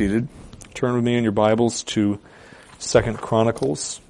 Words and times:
seated. 0.00 0.26
Turn 0.72 0.94
with 0.94 1.04
me 1.04 1.14
in 1.18 1.22
your 1.22 1.32
Bibles 1.32 1.82
to 1.82 2.18
Second 2.78 3.18
Chronicles, 3.18 4.00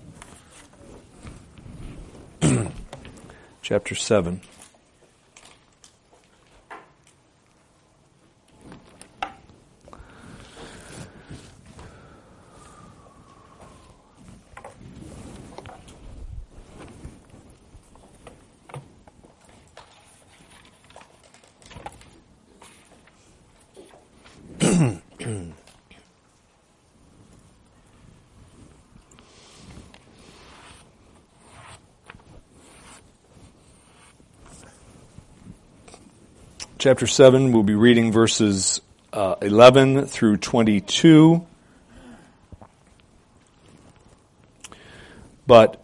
chapter 3.63 3.97
seven. 3.97 4.41
Chapter 36.91 37.07
7. 37.07 37.53
We'll 37.53 37.63
be 37.63 37.77
reading 37.77 38.11
verses 38.11 38.81
uh, 39.13 39.37
11 39.43 40.07
through 40.07 40.39
22. 40.39 41.47
But 45.47 45.81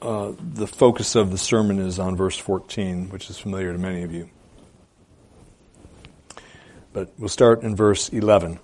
uh, 0.00 0.34
the 0.38 0.68
focus 0.68 1.16
of 1.16 1.32
the 1.32 1.38
sermon 1.38 1.80
is 1.80 1.98
on 1.98 2.14
verse 2.14 2.38
14, 2.38 3.08
which 3.08 3.30
is 3.30 3.38
familiar 3.40 3.72
to 3.72 3.78
many 3.80 4.04
of 4.04 4.12
you. 4.12 4.30
But 6.92 7.12
we'll 7.18 7.28
start 7.28 7.64
in 7.64 7.74
verse 7.74 8.08
11 8.08 8.60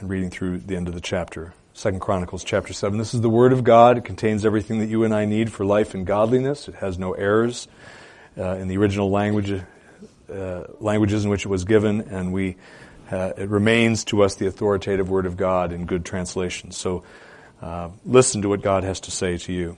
and 0.00 0.10
reading 0.10 0.30
through 0.30 0.58
the 0.58 0.74
end 0.74 0.88
of 0.88 0.94
the 0.94 1.00
chapter. 1.00 1.54
Second 1.74 2.00
Chronicles 2.00 2.42
chapter 2.42 2.72
7. 2.72 2.98
This 2.98 3.14
is 3.14 3.20
the 3.20 3.30
Word 3.30 3.52
of 3.52 3.62
God. 3.62 3.98
It 3.98 4.04
contains 4.04 4.44
everything 4.44 4.80
that 4.80 4.88
you 4.88 5.04
and 5.04 5.14
I 5.14 5.26
need 5.26 5.52
for 5.52 5.64
life 5.64 5.94
and 5.94 6.04
godliness. 6.04 6.66
It 6.66 6.74
has 6.74 6.98
no 6.98 7.12
errors. 7.12 7.68
Uh, 8.36 8.56
in 8.56 8.66
the 8.66 8.76
original 8.76 9.10
language, 9.12 9.62
uh, 10.32 10.64
languages 10.80 11.24
in 11.24 11.30
which 11.30 11.44
it 11.44 11.48
was 11.48 11.64
given, 11.64 12.00
and 12.02 12.32
we 12.32 12.56
uh, 13.10 13.32
it 13.36 13.48
remains 13.48 14.04
to 14.04 14.22
us 14.22 14.34
the 14.34 14.46
authoritative 14.46 15.08
Word 15.08 15.26
of 15.26 15.36
God 15.36 15.72
in 15.72 15.86
good 15.86 16.04
translation. 16.04 16.72
So 16.72 17.04
uh, 17.62 17.88
listen 18.04 18.42
to 18.42 18.48
what 18.48 18.62
God 18.62 18.84
has 18.84 19.00
to 19.00 19.10
say 19.10 19.38
to 19.38 19.52
you. 19.52 19.76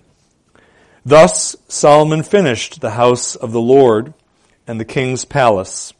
Thus 1.05 1.57
Solomon 1.69 2.23
finished 2.23 2.81
the 2.81 2.91
house 2.91 3.37
of 3.37 3.53
the 3.53 3.61
Lord 3.61 4.13
and 4.67 4.79
the 4.79 4.85
king's 4.85 5.25
palace, 5.25 5.93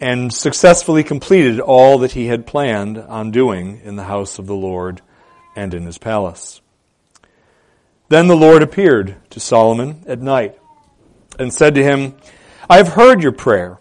and 0.00 0.32
successfully 0.32 1.04
completed 1.04 1.60
all 1.60 1.98
that 1.98 2.12
he 2.12 2.26
had 2.26 2.46
planned 2.46 2.98
on 2.98 3.30
doing 3.30 3.80
in 3.84 3.96
the 3.96 4.04
house 4.04 4.38
of 4.38 4.46
the 4.46 4.56
Lord 4.56 5.02
and 5.54 5.74
in 5.74 5.84
his 5.84 5.98
palace. 5.98 6.60
Then 8.08 8.26
the 8.26 8.36
Lord 8.36 8.62
appeared 8.62 9.16
to 9.30 9.40
Solomon 9.40 10.02
at 10.06 10.20
night 10.20 10.58
and 11.38 11.52
said 11.52 11.74
to 11.74 11.82
him, 11.82 12.14
I 12.70 12.76
have 12.76 12.88
heard 12.88 13.22
your 13.22 13.32
prayer 13.32 13.78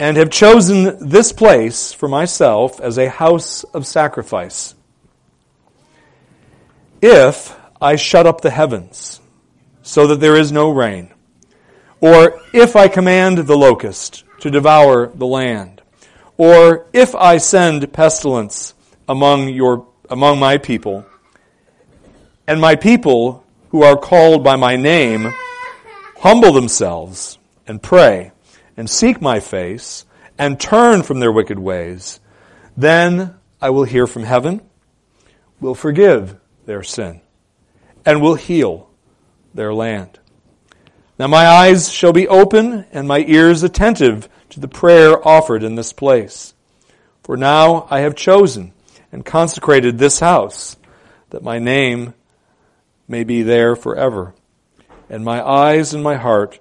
and 0.00 0.16
have 0.16 0.30
chosen 0.30 1.08
this 1.08 1.30
place 1.32 1.92
for 1.92 2.08
myself 2.08 2.80
as 2.80 2.98
a 2.98 3.08
house 3.08 3.62
of 3.62 3.86
sacrifice. 3.86 4.74
If 7.00 7.56
I 7.80 7.94
shut 7.94 8.26
up 8.26 8.40
the 8.40 8.50
heavens 8.50 9.20
so 9.82 10.08
that 10.08 10.18
there 10.18 10.34
is 10.34 10.50
no 10.50 10.70
rain, 10.70 11.14
or 12.00 12.40
if 12.52 12.74
I 12.74 12.88
command 12.88 13.38
the 13.38 13.56
locust 13.56 14.24
to 14.40 14.50
devour 14.50 15.06
the 15.14 15.26
land, 15.26 15.80
or 16.36 16.86
if 16.92 17.14
I 17.14 17.38
send 17.38 17.92
pestilence 17.92 18.74
among 19.08 19.50
your 19.50 19.86
among 20.10 20.40
my 20.40 20.58
people, 20.58 21.06
and 22.48 22.60
my 22.60 22.74
people 22.74 23.44
who 23.70 23.84
are 23.84 23.96
called 23.96 24.42
by 24.42 24.56
my 24.56 24.74
name 24.74 25.32
humble 26.16 26.52
themselves 26.52 27.37
and 27.68 27.82
pray 27.82 28.32
and 28.76 28.88
seek 28.88 29.20
my 29.20 29.38
face 29.38 30.04
and 30.38 30.58
turn 30.58 31.02
from 31.02 31.20
their 31.20 31.32
wicked 31.32 31.58
ways, 31.58 32.20
then 32.76 33.34
I 33.60 33.70
will 33.70 33.84
hear 33.84 34.06
from 34.06 34.22
heaven, 34.24 34.62
will 35.60 35.74
forgive 35.74 36.36
their 36.64 36.82
sin, 36.82 37.20
and 38.04 38.22
will 38.22 38.36
heal 38.36 38.88
their 39.52 39.74
land. 39.74 40.18
Now 41.18 41.26
my 41.26 41.46
eyes 41.46 41.90
shall 41.90 42.12
be 42.12 42.28
open 42.28 42.86
and 42.92 43.08
my 43.08 43.24
ears 43.26 43.62
attentive 43.62 44.28
to 44.50 44.60
the 44.60 44.68
prayer 44.68 45.26
offered 45.26 45.62
in 45.62 45.74
this 45.74 45.92
place. 45.92 46.54
For 47.24 47.36
now 47.36 47.86
I 47.90 48.00
have 48.00 48.14
chosen 48.14 48.72
and 49.10 49.24
consecrated 49.24 49.98
this 49.98 50.20
house 50.20 50.76
that 51.30 51.42
my 51.42 51.58
name 51.58 52.14
may 53.08 53.24
be 53.24 53.42
there 53.42 53.74
forever. 53.74 54.34
And 55.10 55.24
my 55.24 55.46
eyes 55.46 55.92
and 55.92 56.02
my 56.02 56.16
heart 56.16 56.60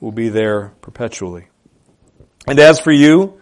will 0.00 0.12
be 0.12 0.28
there 0.28 0.72
perpetually. 0.80 1.48
And 2.46 2.58
as 2.58 2.80
for 2.80 2.92
you, 2.92 3.40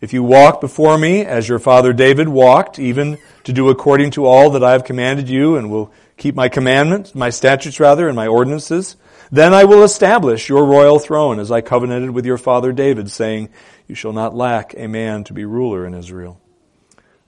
if 0.00 0.12
you 0.12 0.22
walk 0.22 0.60
before 0.60 0.98
me 0.98 1.24
as 1.24 1.48
your 1.48 1.58
father 1.58 1.92
David 1.92 2.28
walked, 2.28 2.78
even 2.78 3.18
to 3.44 3.52
do 3.52 3.70
according 3.70 4.10
to 4.12 4.26
all 4.26 4.50
that 4.50 4.62
I 4.62 4.72
have 4.72 4.84
commanded 4.84 5.28
you 5.28 5.56
and 5.56 5.70
will 5.70 5.92
keep 6.16 6.34
my 6.34 6.48
commandments, 6.48 7.14
my 7.14 7.30
statutes 7.30 7.80
rather, 7.80 8.06
and 8.06 8.14
my 8.14 8.26
ordinances, 8.26 8.96
then 9.32 9.54
I 9.54 9.64
will 9.64 9.82
establish 9.82 10.48
your 10.48 10.66
royal 10.66 10.98
throne 10.98 11.40
as 11.40 11.50
I 11.50 11.60
covenanted 11.60 12.10
with 12.10 12.26
your 12.26 12.38
father 12.38 12.70
David, 12.70 13.10
saying, 13.10 13.48
You 13.88 13.94
shall 13.94 14.12
not 14.12 14.34
lack 14.34 14.74
a 14.76 14.86
man 14.86 15.24
to 15.24 15.32
be 15.32 15.44
ruler 15.44 15.86
in 15.86 15.94
Israel. 15.94 16.40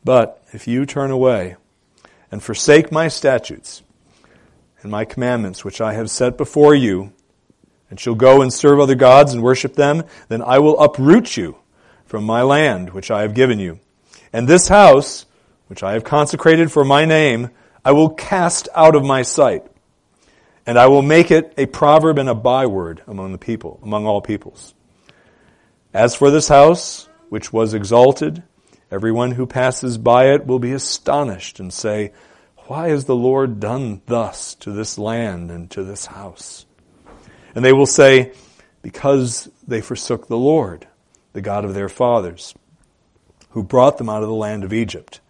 But 0.04 0.41
if 0.53 0.69
you 0.69 0.86
turn 0.86 1.10
away 1.10 1.56
and 2.31 2.42
forsake 2.42 2.92
my 2.92 3.09
statutes 3.09 3.82
and 4.82 4.91
my 4.91 5.04
commandments 5.04 5.65
which 5.65 5.81
I 5.81 5.94
have 5.94 6.10
set 6.10 6.36
before 6.36 6.75
you, 6.75 7.12
and 7.91 8.00
shall 8.00 8.14
go 8.14 8.42
and 8.42 8.52
serve 8.52 8.80
other 8.80 8.94
gods 8.94 9.32
and 9.32 9.42
worship 9.42 9.74
them, 9.74 10.04
then 10.28 10.42
I 10.42 10.58
will 10.58 10.78
uproot 10.80 11.36
you 11.36 11.56
from 12.04 12.24
my 12.24 12.42
land 12.42 12.91
which 12.91 13.10
I 13.10 13.22
have 13.22 13.34
given 13.34 13.58
you. 13.58 13.80
And 14.32 14.48
this 14.48 14.69
house, 14.69 15.26
which 15.69 15.82
I 15.82 15.92
have 15.92 16.04
consecrated 16.04 16.72
for 16.72 16.84
my 16.84 17.04
name, 17.04 17.50
I 17.84 17.92
will 17.92 18.10
cast 18.10 18.69
out 18.74 18.97
of 18.97 19.04
my 19.04 19.22
sight. 19.22 19.64
And 20.66 20.78
I 20.78 20.88
will 20.88 21.02
make 21.02 21.30
it 21.30 21.54
a 21.56 21.66
proverb 21.66 22.19
and 22.19 22.28
a 22.28 22.34
byword 22.34 23.02
among 23.06 23.30
the 23.30 23.38
people, 23.38 23.78
among 23.82 24.06
all 24.06 24.20
peoples. 24.20 24.74
As 25.94 26.14
for 26.14 26.30
this 26.30 26.48
house, 26.48 27.08
which 27.28 27.53
was 27.53 27.72
exalted, 27.72 28.42
everyone 28.91 29.32
who 29.32 29.47
passes 29.47 29.97
by 29.97 30.34
it 30.34 30.47
will 30.47 30.58
be 30.58 30.72
astonished 30.72 31.60
and 31.60 31.72
say, 31.72 32.12
Why 32.66 32.88
has 32.88 33.04
the 33.04 33.14
Lord 33.14 33.60
done 33.60 34.03
thus 34.06 34.56
to 34.56 34.72
this 34.72 34.98
land 34.98 35.53
and 35.53 35.70
to 35.70 35.84
this 35.84 36.06
house? 36.06 36.66
And 37.56 37.65
they 37.65 37.72
will 37.72 37.87
say, 37.87 38.33
because 38.83 39.49
they 39.67 39.81
forsook 39.81 40.28
the 40.28 40.37
Lord, 40.37 40.87
the 41.33 41.41
God 41.41 41.65
of 41.65 41.72
their 41.72 41.89
fathers, 41.89 42.55
who 43.50 43.62
brought 43.62 43.97
them 43.97 44.11
out 44.11 44.22
of 44.22 44.28
the 44.28 44.34
land 44.34 44.62
of 44.62 44.75
Egypt. 44.75 45.21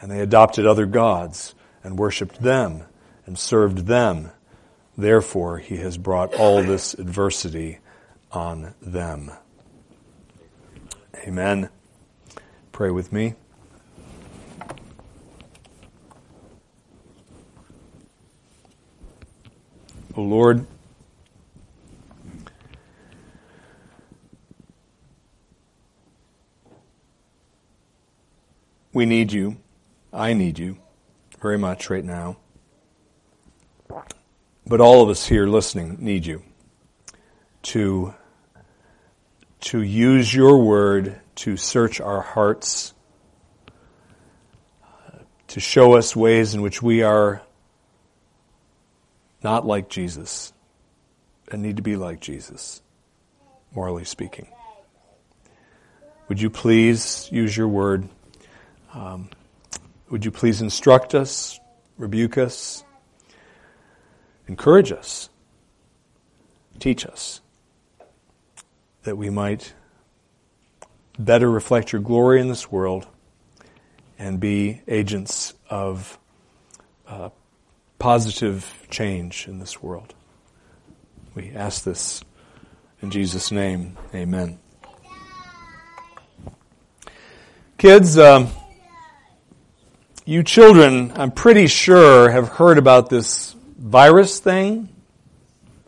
And 0.00 0.10
they 0.10 0.20
adopted 0.20 0.66
other 0.66 0.86
gods 0.86 1.54
and 1.82 1.98
worshipped 1.98 2.40
them 2.40 2.84
and 3.26 3.38
served 3.38 3.86
them. 3.86 4.30
Therefore, 4.96 5.58
he 5.58 5.76
has 5.76 5.98
brought 5.98 6.32
all 6.34 6.62
this 6.62 6.94
adversity 6.94 7.78
on 8.32 8.72
them. 8.80 9.30
Amen. 11.26 11.68
Pray 12.72 12.90
with 12.90 13.12
me. 13.12 13.34
O 20.16 20.22
Lord, 20.22 20.66
We 28.94 29.06
need 29.06 29.32
you. 29.32 29.56
I 30.12 30.34
need 30.34 30.60
you 30.60 30.78
very 31.42 31.58
much 31.58 31.90
right 31.90 32.04
now. 32.04 32.36
But 34.64 34.80
all 34.80 35.02
of 35.02 35.08
us 35.08 35.26
here 35.26 35.48
listening 35.48 35.96
need 35.98 36.24
you 36.24 36.44
to, 37.64 38.14
to 39.62 39.82
use 39.82 40.32
your 40.32 40.62
word 40.64 41.20
to 41.34 41.56
search 41.56 42.00
our 42.00 42.20
hearts, 42.20 42.94
to 45.48 45.58
show 45.58 45.94
us 45.94 46.14
ways 46.14 46.54
in 46.54 46.62
which 46.62 46.80
we 46.80 47.02
are 47.02 47.42
not 49.42 49.66
like 49.66 49.88
Jesus 49.88 50.52
and 51.50 51.62
need 51.62 51.76
to 51.76 51.82
be 51.82 51.96
like 51.96 52.20
Jesus, 52.20 52.80
morally 53.74 54.04
speaking. 54.04 54.46
Would 56.28 56.40
you 56.40 56.48
please 56.48 57.28
use 57.32 57.56
your 57.56 57.68
word? 57.68 58.08
Um, 58.94 59.28
would 60.08 60.24
you 60.24 60.30
please 60.30 60.62
instruct 60.62 61.14
us, 61.14 61.58
rebuke 61.98 62.38
us, 62.38 62.84
encourage 64.46 64.92
us, 64.92 65.28
teach 66.78 67.04
us, 67.04 67.40
that 69.02 69.16
we 69.16 69.30
might 69.30 69.74
better 71.18 71.50
reflect 71.50 71.92
your 71.92 72.00
glory 72.00 72.40
in 72.40 72.48
this 72.48 72.70
world 72.70 73.06
and 74.18 74.38
be 74.38 74.80
agents 74.86 75.54
of 75.68 76.18
uh, 77.08 77.30
positive 77.98 78.86
change 78.90 79.48
in 79.48 79.58
this 79.58 79.82
world. 79.82 80.14
We 81.34 81.50
ask 81.50 81.82
this 81.82 82.22
in 83.02 83.10
Jesus' 83.10 83.50
name. 83.50 83.98
Amen. 84.14 84.60
Kids, 87.76 88.16
um, 88.18 88.48
you 90.24 90.42
children, 90.42 91.12
I'm 91.16 91.30
pretty 91.30 91.66
sure, 91.66 92.30
have 92.30 92.48
heard 92.48 92.78
about 92.78 93.10
this 93.10 93.54
virus 93.76 94.38
thing. 94.40 94.88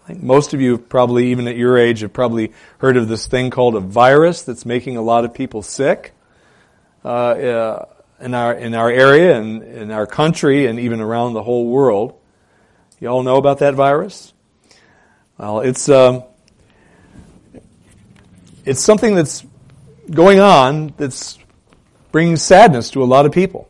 I 0.05 0.09
think 0.09 0.23
most 0.23 0.53
of 0.53 0.61
you, 0.61 0.79
probably 0.79 1.31
even 1.31 1.49
at 1.49 1.57
your 1.57 1.79
age, 1.79 2.01
have 2.01 2.13
probably 2.13 2.53
heard 2.79 2.97
of 2.97 3.09
this 3.09 3.27
thing 3.27 3.51
called 3.51 3.75
a 3.75 3.81
virus 3.81 4.43
that's 4.43 4.67
making 4.67 4.97
a 4.97 5.03
lot 5.03 5.25
of 5.25 5.33
people 5.33 5.63
sick 5.63 6.13
uh, 7.05 7.09
uh, 7.09 7.85
in 8.21 8.35
our 8.35 8.53
in 8.53 8.75
our 8.75 8.91
area 8.91 9.39
and 9.39 9.63
in 9.63 9.91
our 9.91 10.07
country 10.07 10.67
and 10.67 10.79
even 10.79 11.01
around 11.01 11.33
the 11.33 11.43
whole 11.43 11.67
world. 11.67 12.19
You 13.01 13.09
all 13.09 13.23
know 13.23 13.37
about 13.37 13.59
that 13.61 13.75
virus? 13.75 14.33
Well, 15.39 15.61
it's 15.61 15.89
um, 15.89 16.25
it's 18.65 18.81
something 18.81 19.15
that's 19.15 19.45
going 20.11 20.41
on 20.41 20.95
that's 20.97 21.39
bringing 22.13 22.37
sadness 22.37 22.91
to 22.91 23.03
a 23.03 23.05
lot 23.05 23.27
of 23.27 23.33
people, 23.33 23.69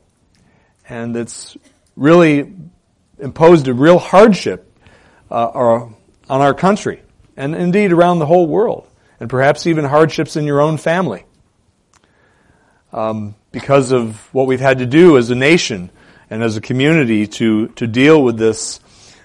and 0.88 1.16
it's 1.16 1.56
really 1.96 2.52
imposed 3.18 3.68
a 3.68 3.74
real 3.74 3.98
hardship 3.98 4.72
uh, 5.30 5.46
on 5.48 5.94
our 6.28 6.54
country, 6.54 7.02
and 7.36 7.54
indeed 7.54 7.92
around 7.92 8.18
the 8.18 8.26
whole 8.26 8.46
world, 8.46 8.86
and 9.20 9.28
perhaps 9.30 9.66
even 9.66 9.84
hardships 9.84 10.36
in 10.36 10.44
your 10.44 10.60
own 10.60 10.76
family. 10.76 11.24
Um, 12.92 13.34
because 13.52 13.90
of 13.92 14.32
what 14.34 14.46
we've 14.46 14.60
had 14.60 14.78
to 14.78 14.86
do 14.86 15.16
as 15.16 15.30
a 15.30 15.34
nation 15.34 15.90
and 16.30 16.42
as 16.42 16.56
a 16.56 16.60
community 16.60 17.26
to, 17.26 17.68
to 17.68 17.86
deal 17.86 18.22
with 18.22 18.38
this 18.38 18.80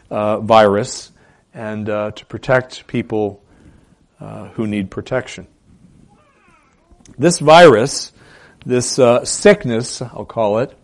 uh, 0.09 0.39
virus 0.39 1.11
and 1.53 1.89
uh, 1.89 2.11
to 2.11 2.25
protect 2.25 2.87
people 2.87 3.43
uh, 4.19 4.47
who 4.49 4.67
need 4.67 4.89
protection. 4.89 5.47
This 7.17 7.39
virus, 7.39 8.11
this 8.65 8.99
uh, 8.99 9.25
sickness, 9.25 10.01
I'll 10.01 10.25
call 10.25 10.59
it, 10.59 10.77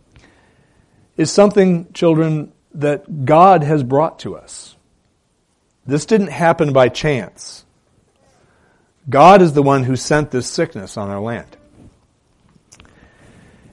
is 1.18 1.32
something, 1.32 1.92
children, 1.94 2.54
that 2.76 3.26
God 3.26 3.64
has 3.64 3.84
brought 3.84 4.20
to 4.20 4.38
us. 4.38 4.76
This 5.86 6.06
didn't 6.06 6.28
happen 6.28 6.74
by 6.74 6.90
chance. 6.90 7.66
God 9.10 9.42
is 9.42 9.54
the 9.54 9.64
one 9.64 9.84
who 9.84 9.96
sent 9.96 10.32
this 10.32 10.48
sickness 10.48 10.98
on 10.98 11.10
our 11.10 11.20
land. 11.20 11.58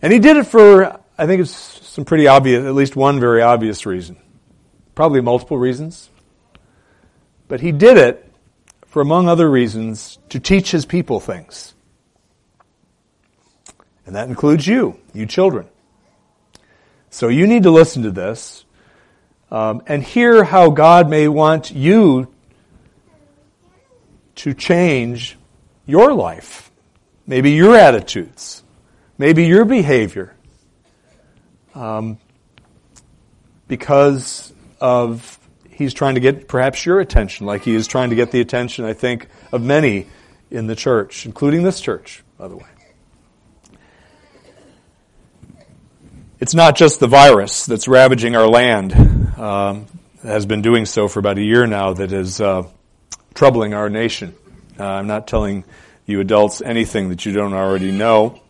And 0.00 0.12
he 0.12 0.18
did 0.18 0.36
it 0.36 0.46
for, 0.46 1.00
I 1.18 1.26
think 1.26 1.42
it's 1.42 1.50
some 1.50 2.04
pretty 2.04 2.28
obvious, 2.28 2.64
at 2.64 2.74
least 2.74 2.96
one 2.96 3.20
very 3.20 3.42
obvious 3.42 3.84
reason. 3.84 4.16
Probably 4.94 5.20
multiple 5.20 5.58
reasons. 5.58 6.08
But 7.48 7.60
he 7.60 7.72
did 7.72 7.96
it 7.96 8.32
for, 8.86 9.02
among 9.02 9.28
other 9.28 9.50
reasons, 9.50 10.18
to 10.28 10.38
teach 10.38 10.70
his 10.70 10.86
people 10.86 11.20
things. 11.20 11.74
And 14.06 14.14
that 14.14 14.28
includes 14.28 14.66
you, 14.66 15.00
you 15.12 15.26
children. 15.26 15.66
So 17.14 17.28
you 17.28 17.46
need 17.46 17.62
to 17.62 17.70
listen 17.70 18.02
to 18.02 18.10
this 18.10 18.64
um, 19.48 19.82
and 19.86 20.02
hear 20.02 20.42
how 20.42 20.70
God 20.70 21.08
may 21.08 21.28
want 21.28 21.70
you 21.70 22.26
to 24.34 24.52
change 24.52 25.38
your 25.86 26.12
life, 26.12 26.72
maybe 27.24 27.52
your 27.52 27.76
attitudes, 27.76 28.64
maybe 29.16 29.46
your 29.46 29.64
behavior, 29.64 30.34
um, 31.76 32.18
because 33.68 34.52
of 34.80 35.38
he's 35.70 35.94
trying 35.94 36.16
to 36.16 36.20
get 36.20 36.48
perhaps 36.48 36.84
your 36.84 36.98
attention, 36.98 37.46
like 37.46 37.62
he 37.62 37.76
is 37.76 37.86
trying 37.86 38.10
to 38.10 38.16
get 38.16 38.32
the 38.32 38.40
attention, 38.40 38.84
I 38.84 38.92
think, 38.92 39.28
of 39.52 39.62
many 39.62 40.08
in 40.50 40.66
the 40.66 40.74
church, 40.74 41.26
including 41.26 41.62
this 41.62 41.80
church, 41.80 42.24
by 42.36 42.48
the 42.48 42.56
way. 42.56 42.73
It's 46.40 46.54
not 46.54 46.74
just 46.74 46.98
the 46.98 47.06
virus 47.06 47.64
that's 47.64 47.86
ravaging 47.86 48.34
our 48.34 48.48
land, 48.48 48.92
um, 49.38 49.86
has 50.24 50.46
been 50.46 50.62
doing 50.62 50.84
so 50.84 51.06
for 51.06 51.20
about 51.20 51.38
a 51.38 51.42
year 51.42 51.64
now, 51.64 51.92
that 51.94 52.10
is 52.10 52.40
uh, 52.40 52.64
troubling 53.34 53.72
our 53.72 53.88
nation. 53.88 54.34
Uh, 54.78 54.84
I'm 54.84 55.06
not 55.06 55.28
telling 55.28 55.64
you 56.06 56.18
adults 56.18 56.60
anything 56.60 57.10
that 57.10 57.24
you 57.24 57.32
don't 57.32 57.52
already 57.52 57.92
know. 57.92 58.42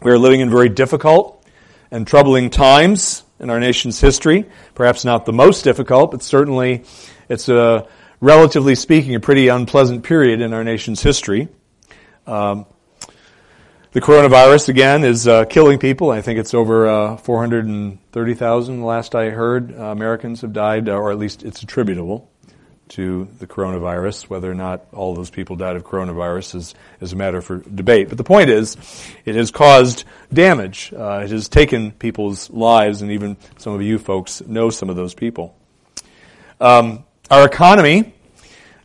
We 0.00 0.12
are 0.12 0.18
living 0.18 0.38
in 0.40 0.50
very 0.50 0.68
difficult 0.68 1.44
and 1.90 2.06
troubling 2.06 2.48
times 2.48 3.24
in 3.40 3.50
our 3.50 3.58
nation's 3.58 4.00
history. 4.00 4.48
Perhaps 4.76 5.04
not 5.04 5.26
the 5.26 5.32
most 5.32 5.64
difficult, 5.64 6.12
but 6.12 6.22
certainly 6.22 6.84
it's 7.28 7.48
a, 7.48 7.88
relatively 8.20 8.76
speaking, 8.76 9.16
a 9.16 9.20
pretty 9.20 9.48
unpleasant 9.48 10.04
period 10.04 10.40
in 10.40 10.54
our 10.54 10.62
nation's 10.62 11.02
history. 11.02 11.48
Um, 12.28 12.66
the 13.92 14.00
coronavirus, 14.00 14.68
again, 14.68 15.02
is 15.02 15.26
uh, 15.26 15.44
killing 15.46 15.78
people. 15.78 16.10
I 16.10 16.22
think 16.22 16.38
it's 16.38 16.54
over 16.54 16.86
uh, 16.88 17.16
430,000, 17.16 18.84
last 18.84 19.16
I 19.16 19.30
heard, 19.30 19.76
uh, 19.76 19.84
Americans 19.86 20.42
have 20.42 20.52
died, 20.52 20.88
uh, 20.88 20.92
or 20.92 21.10
at 21.10 21.18
least 21.18 21.42
it's 21.42 21.62
attributable 21.62 22.30
to 22.90 23.26
the 23.40 23.48
coronavirus. 23.48 24.30
Whether 24.30 24.48
or 24.48 24.54
not 24.54 24.86
all 24.92 25.14
those 25.14 25.30
people 25.30 25.56
died 25.56 25.74
of 25.74 25.82
coronavirus 25.82 26.54
is, 26.54 26.74
is 27.00 27.12
a 27.12 27.16
matter 27.16 27.40
for 27.40 27.58
debate. 27.58 28.08
But 28.08 28.18
the 28.18 28.24
point 28.24 28.48
is, 28.48 28.76
it 29.24 29.34
has 29.34 29.50
caused 29.50 30.04
damage. 30.32 30.92
Uh, 30.96 31.22
it 31.24 31.30
has 31.30 31.48
taken 31.48 31.90
people's 31.90 32.48
lives, 32.48 33.02
and 33.02 33.10
even 33.10 33.36
some 33.58 33.72
of 33.72 33.82
you 33.82 33.98
folks 33.98 34.40
know 34.46 34.70
some 34.70 34.88
of 34.88 34.94
those 34.94 35.14
people. 35.14 35.56
Um, 36.60 37.04
our 37.28 37.44
economy, 37.44 38.14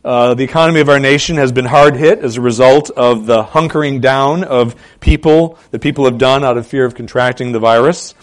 uh, 0.06 0.34
the 0.34 0.44
economy 0.44 0.78
of 0.78 0.88
our 0.88 1.00
nation 1.00 1.36
has 1.36 1.50
been 1.50 1.64
hard 1.64 1.96
hit 1.96 2.20
as 2.20 2.36
a 2.36 2.40
result 2.40 2.90
of 2.90 3.26
the 3.26 3.42
hunkering 3.42 4.00
down 4.00 4.44
of 4.44 4.76
people 5.00 5.58
that 5.72 5.80
people 5.80 6.04
have 6.04 6.16
done 6.16 6.44
out 6.44 6.56
of 6.56 6.64
fear 6.64 6.84
of 6.84 6.94
contracting 6.94 7.50
the 7.50 7.58
virus. 7.58 8.14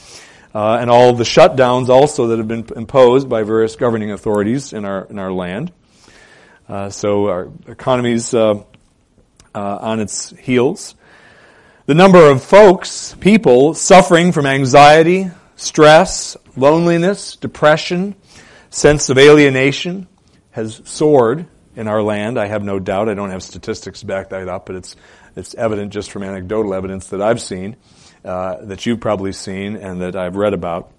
Uh, 0.56 0.77
and 0.80 0.89
all 0.89 1.12
the 1.12 1.25
shutdowns 1.25 1.89
also 1.89 2.27
that 2.27 2.38
have 2.38 2.47
been 2.47 2.65
imposed 2.77 3.27
by 3.27 3.44
various 3.44 3.75
governing 3.75 4.12
authorities 4.12 4.71
in 4.71 4.85
our 4.85 5.03
in 5.09 5.19
our 5.19 5.33
land. 5.33 5.74
Uh, 6.69 6.89
so 6.89 7.27
our 7.27 7.50
economy's 7.68 8.33
uh, 8.33 8.63
uh, 9.53 9.77
on 9.81 10.00
its 10.00 10.30
heels. 10.38 10.95
The 11.85 11.95
number 11.95 12.30
of 12.30 12.41
folks, 12.41 13.13
people 13.19 13.74
suffering 13.74 14.31
from 14.31 14.45
anxiety, 14.45 15.31
stress, 15.57 16.37
loneliness, 16.56 17.35
depression, 17.35 18.16
sense 18.69 19.09
of 19.09 19.18
alienation 19.18 20.07
has 20.52 20.81
soared 20.85 21.47
in 21.75 21.87
our 21.87 22.01
land. 22.01 22.39
I 22.39 22.47
have 22.47 22.63
no 22.63 22.80
doubt. 22.80 23.09
I 23.09 23.13
don't 23.13 23.31
have 23.31 23.44
statistics 23.44 24.01
to 24.01 24.06
back 24.06 24.30
that 24.30 24.47
up, 24.47 24.65
but 24.65 24.75
it's 24.75 24.95
it's 25.35 25.56
evident 25.56 25.92
just 25.92 26.11
from 26.11 26.23
anecdotal 26.23 26.73
evidence 26.73 27.07
that 27.07 27.21
I've 27.21 27.42
seen, 27.42 27.75
uh, 28.23 28.65
that 28.65 28.85
you've 28.85 28.99
probably 28.99 29.31
seen, 29.31 29.75
and 29.75 30.01
that 30.01 30.15
I've 30.15 30.35
read 30.35 30.53
about. 30.53 30.92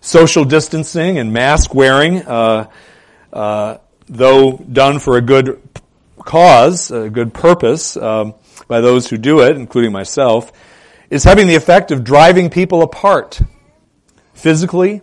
Social 0.00 0.44
distancing 0.44 1.18
and 1.18 1.32
mask 1.32 1.74
wearing, 1.74 2.22
uh, 2.22 2.70
uh, 3.32 3.78
though 4.06 4.56
done 4.56 5.00
for 5.00 5.16
a 5.16 5.20
good 5.20 5.60
cause, 6.18 6.90
a 6.90 7.10
good 7.10 7.34
purpose 7.34 7.96
um, 7.96 8.34
by 8.68 8.80
those 8.80 9.08
who 9.08 9.18
do 9.18 9.40
it, 9.40 9.56
including 9.56 9.92
myself, 9.92 10.52
is 11.10 11.24
having 11.24 11.46
the 11.46 11.54
effect 11.54 11.90
of 11.90 12.04
driving 12.04 12.50
people 12.50 12.82
apart, 12.82 13.40
physically 14.32 15.02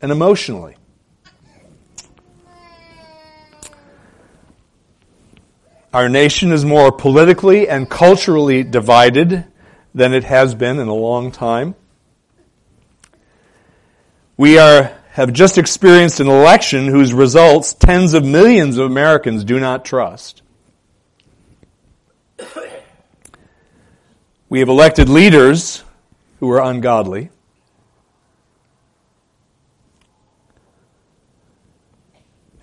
and 0.00 0.10
emotionally. 0.10 0.76
Our 5.96 6.10
nation 6.10 6.52
is 6.52 6.62
more 6.62 6.92
politically 6.92 7.70
and 7.70 7.88
culturally 7.88 8.62
divided 8.62 9.46
than 9.94 10.12
it 10.12 10.24
has 10.24 10.54
been 10.54 10.78
in 10.78 10.88
a 10.88 10.94
long 10.94 11.32
time. 11.32 11.74
We 14.36 14.58
are, 14.58 14.92
have 15.12 15.32
just 15.32 15.56
experienced 15.56 16.20
an 16.20 16.28
election 16.28 16.88
whose 16.88 17.14
results 17.14 17.72
tens 17.72 18.12
of 18.12 18.26
millions 18.26 18.76
of 18.76 18.84
Americans 18.84 19.42
do 19.42 19.58
not 19.58 19.86
trust. 19.86 20.42
We 24.50 24.58
have 24.58 24.68
elected 24.68 25.08
leaders 25.08 25.82
who 26.40 26.50
are 26.50 26.62
ungodly. 26.62 27.30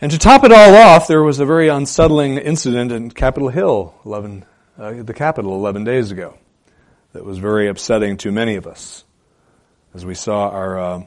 And 0.04 0.12
to 0.12 0.18
top 0.18 0.44
it 0.44 0.52
all 0.52 0.76
off, 0.76 1.08
there 1.08 1.24
was 1.24 1.40
a 1.40 1.46
very 1.46 1.70
unsettling 1.70 2.38
incident 2.38 2.92
in 2.92 3.10
Capitol 3.10 3.48
Hill, 3.48 3.96
11, 4.04 4.44
uh, 4.78 5.02
the 5.02 5.14
Capitol, 5.14 5.56
11 5.56 5.86
days 5.86 6.12
ago, 6.12 6.38
that 7.14 7.24
was 7.24 7.38
very 7.38 7.70
upsetting 7.70 8.18
to 8.18 8.30
many 8.30 8.56
of 8.56 8.68
us 8.68 9.06
as 9.94 10.06
we 10.06 10.14
saw 10.14 10.50
our, 10.50 10.78
uh, 10.78 11.04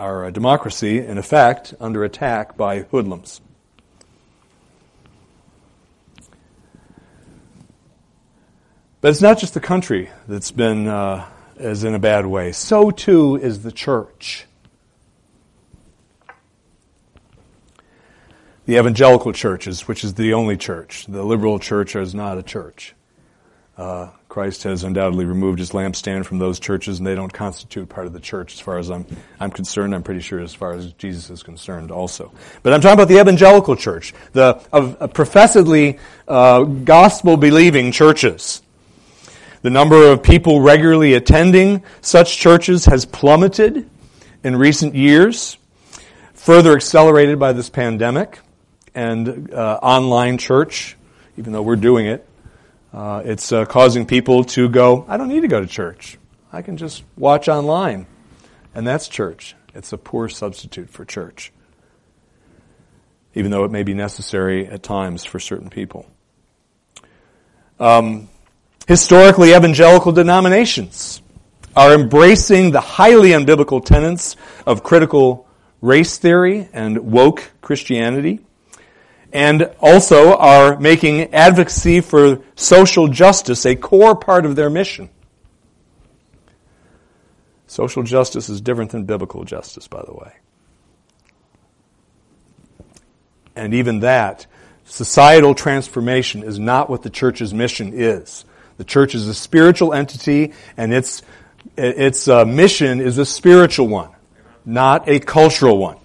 our 0.00 0.32
democracy, 0.32 0.98
in 0.98 1.16
effect, 1.16 1.74
under 1.78 2.02
attack 2.02 2.56
by 2.56 2.80
hoodlums. 2.80 3.40
But 9.00 9.10
it's 9.10 9.22
not 9.22 9.38
just 9.38 9.54
the 9.54 9.60
country 9.60 10.10
that's 10.26 10.50
been 10.50 10.88
uh, 10.88 11.24
is 11.56 11.84
in 11.84 11.94
a 11.94 12.00
bad 12.00 12.26
way. 12.26 12.50
So 12.50 12.90
too 12.90 13.36
is 13.36 13.62
the 13.62 13.70
church. 13.70 14.48
The 18.70 18.78
evangelical 18.78 19.32
churches, 19.32 19.88
which 19.88 20.04
is 20.04 20.14
the 20.14 20.32
only 20.34 20.56
church. 20.56 21.04
The 21.06 21.24
liberal 21.24 21.58
church 21.58 21.96
is 21.96 22.14
not 22.14 22.38
a 22.38 22.42
church. 22.44 22.94
Uh, 23.76 24.10
Christ 24.28 24.62
has 24.62 24.84
undoubtedly 24.84 25.24
removed 25.24 25.58
his 25.58 25.72
lampstand 25.72 26.24
from 26.24 26.38
those 26.38 26.60
churches, 26.60 26.98
and 26.98 27.04
they 27.04 27.16
don't 27.16 27.32
constitute 27.32 27.88
part 27.88 28.06
of 28.06 28.12
the 28.12 28.20
church 28.20 28.54
as 28.54 28.60
far 28.60 28.78
as 28.78 28.88
I'm, 28.88 29.06
I'm 29.40 29.50
concerned. 29.50 29.92
I'm 29.92 30.04
pretty 30.04 30.20
sure 30.20 30.38
as 30.38 30.54
far 30.54 30.74
as 30.74 30.92
Jesus 30.92 31.30
is 31.30 31.42
concerned 31.42 31.90
also. 31.90 32.30
But 32.62 32.72
I'm 32.72 32.80
talking 32.80 32.94
about 32.94 33.08
the 33.08 33.18
evangelical 33.18 33.74
church, 33.74 34.14
the 34.34 34.62
uh, 34.72 35.08
professedly 35.08 35.98
uh, 36.28 36.62
gospel 36.62 37.36
believing 37.36 37.90
churches. 37.90 38.62
The 39.62 39.70
number 39.70 40.12
of 40.12 40.22
people 40.22 40.60
regularly 40.60 41.14
attending 41.14 41.82
such 42.02 42.36
churches 42.36 42.84
has 42.84 43.04
plummeted 43.04 43.90
in 44.44 44.54
recent 44.54 44.94
years, 44.94 45.58
further 46.34 46.76
accelerated 46.76 47.40
by 47.40 47.52
this 47.52 47.68
pandemic 47.68 48.38
and 48.94 49.52
uh, 49.52 49.78
online 49.82 50.38
church, 50.38 50.96
even 51.36 51.52
though 51.52 51.62
we're 51.62 51.76
doing 51.76 52.06
it. 52.06 52.26
Uh, 52.92 53.22
it's 53.24 53.52
uh, 53.52 53.64
causing 53.64 54.04
people 54.06 54.44
to 54.44 54.68
go, 54.68 55.04
I 55.08 55.16
don't 55.16 55.28
need 55.28 55.42
to 55.42 55.48
go 55.48 55.60
to 55.60 55.66
church. 55.66 56.18
I 56.52 56.62
can 56.62 56.76
just 56.76 57.04
watch 57.16 57.48
online. 57.48 58.06
And 58.74 58.86
that's 58.86 59.08
church. 59.08 59.54
It's 59.74 59.92
a 59.92 59.98
poor 59.98 60.28
substitute 60.28 60.90
for 60.90 61.04
church, 61.04 61.52
even 63.34 63.50
though 63.50 63.64
it 63.64 63.70
may 63.70 63.84
be 63.84 63.94
necessary 63.94 64.66
at 64.66 64.82
times 64.82 65.24
for 65.24 65.38
certain 65.38 65.70
people. 65.70 66.06
Um, 67.78 68.28
historically 68.86 69.54
evangelical 69.54 70.12
denominations 70.12 71.22
are 71.76 71.94
embracing 71.94 72.72
the 72.72 72.80
highly 72.80 73.30
unbiblical 73.30 73.84
tenets 73.84 74.36
of 74.66 74.82
critical 74.82 75.46
race 75.80 76.18
theory 76.18 76.68
and 76.72 76.98
woke 77.12 77.52
Christianity, 77.62 78.40
and 79.32 79.70
also 79.80 80.36
are 80.36 80.78
making 80.78 81.32
advocacy 81.32 82.00
for 82.00 82.42
social 82.56 83.08
justice 83.08 83.64
a 83.64 83.76
core 83.76 84.14
part 84.14 84.44
of 84.44 84.56
their 84.56 84.70
mission. 84.70 85.08
Social 87.66 88.02
justice 88.02 88.48
is 88.48 88.60
different 88.60 88.90
than 88.90 89.04
biblical 89.04 89.44
justice, 89.44 89.86
by 89.86 90.02
the 90.02 90.12
way. 90.12 90.32
And 93.54 93.74
even 93.74 94.00
that, 94.00 94.46
societal 94.84 95.54
transformation 95.54 96.42
is 96.42 96.58
not 96.58 96.90
what 96.90 97.02
the 97.02 97.10
church's 97.10 97.54
mission 97.54 97.92
is. 97.94 98.44
The 98.78 98.84
church 98.84 99.14
is 99.14 99.28
a 99.28 99.34
spiritual 99.34 99.94
entity, 99.94 100.52
and 100.76 100.92
its, 100.92 101.22
its 101.76 102.26
uh, 102.26 102.44
mission 102.44 103.00
is 103.00 103.18
a 103.18 103.24
spiritual 103.24 103.86
one, 103.86 104.10
not 104.64 105.08
a 105.08 105.20
cultural 105.20 105.78
one. 105.78 105.99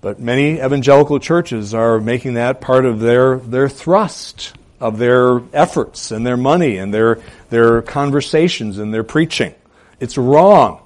But 0.00 0.18
many 0.18 0.54
evangelical 0.54 1.18
churches 1.18 1.74
are 1.74 2.00
making 2.00 2.34
that 2.34 2.60
part 2.60 2.86
of 2.86 3.00
their, 3.00 3.36
their 3.36 3.68
thrust 3.68 4.54
of 4.80 4.96
their 4.96 5.42
efforts 5.52 6.10
and 6.10 6.26
their 6.26 6.38
money 6.38 6.78
and 6.78 6.92
their, 6.92 7.20
their 7.50 7.82
conversations 7.82 8.78
and 8.78 8.94
their 8.94 9.04
preaching. 9.04 9.54
It's 9.98 10.16
wrong, 10.16 10.82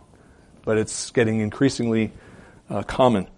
but 0.65 0.79
it's 0.79 1.13
getting 1.13 1.39
increasingly 1.41 2.11
uh, 2.69 2.83
common. 2.83 3.29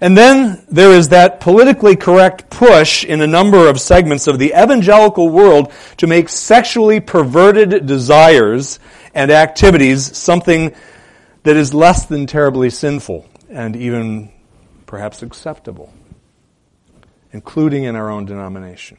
And 0.00 0.16
then 0.16 0.64
there 0.70 0.92
is 0.92 1.10
that 1.10 1.40
politically 1.40 1.94
correct 1.94 2.48
push 2.48 3.04
in 3.04 3.20
a 3.20 3.26
number 3.26 3.68
of 3.68 3.80
segments 3.80 4.26
of 4.26 4.38
the 4.38 4.52
evangelical 4.52 5.28
world 5.28 5.70
to 5.98 6.06
make 6.06 6.30
sexually 6.30 7.00
perverted 7.00 7.86
desires 7.86 8.80
and 9.14 9.30
activities 9.30 10.16
something 10.16 10.74
that 11.42 11.56
is 11.56 11.74
less 11.74 12.06
than 12.06 12.26
terribly 12.26 12.70
sinful 12.70 13.28
and 13.52 13.76
even 13.76 14.32
perhaps 14.86 15.22
acceptable, 15.22 15.92
including 17.32 17.84
in 17.84 17.94
our 17.94 18.10
own 18.10 18.24
denomination. 18.24 18.96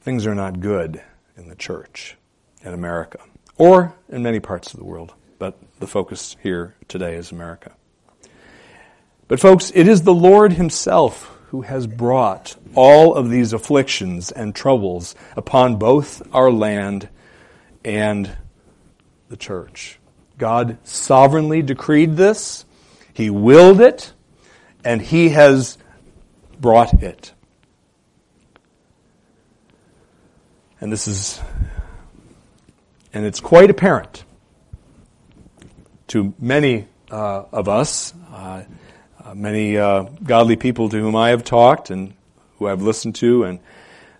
Things 0.00 0.26
are 0.26 0.34
not 0.34 0.60
good 0.60 1.02
in 1.36 1.48
the 1.48 1.54
church 1.54 2.16
in 2.62 2.72
America 2.72 3.20
or 3.58 3.94
in 4.08 4.22
many 4.22 4.40
parts 4.40 4.72
of 4.72 4.78
the 4.78 4.84
world, 4.84 5.12
but 5.38 5.58
the 5.78 5.86
focus 5.86 6.36
here 6.42 6.74
today 6.88 7.14
is 7.16 7.30
America. 7.30 7.72
But, 9.28 9.38
folks, 9.38 9.70
it 9.74 9.86
is 9.86 10.02
the 10.02 10.14
Lord 10.14 10.54
Himself 10.54 11.36
who 11.48 11.62
has 11.62 11.86
brought 11.86 12.56
all 12.74 13.14
of 13.14 13.28
these 13.28 13.52
afflictions 13.52 14.32
and 14.32 14.54
troubles 14.54 15.14
upon 15.36 15.76
both 15.76 16.22
our 16.34 16.50
land 16.50 17.08
and 17.84 18.36
the 19.28 19.36
church. 19.36 19.98
God 20.38 20.78
sovereignly 20.84 21.62
decreed 21.62 22.16
this, 22.16 22.64
He 23.12 23.30
willed 23.30 23.80
it, 23.80 24.12
and 24.84 25.00
He 25.00 25.30
has 25.30 25.78
brought 26.58 27.02
it. 27.02 27.32
And 30.80 30.90
this 30.90 31.06
is 31.06 31.40
and 33.12 33.26
it's 33.26 33.40
quite 33.40 33.70
apparent 33.70 34.24
to 36.08 36.32
many 36.38 36.86
uh, 37.10 37.44
of 37.52 37.68
us, 37.68 38.14
uh, 38.32 38.62
uh, 39.24 39.34
many 39.34 39.76
uh, 39.76 40.02
godly 40.22 40.56
people 40.56 40.88
to 40.88 40.98
whom 41.00 41.16
I 41.16 41.30
have 41.30 41.44
talked 41.44 41.90
and 41.90 42.14
who 42.58 42.68
I've 42.68 42.82
listened 42.82 43.16
to, 43.16 43.44
and 43.44 43.58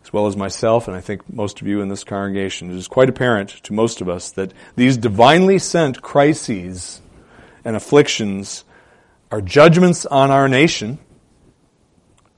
as 0.03 0.13
well 0.13 0.27
as 0.27 0.37
myself, 0.37 0.89
and 0.89 0.97
I 0.97 1.01
think 1.01 1.31
most 1.33 1.61
of 1.61 1.67
you 1.67 1.81
in 1.81 1.89
this 1.89 2.05
congregation, 2.05 2.71
it 2.71 2.77
is 2.77 2.89
quite 2.89 3.09
apparent 3.09 3.51
to 3.65 3.73
most 3.73 4.01
of 4.01 4.09
us 4.09 4.31
that 4.33 4.53
these 4.77 4.97
divinely 4.97 5.59
sent 5.59 6.03
crises 6.03 7.01
and 7.65 7.77
afflictions 7.77 8.65
are 9.31 9.41
judgments 9.41 10.07
on 10.07 10.31
our 10.31 10.49
nation 10.49 10.99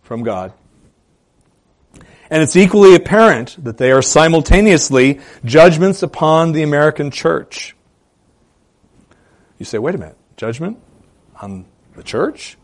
from 0.02 0.22
God 0.22 0.52
and 2.32 2.42
it's 2.42 2.56
equally 2.56 2.94
apparent 2.94 3.62
that 3.62 3.76
they 3.76 3.92
are 3.92 4.00
simultaneously 4.00 5.20
judgments 5.44 6.02
upon 6.02 6.52
the 6.52 6.62
American 6.62 7.10
church. 7.10 7.76
You 9.58 9.66
say, 9.66 9.76
wait 9.76 9.94
a 9.94 9.98
minute, 9.98 10.16
judgment 10.38 10.78
on 11.42 11.66
the 11.94 12.02
church? 12.02 12.56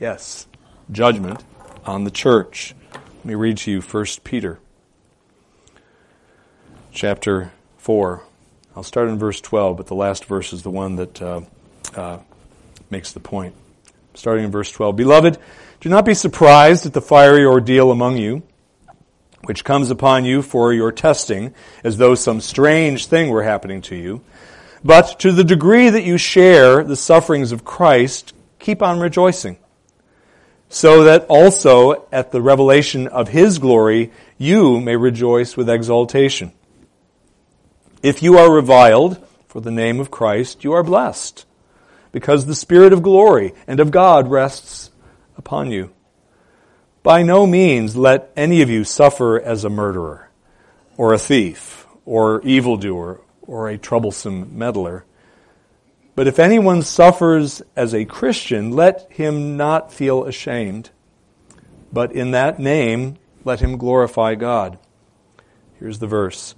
Yes, 0.00 0.48
judgment 0.90 1.44
on 1.86 2.02
the 2.02 2.10
church. 2.10 2.74
Let 3.22 3.26
me 3.28 3.34
read 3.36 3.58
to 3.58 3.70
you 3.70 3.80
1 3.80 4.06
Peter 4.24 4.58
chapter 6.90 7.52
4. 7.78 8.24
I'll 8.74 8.82
start 8.82 9.08
in 9.08 9.16
verse 9.16 9.40
12, 9.40 9.76
but 9.76 9.86
the 9.86 9.94
last 9.94 10.24
verse 10.24 10.52
is 10.52 10.64
the 10.64 10.70
one 10.70 10.96
that 10.96 11.22
uh, 11.22 11.42
uh, 11.94 12.18
makes 12.90 13.12
the 13.12 13.20
point. 13.20 13.54
Starting 14.14 14.46
in 14.46 14.50
verse 14.50 14.72
12. 14.72 14.96
Beloved, 14.96 15.38
do 15.80 15.88
not 15.88 16.04
be 16.04 16.14
surprised 16.14 16.84
at 16.84 16.94
the 16.94 17.00
fiery 17.00 17.44
ordeal 17.44 17.92
among 17.92 18.16
you 18.16 18.42
which 19.44 19.64
comes 19.64 19.90
upon 19.90 20.24
you 20.24 20.42
for 20.42 20.72
your 20.72 20.90
testing, 20.90 21.54
as 21.84 21.98
though 21.98 22.14
some 22.14 22.40
strange 22.40 23.06
thing 23.06 23.30
were 23.30 23.42
happening 23.42 23.82
to 23.82 23.94
you. 23.96 24.20
But 24.84 25.20
to 25.20 25.30
the 25.30 25.44
degree 25.44 25.88
that 25.90 26.04
you 26.04 26.18
share 26.18 26.82
the 26.82 26.96
sufferings 26.96 27.52
of 27.52 27.64
Christ, 27.64 28.34
keep 28.58 28.82
on 28.82 29.00
rejoicing, 29.00 29.58
so 30.72 31.04
that 31.04 31.26
also 31.28 32.06
at 32.10 32.32
the 32.32 32.40
revelation 32.40 33.06
of 33.06 33.28
His 33.28 33.58
glory 33.58 34.10
you 34.38 34.80
may 34.80 34.96
rejoice 34.96 35.54
with 35.54 35.68
exultation. 35.68 36.50
If 38.02 38.22
you 38.22 38.38
are 38.38 38.50
reviled 38.50 39.22
for 39.48 39.60
the 39.60 39.70
name 39.70 40.00
of 40.00 40.10
Christ, 40.10 40.64
you 40.64 40.72
are 40.72 40.82
blessed, 40.82 41.44
because 42.10 42.46
the 42.46 42.54
Spirit 42.54 42.94
of 42.94 43.02
glory 43.02 43.52
and 43.66 43.80
of 43.80 43.90
God 43.90 44.30
rests 44.30 44.90
upon 45.36 45.70
you. 45.70 45.90
By 47.02 47.22
no 47.22 47.46
means 47.46 47.94
let 47.94 48.32
any 48.34 48.62
of 48.62 48.70
you 48.70 48.82
suffer 48.82 49.38
as 49.38 49.64
a 49.64 49.70
murderer, 49.70 50.30
or 50.96 51.12
a 51.12 51.18
thief, 51.18 51.86
or 52.06 52.40
evildoer, 52.46 53.20
or 53.42 53.68
a 53.68 53.76
troublesome 53.76 54.56
meddler. 54.56 55.04
But 56.14 56.26
if 56.26 56.38
anyone 56.38 56.82
suffers 56.82 57.62
as 57.74 57.94
a 57.94 58.04
Christian, 58.04 58.72
let 58.72 59.10
him 59.10 59.56
not 59.56 59.92
feel 59.92 60.24
ashamed, 60.24 60.90
but 61.92 62.12
in 62.12 62.32
that 62.32 62.58
name 62.58 63.16
let 63.44 63.60
him 63.60 63.78
glorify 63.78 64.34
God. 64.34 64.78
Here's 65.78 65.98
the 65.98 66.06
verse 66.06 66.54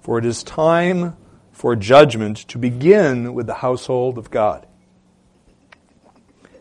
For 0.00 0.18
it 0.18 0.24
is 0.24 0.42
time 0.42 1.16
for 1.52 1.76
judgment 1.76 2.36
to 2.48 2.58
begin 2.58 3.32
with 3.32 3.46
the 3.46 3.54
household 3.54 4.18
of 4.18 4.30
God. 4.30 4.66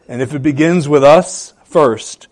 And 0.07 0.21
if 0.21 0.33
it 0.33 0.43
begins 0.43 0.87
with 0.87 1.03
us 1.03 1.53
first, 1.63 2.27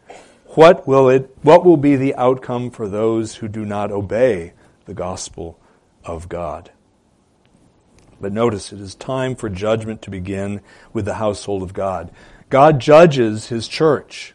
what 0.50 0.88
will 0.88 1.10
it, 1.10 1.36
what 1.42 1.66
will 1.66 1.78
be 1.78 1.96
the 1.96 2.14
outcome 2.16 2.70
for 2.70 2.88
those 2.88 3.36
who 3.36 3.48
do 3.48 3.66
not 3.66 3.92
obey 3.92 4.54
the 4.86 4.94
gospel 4.94 5.60
of 6.06 6.30
God? 6.30 6.72
But 8.24 8.32
notice 8.32 8.72
it 8.72 8.80
is 8.80 8.96
time 8.96 9.36
for 9.36 9.50
judgment 9.50 10.02
to 10.04 10.10
begin 10.10 10.62
with 10.94 11.04
the 11.04 11.16
household 11.16 11.62
of 11.62 11.74
God. 11.74 12.10
God 12.50 12.80
judges 12.80 13.50
his 13.50 13.68
church. 13.68 14.34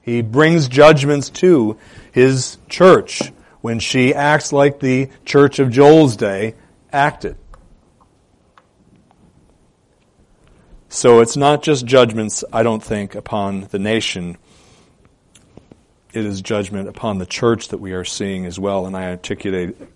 He 0.00 0.22
brings 0.22 0.68
judgments 0.68 1.28
to 1.30 1.76
his 2.12 2.58
church 2.68 3.32
when 3.62 3.80
she 3.80 4.14
acts 4.14 4.52
like 4.52 4.78
the 4.78 5.10
church 5.24 5.58
of 5.58 5.72
Joel's 5.72 6.16
day 6.16 6.54
acted. 6.92 7.36
So 10.88 11.18
it's 11.18 11.36
not 11.36 11.64
just 11.64 11.84
judgments, 11.84 12.44
I 12.52 12.62
don't 12.62 12.82
think, 12.82 13.16
upon 13.16 13.62
the 13.72 13.80
nation. 13.80 14.38
It 16.14 16.24
is 16.24 16.40
judgment 16.40 16.88
upon 16.88 17.18
the 17.18 17.26
church 17.26 17.68
that 17.68 17.78
we 17.78 17.92
are 17.92 18.04
seeing 18.04 18.46
as 18.46 18.58
well, 18.58 18.86
and 18.86 18.96
I 18.96 19.12
uh, 19.12 19.16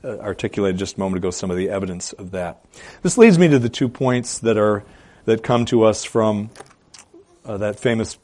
articulated 0.05 0.79
just 0.79 0.97
a 0.97 1.01
moment 1.01 1.17
ago 1.17 1.31
some 1.31 1.51
of 1.51 1.57
the 1.57 1.71
evidence 1.71 2.13
of 2.13 2.33
that. 2.33 2.63
This 3.03 3.17
leads 3.17 3.39
me 3.39 3.49
to 3.49 3.59
the 3.59 3.71
two 3.71 3.89
points 3.89 4.41
that 4.41 4.59
are 4.59 4.85
that 5.25 5.43
come 5.43 5.65
to 5.67 5.85
us 5.85 6.05
from 6.05 6.51
uh, 7.47 7.57
that 7.59 7.79
famous 7.79 8.19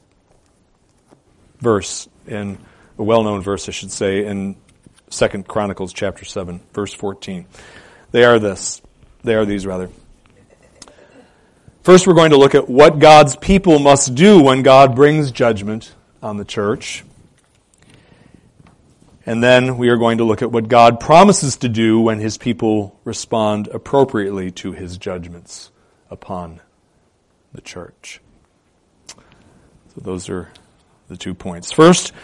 verse 1.61 2.09
in 2.26 2.59
a 2.99 3.02
well-known 3.02 3.40
verse, 3.40 3.68
I 3.68 3.73
should 3.73 3.92
say, 3.92 4.26
in 4.26 4.57
Second 5.09 5.49
Chronicles 5.49 5.95
chapter 5.95 6.26
seven, 6.26 6.61
verse 6.75 6.92
fourteen. 6.92 7.47
They 8.11 8.25
are 8.25 8.38
this. 8.38 8.83
They 9.25 9.35
are 9.35 9.47
these 9.47 9.64
rather. 9.64 9.88
First, 11.83 12.07
we're 12.07 12.12
going 12.14 12.33
to 12.33 12.37
look 12.37 12.54
at 12.54 12.68
what 12.68 12.99
God's 12.99 13.35
people 13.35 13.78
must 13.78 14.14
do 14.14 14.42
when 14.42 14.62
God 14.62 14.95
brings 14.95 15.33
judgment 15.33 15.95
on 16.23 16.37
the 16.37 16.45
church. 16.45 17.04
And 19.28 19.42
then 19.42 19.76
we 19.76 19.90
are 19.90 19.99
going 19.99 20.18
to 20.18 20.25
look 20.25 20.40
at 20.40 20.50
what 20.50 20.68
God 20.68 21.00
promises 21.00 21.58
to 21.58 21.68
do 21.68 22.00
when 22.00 22.18
his 22.18 22.38
people 22.38 22.99
respond 23.04 23.68
appropriately 23.68 24.50
to 24.52 24.73
his 24.73 24.97
judgments 24.97 25.70
upon 26.11 26.62
the 27.52 27.61
church. 27.61 28.23
So 29.08 30.00
those 30.00 30.30
are 30.30 30.50
the 31.08 31.18
two 31.18 31.35
points. 31.35 31.70
First, 31.73 32.14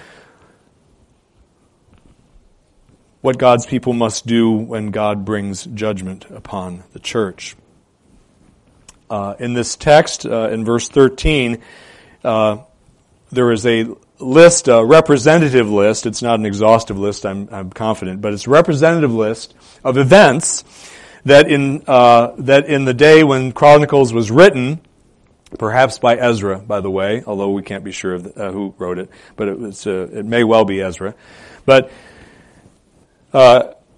what 3.20 3.36
God's 3.36 3.66
people 3.66 3.92
must 3.92 4.26
do 4.26 4.52
when 4.52 4.90
God 4.90 5.26
brings 5.26 5.64
judgment 5.64 6.24
upon 6.30 6.84
the 6.94 7.00
church. 7.00 7.54
Uh, 9.10 9.34
in 9.38 9.52
this 9.52 9.76
text, 9.76 10.24
uh, 10.24 10.48
in 10.48 10.64
verse 10.64 10.88
13, 10.88 11.60
uh, 12.24 12.62
there 13.30 13.52
is 13.52 13.66
a 13.66 13.94
list, 14.18 14.68
a 14.68 14.84
representative 14.84 15.70
list. 15.70 16.06
It's 16.06 16.22
not 16.22 16.38
an 16.38 16.46
exhaustive 16.46 16.98
list, 16.98 17.26
I'm, 17.26 17.48
I'm 17.50 17.70
confident, 17.70 18.20
but 18.20 18.32
it's 18.32 18.46
a 18.46 18.50
representative 18.50 19.12
list 19.12 19.54
of 19.82 19.96
events 19.96 20.64
that 21.24 21.50
in, 21.50 21.82
uh, 21.86 22.32
that 22.38 22.66
in 22.66 22.84
the 22.84 22.94
day 22.94 23.24
when 23.24 23.52
Chronicles 23.52 24.12
was 24.12 24.30
written, 24.30 24.80
perhaps 25.58 25.98
by 25.98 26.16
Ezra, 26.16 26.58
by 26.58 26.80
the 26.80 26.90
way, 26.90 27.22
although 27.26 27.50
we 27.50 27.62
can't 27.62 27.84
be 27.84 27.92
sure 27.92 28.14
of 28.14 28.24
the, 28.24 28.48
uh, 28.48 28.52
who 28.52 28.74
wrote 28.78 28.98
it, 28.98 29.10
but 29.36 29.48
it, 29.48 29.58
was, 29.58 29.86
uh, 29.86 30.08
it 30.12 30.24
may 30.24 30.44
well 30.44 30.64
be 30.64 30.80
Ezra. 30.80 31.14
But 31.64 31.90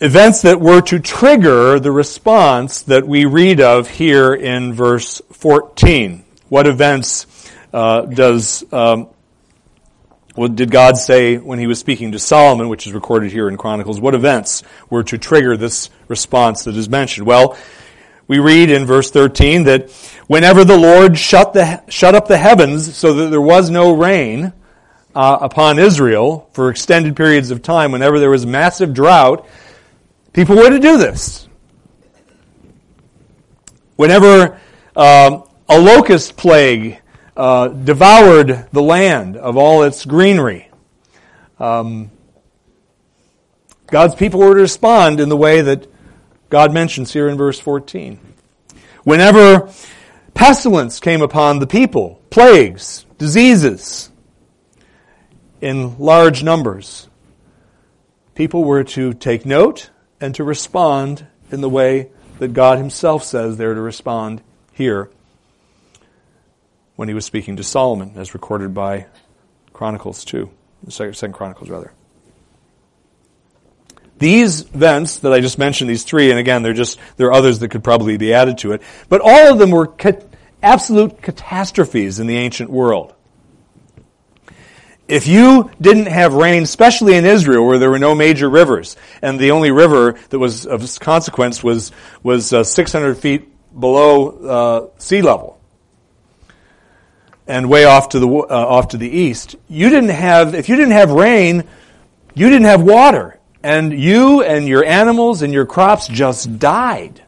events 0.00 0.42
that 0.42 0.61
were 0.61 0.80
to 0.82 0.99
trigger 0.99 1.80
the 1.80 1.90
response 1.90 2.82
that 2.82 3.06
we 3.06 3.25
read 3.25 3.61
of 3.61 3.88
here 3.88 4.35
in 4.35 4.73
verse 4.73 5.20
14. 5.32 6.25
What 6.49 6.66
events 6.66 7.26
uh, 7.73 8.02
does 8.02 8.64
um, 8.73 9.08
what 10.37 10.55
did 10.55 10.71
God 10.71 10.97
say 10.97 11.37
when 11.37 11.59
he 11.59 11.66
was 11.66 11.78
speaking 11.78 12.12
to 12.12 12.19
Solomon, 12.19 12.69
which 12.69 12.87
is 12.87 12.93
recorded 12.93 13.33
here 13.33 13.49
in 13.49 13.57
Chronicles? 13.57 14.00
What 14.00 14.14
events 14.14 14.62
were 14.88 15.02
to 15.05 15.19
trigger 15.19 15.57
this 15.57 15.90
response 16.09 16.64
that 16.64 16.76
is 16.76 16.88
mentioned? 16.88 17.26
Well, 17.26 17.57
we 18.28 18.38
read 18.38 18.71
in 18.71 18.87
verse 18.87 19.11
13 19.11 19.64
that 19.64 19.90
whenever 20.26 20.64
the 20.64 20.76
Lord 20.76 21.19
shut, 21.19 21.52
the, 21.52 21.83
shut 21.88 22.14
up 22.14 22.28
the 22.28 22.38
heavens 22.38 22.97
so 22.97 23.14
that 23.14 23.31
there 23.31 23.40
was 23.40 23.71
no 23.71 23.93
rain 23.93 24.52
uh, 25.14 25.38
upon 25.40 25.78
Israel 25.78 26.49
for 26.52 26.71
extended 26.71 27.16
periods 27.16 27.50
of 27.50 27.62
time, 27.62 27.90
whenever 27.93 28.19
there 28.19 28.31
was 28.31 28.47
massive 28.47 28.95
drought, 28.95 29.47
People 30.37 30.57
were 30.57 30.69
to 30.69 30.78
do 30.78 30.99
this. 30.99 31.49
Whenever 33.97 34.60
um, 34.95 35.45
a 35.67 35.80
locust 35.80 36.37
plague 36.37 37.00
uh, 37.36 37.68
devoured 37.68 38.66
the 38.72 38.82
land 38.82 39.36
of 39.36 39.56
all 39.56 39.82
its 39.82 40.04
greenery, 40.04 40.70
um, 41.58 42.10
God's 43.88 44.14
people 44.14 44.40
were 44.40 44.54
to 44.54 44.60
respond 44.60 45.20
in 45.20 45.28
the 45.28 45.36
way 45.36 45.60
that 45.60 45.86
God 46.49 46.72
mentions 46.72 47.12
here 47.12 47.28
in 47.28 47.36
verse 47.36 47.60
14. 47.60 48.18
Whenever 49.04 49.70
pestilence 50.34 50.99
came 50.99 51.22
upon 51.22 51.58
the 51.58 51.66
people, 51.66 52.20
plagues, 52.30 53.04
diseases, 53.18 54.10
in 55.60 55.99
large 55.99 56.42
numbers, 56.42 57.08
people 58.34 58.64
were 58.64 58.84
to 58.84 59.14
take 59.14 59.46
note 59.46 59.90
and 60.20 60.34
to 60.34 60.44
respond 60.44 61.26
in 61.50 61.60
the 61.60 61.68
way 61.68 62.10
that 62.38 62.52
God 62.52 62.78
Himself 62.78 63.25
says 63.25 63.56
they're 63.56 63.75
to 63.75 63.80
respond 63.80 64.42
here 64.72 65.10
when 66.97 67.09
He 67.09 67.15
was 67.15 67.25
speaking 67.25 67.56
to 67.56 67.65
Solomon, 67.65 68.13
as 68.17 68.35
recorded 68.35 68.75
by 68.75 69.06
Chronicles 69.73 70.25
2, 70.25 70.50
Second 70.89 71.32
Chronicles 71.32 71.71
rather. 71.71 71.93
These 74.19 74.63
events 74.63 75.19
that 75.19 75.32
I 75.32 75.41
just 75.41 75.59
mentioned, 75.59 75.91
these 75.91 76.04
three, 76.04 76.30
and 76.30 76.39
again, 76.39 76.63
they're 76.63 76.73
just, 76.73 76.99
there 77.19 77.28
are 77.28 77.35
others 77.35 77.59
that 77.59 77.69
could 77.69 77.85
probably 77.85 78.17
be 78.17 78.32
added 78.32 78.59
to 78.59 78.73
it, 78.73 78.82
but 79.11 79.21
all 79.23 79.52
of 79.52 79.59
them 79.59 79.71
were 79.71 79.93
absolute 80.63 81.21
catastrophes 81.21 82.19
in 82.19 82.26
the 82.26 82.37
ancient 82.37 82.71
world 82.71 83.15
if 85.09 85.26
you 85.26 85.71
didn't 85.80 86.06
have 86.06 86.35
rain, 86.35 86.63
especially 86.63 87.15
in 87.15 87.25
Israel 87.25 87.65
where 87.65 87.78
there 87.78 87.91
were 87.91 87.99
no 87.99 88.15
major 88.15 88.50
rivers, 88.50 88.97
and 89.23 89.39
the 89.39 89.52
only 89.52 89.71
river 89.71 90.19
that 90.30 90.39
was 90.39 90.67
of 90.67 90.99
consequence 91.00 91.63
was, 91.63 91.93
was 92.23 92.52
uh, 92.52 92.65
600 92.65 93.17
feet 93.17 93.49
below 93.78 94.28
uh, 94.28 94.99
sea 94.99 95.23
level 95.23 95.55
and 97.47 97.69
way 97.69 97.85
off 97.85 98.11
to 98.11 98.19
the, 98.19 98.28
uh, 98.28 98.47
off 98.49 98.89
to 98.89 98.97
the 98.97 99.09
east, 99.09 99.56
you 99.69 99.89
didn't 99.89 100.11
have, 100.11 100.54
if 100.54 100.69
you 100.69 100.76
didn't 100.76 100.93
have 100.93 101.11
rain, 101.11 101.65
you 102.35 102.49
didn't 102.49 102.67
have 102.67 102.82
water. 102.82 103.39
And 103.63 103.93
you 103.99 104.43
and 104.43 104.69
your 104.69 104.85
animals 104.85 105.43
and 105.43 105.52
your 105.52 105.67
crops 105.67 106.06
just 106.06 106.59
died. 106.59 107.23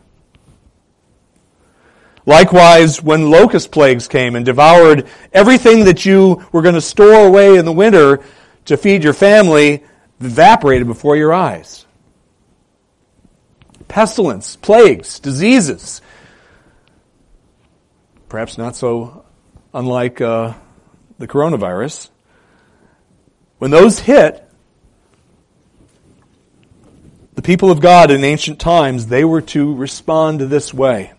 Likewise, 2.27 3.03
when 3.03 3.31
locust 3.31 3.73
plagues 3.73 4.07
came 4.07 4.37
and 4.37 4.45
devoured 4.45 5.09
everything 5.33 5.87
that 5.87 6.05
you 6.05 6.47
were 6.53 6.63
going 6.63 6.75
to 6.75 6.81
store 6.81 7.27
away 7.27 7.57
in 7.57 7.65
the 7.65 7.73
winter 7.73 8.23
to 8.67 8.77
feed 8.77 9.03
your 9.03 9.15
family, 9.15 9.83
evaporated 10.21 10.87
before 10.87 11.17
your 11.17 11.33
eyes. 11.33 11.87
Pestilence, 13.89 14.57
plagues, 14.57 15.21
diseases. 15.21 16.03
Perhaps 18.29 18.59
not 18.59 18.77
so 18.77 19.25
unlike 19.79 20.21
uh, 20.21 20.55
the 21.19 21.29
coronavirus. 21.29 22.11
When 23.59 23.71
those 23.71 24.01
hit, 24.01 24.45
the 27.37 27.43
people 27.43 27.71
of 27.71 27.81
God 27.81 28.11
in 28.11 28.25
ancient 28.25 28.59
times, 28.59 29.07
they 29.07 29.25
were 29.25 29.41
to 29.43 29.73
respond 29.77 30.41
this 30.41 30.75
way 30.75 31.13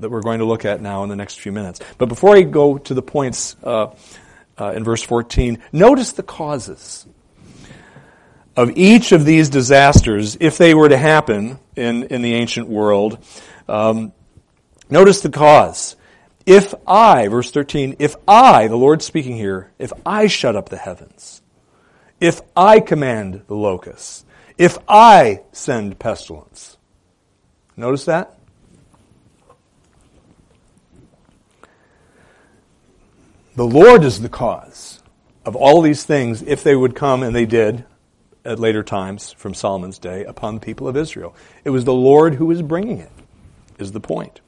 that 0.00 0.10
we're 0.10 0.20
going 0.20 0.40
to 0.40 0.44
look 0.44 0.64
at 0.64 0.80
now 0.80 1.04
in 1.04 1.10
the 1.10 1.14
next 1.14 1.38
few 1.38 1.52
minutes. 1.52 1.78
But 1.96 2.06
before 2.06 2.36
I 2.36 2.42
go 2.42 2.76
to 2.76 2.92
the 2.92 3.02
points 3.02 3.54
uh, 3.62 3.94
uh, 4.58 4.72
in 4.74 4.82
verse 4.82 5.04
14, 5.04 5.62
notice 5.70 6.10
the 6.10 6.24
causes 6.24 7.06
of 8.56 8.76
each 8.76 9.12
of 9.12 9.24
these 9.24 9.48
disasters, 9.48 10.36
if 10.40 10.58
they 10.58 10.74
were 10.74 10.88
to 10.88 10.98
happen 10.98 11.60
in, 11.76 12.02
in 12.02 12.22
the 12.22 12.34
ancient 12.34 12.66
world. 12.66 13.24
Um, 13.68 14.12
notice 14.90 15.20
the 15.20 15.30
cause. 15.30 15.94
If 16.44 16.74
I, 16.86 17.28
verse 17.28 17.50
13, 17.50 17.96
if 17.98 18.16
I, 18.26 18.68
the 18.68 18.76
Lord 18.76 19.02
speaking 19.02 19.36
here, 19.36 19.70
if 19.78 19.92
I 20.04 20.26
shut 20.26 20.56
up 20.56 20.68
the 20.68 20.76
heavens, 20.76 21.42
if 22.20 22.40
I 22.56 22.80
command 22.80 23.42
the 23.46 23.54
locusts, 23.54 24.24
if 24.58 24.78
I 24.88 25.42
send 25.52 25.98
pestilence. 25.98 26.76
Notice 27.76 28.04
that? 28.06 28.38
The 33.54 33.66
Lord 33.66 34.02
is 34.02 34.20
the 34.20 34.28
cause 34.28 35.02
of 35.44 35.56
all 35.56 35.82
these 35.82 36.04
things 36.04 36.42
if 36.42 36.64
they 36.64 36.74
would 36.74 36.94
come, 36.94 37.22
and 37.22 37.34
they 37.34 37.46
did 37.46 37.84
at 38.44 38.58
later 38.58 38.82
times 38.82 39.32
from 39.32 39.54
Solomon's 39.54 39.98
day, 39.98 40.24
upon 40.24 40.54
the 40.54 40.60
people 40.60 40.88
of 40.88 40.96
Israel. 40.96 41.34
It 41.64 41.70
was 41.70 41.84
the 41.84 41.92
Lord 41.92 42.34
who 42.34 42.46
was 42.46 42.62
bringing 42.62 42.98
it, 42.98 43.12
is 43.78 43.92
the 43.92 44.00
point. 44.00 44.40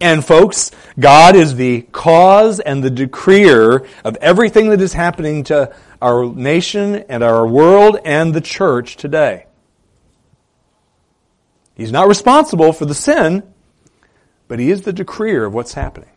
And 0.00 0.24
folks, 0.24 0.70
God 0.98 1.36
is 1.36 1.56
the 1.56 1.82
cause 1.82 2.60
and 2.60 2.82
the 2.82 2.90
decreer 2.90 3.86
of 4.04 4.16
everything 4.16 4.70
that 4.70 4.80
is 4.80 4.92
happening 4.92 5.44
to 5.44 5.74
our 6.00 6.24
nation 6.24 6.96
and 6.96 7.22
our 7.22 7.46
world 7.46 7.98
and 8.04 8.32
the 8.34 8.40
church 8.40 8.96
today. 8.96 9.46
He's 11.74 11.92
not 11.92 12.08
responsible 12.08 12.72
for 12.72 12.84
the 12.84 12.94
sin, 12.94 13.42
but 14.48 14.58
he 14.58 14.70
is 14.70 14.82
the 14.82 14.92
decreer 14.92 15.44
of 15.44 15.54
what's 15.54 15.74
happening. 15.74 16.10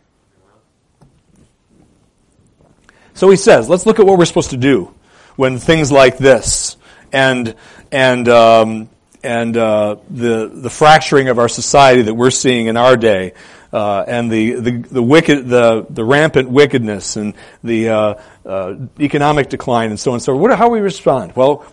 So 3.13 3.30
he 3.30 3.38
says, 3.38 3.69
let's 3.69 3.86
look 3.86 3.99
at 3.99 4.06
what 4.06 4.17
we're 4.17 4.26
supposed 4.26 4.49
to 4.49 4.58
do 4.58 4.93
when 5.36 5.60
things 5.60 5.91
like 5.91 6.17
this 6.17 6.78
and 7.12 7.56
and 7.91 8.28
um, 8.28 8.89
and 9.23 9.55
uh, 9.55 9.97
the 10.09 10.47
the 10.53 10.69
fracturing 10.69 11.29
of 11.29 11.39
our 11.39 11.49
society 11.49 12.03
that 12.03 12.13
we're 12.13 12.31
seeing 12.31 12.67
in 12.67 12.77
our 12.77 12.97
day, 12.97 13.33
uh, 13.71 14.03
and 14.07 14.31
the, 14.31 14.53
the 14.53 14.71
the 14.71 15.01
wicked 15.01 15.47
the 15.47 15.86
the 15.89 16.03
rampant 16.03 16.49
wickedness 16.49 17.15
and 17.15 17.33
the 17.63 17.89
uh, 17.89 18.15
uh 18.45 18.75
economic 18.99 19.49
decline 19.49 19.89
and 19.89 19.99
so 19.99 20.12
on 20.12 20.15
and 20.15 20.23
so. 20.23 20.36
What 20.36 20.57
how 20.57 20.69
we 20.69 20.79
respond? 20.79 21.36
Well, 21.36 21.65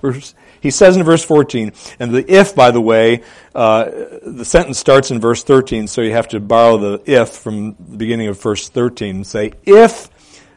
he 0.61 0.71
says 0.71 0.97
in 0.97 1.03
verse 1.03 1.25
14, 1.25 1.73
and 1.99 2.13
the 2.13 2.33
if, 2.33 2.55
by 2.55 2.71
the 2.71 2.81
way, 2.81 3.23
uh, 3.55 3.91
the 4.23 4.45
sentence 4.45 4.79
starts 4.79 5.11
in 5.11 5.19
verse 5.19 5.43
13, 5.43 5.87
so 5.87 6.03
you 6.03 6.13
have 6.13 6.29
to 6.29 6.41
borrow 6.41 6.77
the 6.77 7.03
if 7.11 7.31
from 7.31 7.77
the 7.79 7.97
beginning 7.97 8.29
of 8.29 8.41
verse 8.41 8.69
13 8.69 9.17
and 9.17 9.27
say, 9.27 9.53
if 9.65 10.11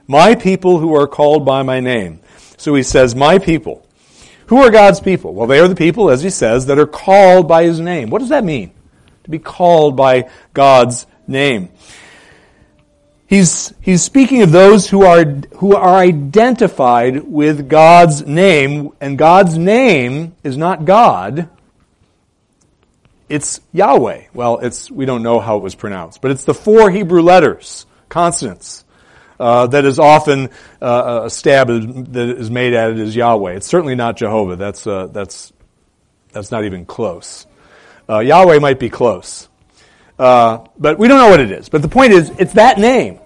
my 0.08 0.36
people 0.36 0.80
who 0.80 0.94
are 0.96 1.08
called 1.08 1.46
by 1.46 1.64
my 1.64 1.80
name. 1.80 2.20
So 2.58 2.76
he 2.76 2.84
says, 2.84 3.16
my 3.16 3.40
people. 3.40 3.86
Who 4.48 4.58
are 4.58 4.70
God's 4.72 5.00
people? 5.00 5.34
Well, 5.34 5.48
they 5.48 5.60
are 5.60 5.68
the 5.68 5.76
people, 5.76 6.10
as 6.10 6.22
he 6.22 6.30
says, 6.30 6.66
that 6.66 6.80
are 6.80 6.88
called 6.88 7.48
by 7.48 7.64
his 7.64 7.80
name. 7.80 8.10
What 8.10 8.20
does 8.20 8.30
that 8.30 8.44
mean? 8.44 8.72
To 9.24 9.30
be 9.30 9.40
called 9.40 9.96
by 9.96 10.30
God's 10.54 11.06
name. 11.28 11.70
He's, 13.26 13.74
he's 13.82 14.04
speaking 14.04 14.42
of 14.42 14.52
those 14.52 14.88
who 14.88 15.04
are, 15.04 15.26
who 15.58 15.76
are 15.76 15.96
identified 15.96 17.24
with 17.24 17.68
God's 17.68 18.26
name, 18.28 18.92
and 19.02 19.18
God's 19.18 19.58
name 19.58 20.36
is 20.44 20.56
not 20.58 20.86
God. 20.86 21.50
It's 23.30 23.62
Yahweh. 23.72 24.26
Well, 24.34 24.60
it's, 24.60 24.92
we 24.92 25.06
don't 25.06 25.24
know 25.24 25.40
how 25.40 25.58
it 25.58 25.64
was 25.64 25.74
pronounced, 25.74 26.22
but 26.22 26.30
it's 26.30 26.44
the 26.44 26.54
four 26.54 26.92
Hebrew 26.92 27.22
letters, 27.22 27.88
consonants, 28.10 28.83
uh, 29.44 29.68
that 29.68 29.84
is 29.84 30.00
often 30.00 30.50
uh, 30.82 31.24
a 31.26 31.30
stab 31.30 31.68
that 31.68 32.30
is 32.30 32.50
made 32.50 32.74
at 32.74 32.92
it 32.92 33.00
as 33.00 33.14
Yahweh. 33.14 33.56
It's 33.56 33.68
certainly 33.68 33.94
not 33.94 34.16
Jehovah. 34.16 34.56
That's, 34.56 34.88
uh, 34.88 35.08
that's, 35.08 35.52
that's 36.32 36.50
not 36.50 36.64
even 36.64 36.86
close. 36.86 37.46
Uh, 38.08 38.20
Yahweh 38.20 38.60
might 38.60 38.80
be 38.80 38.90
close. 38.90 39.50
Uh, 40.18 40.60
but 40.78 40.98
we 40.98 41.10
don't 41.10 41.18
know 41.18 41.30
what 41.30 41.42
it 41.42 41.52
is. 41.52 41.68
But 41.68 41.82
the 41.82 41.90
point 41.90 42.14
is, 42.14 42.30
it's 42.40 42.54
that 42.54 42.80
name 42.80 43.20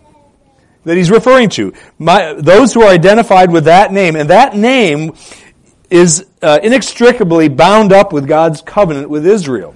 that 0.86 0.98
he's 0.98 1.12
referring 1.12 1.50
to. 1.50 1.74
My, 2.00 2.34
those 2.34 2.74
who 2.74 2.82
are 2.82 2.90
identified 2.90 3.52
with 3.52 3.66
that 3.66 3.94
name, 3.94 4.16
and 4.16 4.32
that 4.32 4.56
name 4.56 5.14
is 5.92 6.26
uh, 6.42 6.60
inextricably 6.64 7.48
bound 7.48 7.94
up 7.94 8.12
with 8.12 8.28
God's 8.28 8.64
covenant 8.64 9.12
with 9.12 9.28
Israel, 9.28 9.76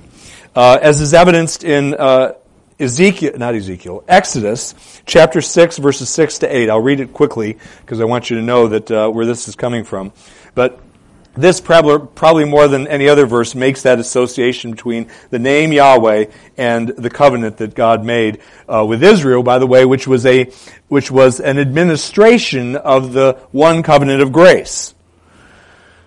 uh, 0.56 0.80
as 0.82 1.01
is 1.01 1.13
evidenced 1.13 1.63
in 1.63 1.93
uh, 1.93 2.34
Ezekiel, 2.82 3.34
not 3.38 3.54
Ezekiel, 3.54 4.04
Exodus 4.08 4.74
chapter 5.06 5.39
six, 5.39 5.78
verses 5.78 6.10
six 6.10 6.39
to 6.39 6.54
eight. 6.54 6.70
I'll 6.70 6.82
read 6.82 7.00
it 7.00 7.13
quickly 7.13 7.58
because 7.82 8.02
I 8.02 8.06
want 8.06 8.30
you 8.30 8.38
to 8.38 8.41
know 8.41 8.67
that 8.70 8.89
uh, 8.89 9.10
where 9.10 9.26
this 9.26 9.48
is 9.48 9.56
coming 9.56 9.84
from. 9.84 10.12
But 10.56 10.80
this 11.34 11.62
probably 11.62 12.46
more 12.46 12.67
than 12.67 12.88
any 12.88 13.08
other 13.08 13.26
verse 13.26 13.56
makes 13.56 13.84
that 13.84 14.00
association 14.00 14.72
between 14.72 15.10
the 15.30 15.39
name 15.39 15.72
Yahweh 15.72 16.26
and 16.58 16.89
the 16.89 17.10
covenant 17.10 17.58
that 17.58 17.74
God 17.74 18.04
made 18.04 18.41
uh, 18.67 18.86
with 18.86 19.04
Israel, 19.04 19.44
by 19.44 19.60
the 19.60 19.67
way, 19.67 19.86
which 19.86 20.08
was 20.08 20.26
a 20.26 20.52
which 20.89 21.10
was 21.10 21.39
an 21.39 21.58
administration 21.58 22.76
of 22.76 23.13
the 23.13 23.39
one 23.52 23.82
covenant 23.84 24.22
of 24.22 24.32
grace. 24.32 24.94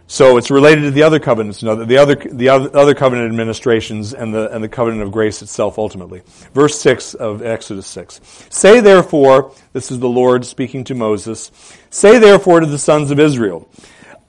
So 0.07 0.37
it's 0.37 0.51
related 0.51 0.83
to 0.83 0.91
the 0.91 1.03
other 1.03 1.19
covenants, 1.19 1.63
no, 1.63 1.83
the 1.83 1.97
other 1.97 2.15
the 2.15 2.51
other 2.51 2.95
covenant 2.95 3.31
administrations 3.31 4.13
and 4.13 4.35
the 4.35 4.51
and 4.55 4.63
the 4.63 4.69
covenant 4.69 5.03
of 5.03 5.11
grace 5.11 5.41
itself 5.41 5.79
ultimately. 5.79 6.23
Verse 6.53 6.79
six 6.79 7.15
of 7.15 7.43
Exodus 7.43 7.87
six. 7.87 8.21
Say 8.51 8.81
therefore, 8.81 9.53
this 9.73 9.91
is 9.91 10.01
the 10.01 10.09
Lord 10.09 10.45
speaking 10.45 10.85
to 10.85 10.95
Moses. 10.95 11.51
Say 11.89 12.19
therefore 12.19 12.61
to 12.61 12.67
the 12.67 12.79
sons 12.79 13.11
of 13.11 13.19
Israel. 13.19 13.67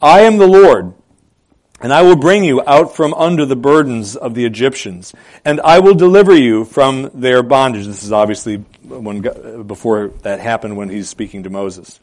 I 0.02 0.22
am 0.22 0.38
the 0.38 0.48
Lord, 0.48 0.94
and 1.82 1.92
I 1.92 2.04
will 2.04 2.16
bring 2.16 2.46
you 2.46 2.62
out 2.66 2.96
from 2.96 3.14
under 3.14 3.46
the 3.46 3.58
burdens 3.58 4.16
of 4.16 4.34
the 4.34 4.46
Egyptians, 4.46 5.14
and 5.44 5.60
I 5.60 5.80
will 5.80 5.96
deliver 5.96 6.34
you 6.34 6.64
from 6.64 7.12
their 7.14 7.44
bondage. 7.44 7.86
This 7.86 8.04
is 8.04 8.14
obviously 8.14 8.58
when, 8.84 9.22
before 9.68 10.08
that 10.22 10.40
happened 10.40 10.78
when 10.78 10.88
he's 10.88 11.10
speaking 11.10 11.44
to 11.44 11.50
Moses. 11.50 12.00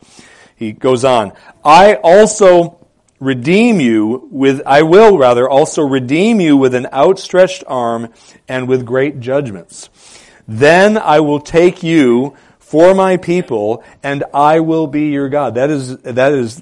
He 0.56 0.72
goes 0.72 1.04
on, 1.04 1.32
I 1.64 1.94
also 1.94 2.81
redeem 3.22 3.80
you 3.80 4.28
with, 4.30 4.62
I 4.66 4.82
will 4.82 5.16
rather 5.16 5.48
also 5.48 5.82
redeem 5.82 6.40
you 6.40 6.56
with 6.56 6.74
an 6.74 6.88
outstretched 6.92 7.62
arm 7.66 8.12
and 8.48 8.68
with 8.68 8.84
great 8.84 9.20
judgments. 9.20 9.88
Then 10.48 10.98
I 10.98 11.20
will 11.20 11.40
take 11.40 11.82
you 11.82 12.36
for 12.58 12.94
my 12.94 13.16
people 13.16 13.84
and 14.02 14.24
I 14.34 14.60
will 14.60 14.88
be 14.88 15.10
your 15.10 15.28
God. 15.28 15.54
That 15.54 15.70
is, 15.70 15.96
that 15.98 16.32
is 16.32 16.60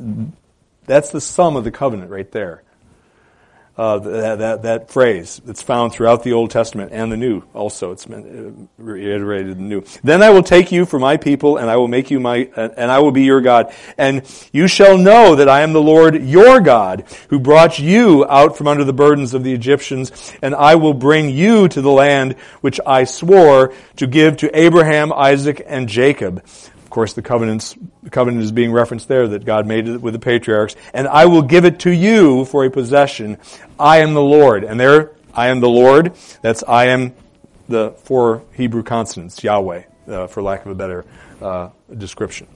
that's 0.85 1.11
the 1.11 1.21
sum 1.21 1.57
of 1.57 1.65
the 1.65 1.71
covenant 1.71 2.11
right 2.11 2.31
there. 2.31 2.63
Uh, 3.77 3.99
that, 3.99 4.39
that, 4.41 4.63
that 4.63 4.91
phrase 4.91 5.41
that's 5.47 5.63
found 5.63 5.91
throughout 5.91 6.23
the 6.23 6.33
Old 6.35 6.51
Testament 6.51 6.93
and 6.93 7.11
the 7.11 7.17
New 7.17 7.43
also. 7.55 7.93
It's 7.93 8.07
uh, 8.07 8.53
reiterated 8.77 9.53
in 9.53 9.59
the 9.59 9.65
New. 9.65 9.85
Then 10.03 10.23
I 10.23 10.29
will 10.31 10.43
take 10.43 10.71
you 10.71 10.85
for 10.85 10.99
my 10.99 11.17
people 11.17 11.57
and 11.57 11.71
I 11.71 11.77
will 11.77 11.89
make 11.89 12.11
you 12.11 12.21
my, 12.21 12.51
and 12.57 12.91
I 12.91 12.99
will 12.99 13.13
be 13.13 13.23
your 13.23 13.41
God. 13.41 13.73
And 13.97 14.23
you 14.53 14.67
shall 14.67 14.99
know 14.99 15.37
that 15.37 15.49
I 15.49 15.63
am 15.63 15.73
the 15.73 15.81
Lord 15.81 16.23
your 16.23 16.61
God 16.61 17.05
who 17.31 17.39
brought 17.39 17.79
you 17.79 18.27
out 18.29 18.59
from 18.59 18.69
under 18.69 18.85
the 18.85 18.93
burdens 18.93 19.33
of 19.33 19.45
the 19.45 19.55
Egyptians 19.55 20.35
and 20.43 20.55
I 20.55 20.75
will 20.75 20.93
bring 20.93 21.31
you 21.31 21.67
to 21.69 21.81
the 21.81 21.91
land 21.91 22.35
which 22.61 22.81
I 22.85 23.05
swore 23.05 23.73
to 23.97 24.07
give 24.07 24.37
to 24.39 24.59
Abraham, 24.59 25.11
Isaac, 25.11 25.63
and 25.67 25.89
Jacob. 25.89 26.45
Of 26.91 26.95
course, 26.95 27.13
the 27.13 27.23
covenants, 27.23 27.77
the 28.03 28.11
covenant 28.11 28.43
is 28.43 28.51
being 28.51 28.73
referenced 28.73 29.07
there 29.07 29.29
that 29.29 29.45
God 29.45 29.65
made 29.65 29.87
with 29.87 30.13
the 30.13 30.19
patriarchs. 30.19 30.75
And 30.93 31.07
I 31.07 31.27
will 31.27 31.43
give 31.43 31.65
it 31.65 31.79
to 31.81 31.91
you 31.93 32.45
for 32.47 32.65
a 32.65 32.71
possession. 32.71 33.39
I 33.79 33.99
am 33.99 34.13
the 34.13 34.21
Lord. 34.21 34.65
And 34.65 34.81
there, 34.81 35.13
I 35.33 35.51
am 35.51 35.61
the 35.61 35.69
Lord. 35.69 36.17
That's 36.43 36.65
I 36.67 36.87
am 36.87 37.15
the 37.69 37.93
four 37.93 38.43
Hebrew 38.55 38.83
consonants, 38.83 39.45
Yahweh, 39.45 39.85
uh, 40.09 40.27
for 40.27 40.43
lack 40.43 40.67
of 40.67 40.73
a 40.73 40.75
better 40.75 41.05
uh, 41.41 41.69
description. 41.97 42.49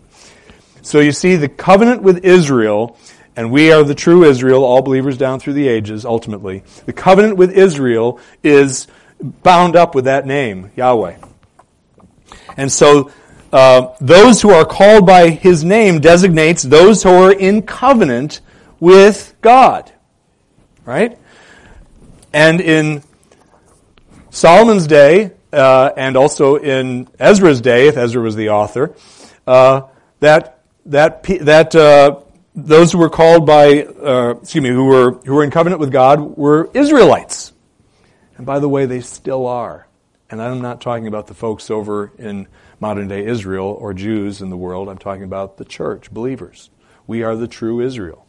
So 0.83 0.99
you 0.99 1.13
see, 1.13 1.37
the 1.37 1.49
covenant 1.49 2.03
with 2.03 2.25
Israel, 2.25 2.99
and 3.37 3.53
we 3.53 3.71
are 3.71 3.85
the 3.85 3.95
true 3.95 4.25
Israel, 4.25 4.65
all 4.65 4.83
believers 4.83 5.17
down 5.17 5.39
through 5.39 5.53
the 5.53 5.69
ages, 5.69 6.05
ultimately. 6.05 6.65
The 6.87 6.93
covenant 6.93 7.37
with 7.37 7.53
Israel 7.53 8.19
is 8.43 8.89
bound 9.21 9.77
up 9.77 9.95
with 9.95 10.07
that 10.07 10.27
name, 10.27 10.73
Yahweh. 10.75 11.19
And 12.57 12.73
so 12.73 13.13
uh, 13.55 13.95
those 14.01 14.43
who 14.43 14.51
are 14.51 14.65
called 14.65 15.07
by 15.07 15.31
his 15.31 15.63
name 15.63 16.01
designates 16.01 16.65
those 16.65 17.05
who 17.05 17.11
are 17.11 17.33
in 17.33 17.63
covenant 17.63 18.41
with 18.81 19.33
God. 19.43 19.93
Right? 20.85 21.17
And 22.33 22.61
in 22.61 23.05
Solomon's 24.31 24.89
day, 24.89 25.31
uh, 25.53 25.93
and 25.97 26.17
also 26.17 26.57
in 26.57 27.07
Ezra's 27.21 27.61
day, 27.61 27.87
if 27.87 27.97
Ezra 27.97 28.21
was 28.21 28.35
the 28.35 28.49
author, 28.49 28.97
uh, 29.47 29.83
that 30.19 30.59
that 30.87 31.23
that 31.23 31.77
uh, 31.77 32.23
those 32.57 32.91
who 32.91 32.99
were 32.99 33.09
called 33.09 33.47
by, 33.47 33.85
uh, 33.85 34.35
excuse 34.43 34.65
me, 34.65 34.71
who 34.71 34.87
were 34.87 35.13
who 35.13 35.33
were 35.33 35.45
in 35.45 35.53
covenant 35.53 35.79
with 35.79 35.93
God 35.93 36.37
were 36.37 36.71
Israelites, 36.75 37.53
and 38.37 38.45
by 38.45 38.59
the 38.59 38.69
way, 38.69 38.87
they 38.87 39.01
still 39.01 39.47
are. 39.47 39.87
And 40.29 40.43
I'm 40.43 40.61
not 40.61 40.81
talking 40.81 41.07
about 41.07 41.29
the 41.29 41.35
folks 41.35 41.71
over 41.71 42.11
in 42.19 42.49
modern 42.81 43.09
day 43.09 43.25
Israel 43.25 43.77
or 43.79 43.95
Jews 43.95 44.41
in 44.43 44.51
the 44.51 44.57
world. 44.57 44.89
I'm 44.89 44.99
talking 44.99 45.25
about 45.25 45.57
the 45.57 45.65
church, 45.65 46.11
believers. 46.11 46.71
We 47.07 47.23
are 47.23 47.37
the 47.37 47.49
true 47.49 47.81
Israel. 47.81 48.25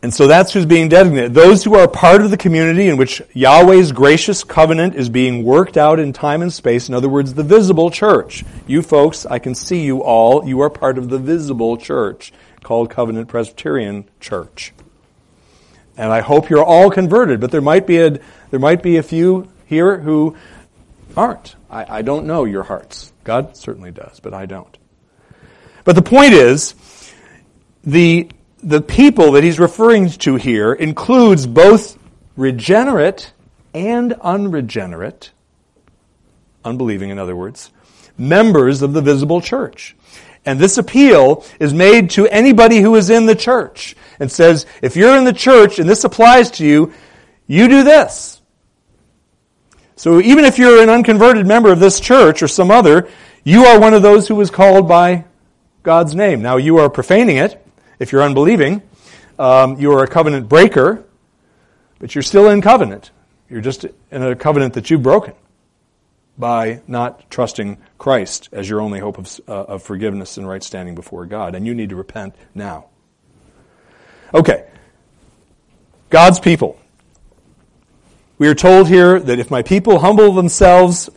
And 0.00 0.14
so 0.14 0.28
that's 0.28 0.52
who's 0.52 0.64
being 0.64 0.88
designated. 0.88 1.34
Those 1.34 1.64
who 1.64 1.74
are 1.74 1.88
part 1.88 2.22
of 2.22 2.30
the 2.30 2.36
community 2.36 2.88
in 2.88 2.96
which 2.96 3.20
Yahweh's 3.32 3.90
gracious 3.90 4.44
covenant 4.44 4.94
is 4.94 5.08
being 5.08 5.42
worked 5.42 5.76
out 5.76 5.98
in 5.98 6.12
time 6.12 6.40
and 6.40 6.52
space. 6.52 6.88
In 6.88 6.94
other 6.94 7.08
words, 7.08 7.34
the 7.34 7.42
visible 7.42 7.90
church. 7.90 8.44
You 8.68 8.82
folks, 8.82 9.26
I 9.26 9.40
can 9.40 9.56
see 9.56 9.84
you 9.84 10.02
all. 10.02 10.46
You 10.46 10.60
are 10.60 10.70
part 10.70 10.98
of 10.98 11.08
the 11.08 11.18
visible 11.18 11.76
church 11.76 12.32
called 12.62 12.90
Covenant 12.90 13.28
Presbyterian 13.28 14.08
Church. 14.20 14.72
And 15.96 16.12
I 16.12 16.20
hope 16.20 16.48
you're 16.48 16.64
all 16.64 16.90
converted, 16.92 17.40
but 17.40 17.50
there 17.50 17.60
might 17.60 17.84
be 17.84 17.98
a, 17.98 18.20
there 18.50 18.60
might 18.60 18.84
be 18.84 18.98
a 18.98 19.02
few 19.02 19.50
here 19.68 19.98
who 19.98 20.34
aren't. 21.16 21.54
I, 21.70 21.98
I 21.98 22.02
don't 22.02 22.26
know 22.26 22.44
your 22.44 22.62
hearts. 22.62 23.12
God 23.22 23.56
certainly 23.56 23.90
does, 23.90 24.18
but 24.18 24.32
I 24.32 24.46
don't. 24.46 24.76
But 25.84 25.94
the 25.94 26.02
point 26.02 26.32
is, 26.32 26.74
the, 27.84 28.30
the 28.62 28.80
people 28.80 29.32
that 29.32 29.44
he's 29.44 29.60
referring 29.60 30.08
to 30.10 30.36
here 30.36 30.72
includes 30.72 31.46
both 31.46 31.98
regenerate 32.36 33.32
and 33.74 34.14
unregenerate, 34.14 35.30
unbelieving 36.64 37.10
in 37.10 37.18
other 37.18 37.36
words, 37.36 37.70
members 38.16 38.80
of 38.80 38.94
the 38.94 39.02
visible 39.02 39.40
church. 39.40 39.94
And 40.46 40.58
this 40.58 40.78
appeal 40.78 41.44
is 41.60 41.74
made 41.74 42.10
to 42.10 42.26
anybody 42.28 42.80
who 42.80 42.94
is 42.94 43.10
in 43.10 43.26
the 43.26 43.34
church 43.34 43.94
and 44.18 44.32
says, 44.32 44.64
if 44.80 44.96
you're 44.96 45.16
in 45.18 45.24
the 45.24 45.32
church 45.32 45.78
and 45.78 45.88
this 45.88 46.04
applies 46.04 46.52
to 46.52 46.66
you, 46.66 46.92
you 47.46 47.68
do 47.68 47.82
this. 47.82 48.37
So 49.98 50.20
even 50.20 50.44
if 50.44 50.58
you're 50.58 50.80
an 50.80 50.88
unconverted 50.88 51.44
member 51.44 51.72
of 51.72 51.80
this 51.80 51.98
church 51.98 52.40
or 52.40 52.46
some 52.46 52.70
other, 52.70 53.08
you 53.42 53.64
are 53.64 53.80
one 53.80 53.94
of 53.94 54.02
those 54.02 54.28
who 54.28 54.36
was 54.36 54.48
called 54.48 54.86
by 54.86 55.24
God's 55.82 56.14
name. 56.14 56.40
Now, 56.40 56.56
you 56.56 56.78
are 56.78 56.88
profaning 56.88 57.36
it 57.36 57.66
if 57.98 58.12
you're 58.12 58.22
unbelieving. 58.22 58.80
Um, 59.40 59.76
you 59.80 59.90
are 59.92 60.04
a 60.04 60.06
covenant 60.06 60.48
breaker, 60.48 61.04
but 61.98 62.14
you're 62.14 62.22
still 62.22 62.48
in 62.48 62.62
covenant. 62.62 63.10
You're 63.50 63.60
just 63.60 63.86
in 64.12 64.22
a 64.22 64.36
covenant 64.36 64.74
that 64.74 64.88
you've 64.88 65.02
broken 65.02 65.34
by 66.38 66.80
not 66.86 67.28
trusting 67.28 67.78
Christ 67.98 68.50
as 68.52 68.68
your 68.68 68.80
only 68.80 69.00
hope 69.00 69.18
of, 69.18 69.40
uh, 69.48 69.64
of 69.64 69.82
forgiveness 69.82 70.36
and 70.36 70.46
right 70.46 70.62
standing 70.62 70.94
before 70.94 71.26
God. 71.26 71.56
And 71.56 71.66
you 71.66 71.74
need 71.74 71.88
to 71.88 71.96
repent 71.96 72.36
now. 72.54 72.86
Okay. 74.32 74.64
God's 76.08 76.38
people. 76.38 76.78
We 78.38 78.46
are 78.46 78.54
told 78.54 78.86
here 78.86 79.18
that 79.18 79.40
if 79.40 79.50
my 79.50 79.62
people 79.62 79.98
humble 79.98 80.32
themselves, 80.32 81.10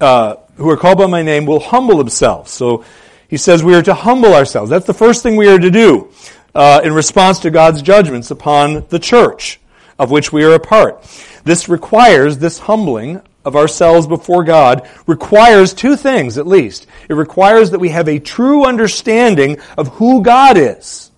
uh, 0.00 0.36
who 0.56 0.70
are 0.70 0.76
called 0.76 0.98
by 0.98 1.06
my 1.06 1.22
name, 1.22 1.44
will 1.44 1.58
humble 1.58 1.96
themselves. 1.98 2.52
So 2.52 2.84
he 3.28 3.36
says 3.36 3.64
we 3.64 3.74
are 3.74 3.82
to 3.82 3.94
humble 3.94 4.32
ourselves. 4.34 4.70
That's 4.70 4.86
the 4.86 4.94
first 4.94 5.24
thing 5.24 5.36
we 5.36 5.48
are 5.48 5.58
to 5.58 5.70
do 5.70 6.08
uh, 6.54 6.82
in 6.84 6.92
response 6.92 7.40
to 7.40 7.50
God's 7.50 7.82
judgments 7.82 8.30
upon 8.30 8.86
the 8.90 8.98
church 8.98 9.60
of 9.98 10.10
which 10.12 10.32
we 10.32 10.44
are 10.44 10.54
a 10.54 10.60
part. 10.60 11.02
This 11.42 11.68
requires, 11.68 12.38
this 12.38 12.60
humbling 12.60 13.20
of 13.44 13.56
ourselves 13.56 14.06
before 14.06 14.44
God 14.44 14.88
requires 15.06 15.74
two 15.74 15.96
things 15.96 16.38
at 16.38 16.46
least. 16.46 16.86
It 17.08 17.14
requires 17.14 17.72
that 17.72 17.80
we 17.80 17.88
have 17.88 18.08
a 18.08 18.20
true 18.20 18.64
understanding 18.64 19.58
of 19.76 19.88
who 19.88 20.22
God 20.22 20.56
is. 20.56 21.09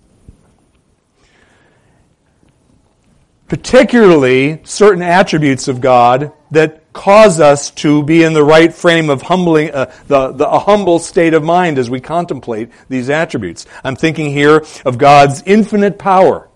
Particularly 3.53 4.63
certain 4.65 5.03
attributes 5.03 5.69
of 5.69 5.83
God 5.83 6.33
that 6.53 6.91
cause 6.95 7.39
us 7.39 7.71
to 7.73 8.03
be 8.03 8.23
in 8.23 8.33
the 8.33 8.43
right 8.43 8.73
frame 8.73 9.11
of 9.11 9.21
humbling, 9.21 9.71
uh, 9.73 9.93
the, 10.07 10.33
the, 10.33 10.49
a 10.49 10.59
humble 10.59 10.99
state 10.99 11.35
of 11.35 11.45
mind 11.45 11.77
as 11.77 11.91
we 11.91 12.01
contemplate 12.01 12.71
these 12.89 13.11
attributes. 13.11 13.67
I'm 13.85 13.95
thinking 13.95 14.31
here 14.31 14.65
of 14.87 14.97
God's 14.97 15.43
infinite 15.45 15.99
power, 15.99 16.49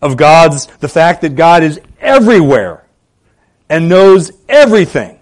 of 0.00 0.16
God's, 0.16 0.66
the 0.66 0.88
fact 0.88 1.22
that 1.22 1.34
God 1.34 1.64
is 1.64 1.80
everywhere 1.98 2.86
and 3.68 3.88
knows 3.88 4.30
everything. 4.48 5.18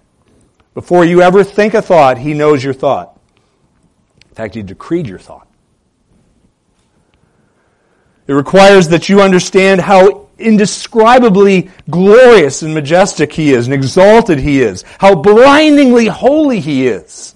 Before 0.74 1.02
you 1.02 1.22
ever 1.22 1.44
think 1.44 1.72
a 1.72 1.80
thought, 1.80 2.18
He 2.18 2.34
knows 2.34 2.62
your 2.62 2.74
thought. 2.74 3.18
In 4.28 4.34
fact, 4.34 4.54
He 4.54 4.62
decreed 4.62 5.06
your 5.06 5.18
thought. 5.18 5.47
It 8.28 8.34
requires 8.34 8.88
that 8.88 9.08
you 9.08 9.22
understand 9.22 9.80
how 9.80 10.28
indescribably 10.38 11.70
glorious 11.90 12.62
and 12.62 12.74
majestic 12.74 13.32
He 13.32 13.52
is 13.52 13.66
and 13.66 13.74
exalted 13.74 14.38
He 14.38 14.60
is, 14.60 14.84
how 14.98 15.14
blindingly 15.14 16.06
holy 16.06 16.60
He 16.60 16.86
is, 16.86 17.34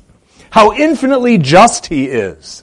how 0.51 0.73
infinitely 0.73 1.39
just 1.39 1.87
He 1.87 2.05
is. 2.05 2.63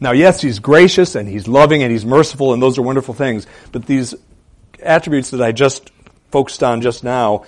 Now, 0.00 0.12
yes, 0.12 0.40
He's 0.40 0.58
gracious 0.58 1.14
and 1.14 1.28
He's 1.28 1.46
loving 1.46 1.82
and 1.82 1.92
He's 1.92 2.06
merciful, 2.06 2.54
and 2.54 2.62
those 2.62 2.78
are 2.78 2.82
wonderful 2.82 3.14
things, 3.14 3.46
but 3.70 3.84
these 3.84 4.14
attributes 4.82 5.30
that 5.30 5.42
I 5.42 5.52
just 5.52 5.90
focused 6.30 6.62
on 6.62 6.80
just 6.80 7.04
now 7.04 7.44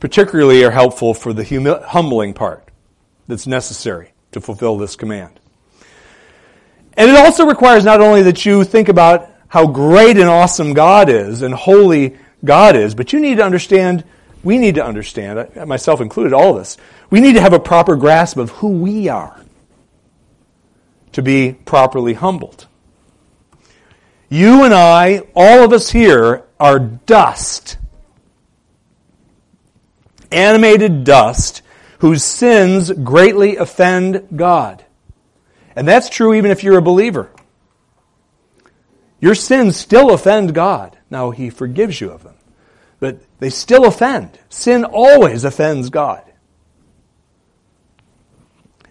particularly 0.00 0.64
are 0.64 0.70
helpful 0.72 1.14
for 1.14 1.32
the 1.32 1.44
humi- 1.44 1.80
humbling 1.84 2.34
part 2.34 2.68
that's 3.28 3.46
necessary 3.46 4.12
to 4.32 4.40
fulfill 4.40 4.76
this 4.76 4.96
command. 4.96 5.40
And 6.96 7.10
it 7.10 7.16
also 7.16 7.46
requires 7.46 7.84
not 7.84 8.00
only 8.00 8.22
that 8.22 8.46
you 8.46 8.64
think 8.64 8.88
about 8.88 9.30
how 9.48 9.66
great 9.66 10.16
and 10.16 10.28
awesome 10.28 10.74
God 10.74 11.08
is 11.08 11.42
and 11.42 11.54
holy 11.54 12.16
God 12.44 12.76
is, 12.76 12.94
but 12.94 13.12
you 13.12 13.20
need 13.20 13.36
to 13.36 13.44
understand, 13.44 14.04
we 14.42 14.58
need 14.58 14.76
to 14.76 14.84
understand, 14.84 15.54
myself 15.66 16.00
included, 16.00 16.32
all 16.32 16.54
of 16.54 16.56
us, 16.56 16.76
we 17.10 17.20
need 17.20 17.34
to 17.34 17.40
have 17.40 17.52
a 17.52 17.60
proper 17.60 17.96
grasp 17.96 18.38
of 18.38 18.50
who 18.50 18.68
we 18.68 19.08
are 19.08 19.40
to 21.12 21.22
be 21.22 21.52
properly 21.64 22.14
humbled. 22.14 22.66
You 24.28 24.64
and 24.64 24.74
I, 24.74 25.22
all 25.34 25.62
of 25.64 25.72
us 25.72 25.90
here, 25.90 26.44
are 26.58 26.78
dust. 26.78 27.78
Animated 30.32 31.04
dust 31.04 31.62
whose 32.00 32.24
sins 32.24 32.90
greatly 32.90 33.56
offend 33.56 34.28
God. 34.34 34.84
And 35.76 35.86
that's 35.86 36.08
true 36.08 36.34
even 36.34 36.50
if 36.50 36.64
you're 36.64 36.78
a 36.78 36.82
believer. 36.82 37.30
Your 39.20 39.34
sins 39.34 39.76
still 39.76 40.12
offend 40.12 40.54
God. 40.54 40.98
Now, 41.10 41.30
He 41.30 41.50
forgives 41.50 42.00
you 42.00 42.10
of 42.10 42.24
them. 42.24 42.34
But 42.98 43.20
they 43.38 43.50
still 43.50 43.84
offend. 43.84 44.38
Sin 44.48 44.84
always 44.84 45.44
offends 45.44 45.90
God. 45.90 46.22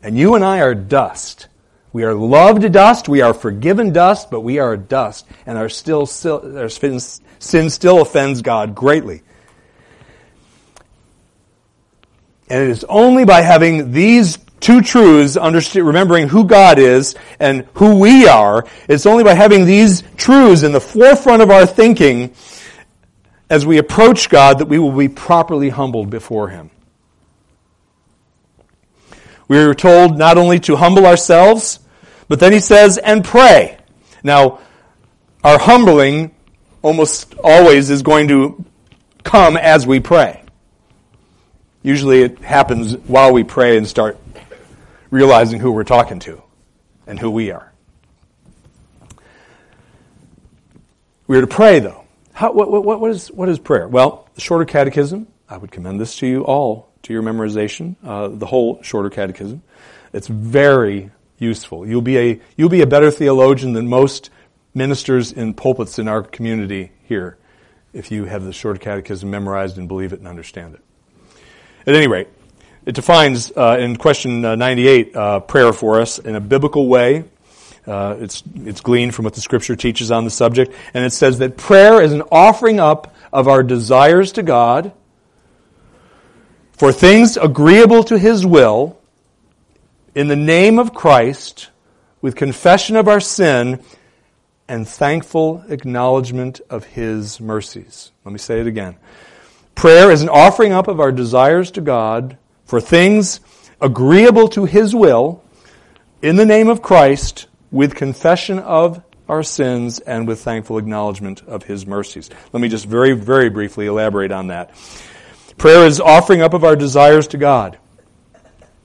And 0.04 0.18
you 0.18 0.36
and 0.36 0.46
I 0.46 0.62
are 0.62 0.76
dust. 0.76 1.48
We 1.92 2.04
are 2.04 2.14
loved 2.14 2.72
dust, 2.74 3.08
we 3.08 3.22
are 3.22 3.34
forgiven 3.34 3.94
dust, 3.94 4.30
but 4.30 4.42
we 4.42 4.60
are 4.60 4.76
dust, 4.76 5.26
and 5.46 5.58
our, 5.58 5.70
still, 5.70 6.02
our 6.02 6.68
sin 6.68 7.70
still 7.70 8.02
offends 8.02 8.42
God 8.42 8.76
greatly. 8.76 9.22
And 12.50 12.64
it 12.64 12.70
is 12.70 12.84
only 12.86 13.26
by 13.26 13.42
having 13.42 13.92
these 13.92 14.38
two 14.60 14.82
truths, 14.82 15.38
remembering 15.76 16.28
who 16.28 16.46
God 16.46 16.80
is 16.80 17.16
and 17.40 17.68
who 17.76 18.00
we 18.00 18.28
are, 18.28 18.66
it's 18.88 19.06
only 19.06 19.24
by 19.24 19.34
having 19.34 19.66
these 19.66 20.04
truths 20.18 20.64
in 20.64 20.72
the 20.72 20.82
forefront 20.82 21.42
of 21.42 21.50
our 21.50 21.66
thinking 21.66 22.34
as 23.50 23.66
we 23.66 23.78
approach 23.78 24.30
God 24.30 24.60
that 24.60 24.68
we 24.68 24.80
will 24.80 24.92
be 24.92 25.08
properly 25.08 25.70
humbled 25.70 26.10
before 26.10 26.50
Him. 26.50 26.72
We 29.48 29.60
are 29.60 29.76
told 29.76 30.18
not 30.18 30.38
only 30.38 30.60
to 30.62 30.76
humble 30.76 31.06
ourselves, 31.06 31.80
but 32.28 32.40
then 32.40 32.52
he 32.52 32.60
says, 32.60 32.98
and 32.98 33.24
pray. 33.24 33.78
Now, 34.24 34.60
our 35.44 35.60
humbling 35.60 36.34
almost 36.82 37.36
always 37.44 37.92
is 37.92 38.02
going 38.02 38.30
to 38.30 38.66
come 39.24 39.58
as 39.58 39.86
we 39.86 40.00
pray. 40.00 40.42
Usually 41.86 42.24
it 42.24 42.40
happens 42.40 42.98
while 42.98 43.32
we 43.32 43.44
pray 43.44 43.78
and 43.78 43.88
start 43.88 44.18
realizing 45.12 45.60
who 45.60 45.72
we're 45.72 45.84
talking 45.84 46.18
to 46.22 46.42
and 47.06 47.20
who 47.20 47.30
we 47.30 47.52
are. 47.52 47.72
We 51.28 51.38
are 51.38 51.42
to 51.42 51.48
pray, 51.48 51.78
though. 51.78 52.04
How, 52.34 52.54
what, 52.54 52.72
what, 52.72 53.00
what, 53.00 53.12
is, 53.12 53.28
what 53.32 53.50
is 53.50 53.60
prayer? 53.60 53.88
Well, 53.88 54.28
the 54.34 54.42
Shorter 54.42 54.66
Catechism, 54.66 55.28
I 55.48 55.58
would 55.58 55.72
commend 55.72 56.02
this 56.02 56.16
to 56.16 56.28
you 56.28 56.44
all, 56.44 56.92
to 57.04 57.14
your 57.14 57.22
memorization, 57.22 57.98
uh, 58.04 58.30
the 58.30 58.48
whole 58.48 58.82
Shorter 58.82 59.12
Catechism. 59.12 59.62
It's 60.12 60.28
very 60.28 61.12
useful. 61.38 61.86
You'll 61.86 62.02
be 62.02 62.18
a, 62.18 62.42
you'll 62.58 62.70
be 62.70 62.82
a 62.82 62.88
better 62.88 63.12
theologian 63.12 63.74
than 63.74 63.88
most 63.88 64.32
ministers 64.74 65.32
in 65.32 65.54
pulpits 65.54 66.00
in 66.00 66.08
our 66.08 66.24
community 66.24 66.94
here 67.04 67.38
if 67.94 68.10
you 68.10 68.26
have 68.26 68.44
the 68.44 68.54
Shorter 68.54 68.80
catechism 68.80 69.30
memorized 69.30 69.78
and 69.78 69.88
believe 69.88 70.14
it 70.14 70.20
and 70.20 70.28
understand 70.28 70.74
it. 70.74 70.82
At 71.88 71.94
any 71.94 72.08
rate, 72.08 72.28
it 72.86 72.96
defines 72.96 73.52
uh, 73.56 73.78
in 73.80 73.96
question 73.96 74.44
uh, 74.44 74.56
98 74.56 75.16
uh, 75.16 75.40
prayer 75.42 75.72
for 75.72 76.02
us 76.02 76.18
in 76.18 76.36
a 76.36 76.40
biblical 76.40 76.88
way. 76.88 77.26
Uh, 77.86 78.16
it's, 78.20 78.44
it's 78.56 78.82
gleaned 78.82 79.14
from 79.14 79.26
what 79.26 79.36
the 79.36 79.42
scripture 79.42 79.76
teaches 79.76 80.12
on 80.12 80.24
the 80.24 80.32
subject. 80.32 80.74
And 80.96 81.06
it 81.06 81.12
says 81.12 81.38
that 81.40 81.58
prayer 81.58 82.02
is 82.02 82.12
an 82.12 82.24
offering 82.32 82.80
up 82.80 83.16
of 83.32 83.48
our 83.48 83.62
desires 83.62 84.32
to 84.34 84.44
God 84.44 84.94
for 86.72 86.92
things 86.92 87.38
agreeable 87.38 88.04
to 88.06 88.18
His 88.18 88.46
will 88.46 88.98
in 90.16 90.28
the 90.28 90.36
name 90.36 90.80
of 90.80 90.94
Christ 90.94 91.70
with 92.22 92.36
confession 92.36 92.96
of 92.96 93.08
our 93.08 93.20
sin 93.20 93.84
and 94.68 94.88
thankful 94.88 95.64
acknowledgement 95.70 96.62
of 96.70 96.86
His 96.86 97.40
mercies. 97.40 98.12
Let 98.24 98.32
me 98.32 98.40
say 98.40 98.60
it 98.60 98.68
again. 98.68 98.96
Prayer 99.76 100.10
is 100.10 100.22
an 100.22 100.30
offering 100.30 100.72
up 100.72 100.88
of 100.88 101.00
our 101.00 101.12
desires 101.12 101.70
to 101.72 101.82
God 101.82 102.38
for 102.66 102.82
things 102.82 103.42
agreeable 103.82 104.48
to 104.50 104.66
His 104.66 104.96
will 104.96 105.44
in 106.22 106.38
the 106.38 106.46
name 106.46 106.70
of 106.70 106.82
Christ 106.82 107.48
with 107.72 107.94
confession 107.94 108.58
of 108.60 109.04
our 109.28 109.44
sins 109.44 110.00
and 110.00 110.28
with 110.28 110.40
thankful 110.42 110.78
acknowledgement 110.78 111.44
of 111.44 111.64
His 111.64 111.86
mercies. 111.86 112.30
Let 112.54 112.62
me 112.62 112.70
just 112.70 112.86
very, 112.86 113.14
very 113.14 113.50
briefly 113.50 113.86
elaborate 113.86 114.32
on 114.32 114.48
that. 114.48 114.72
Prayer 115.58 115.86
is 115.86 116.00
offering 116.00 116.42
up 116.42 116.54
of 116.54 116.64
our 116.64 116.76
desires 116.76 117.28
to 117.28 117.38
God. 117.38 117.78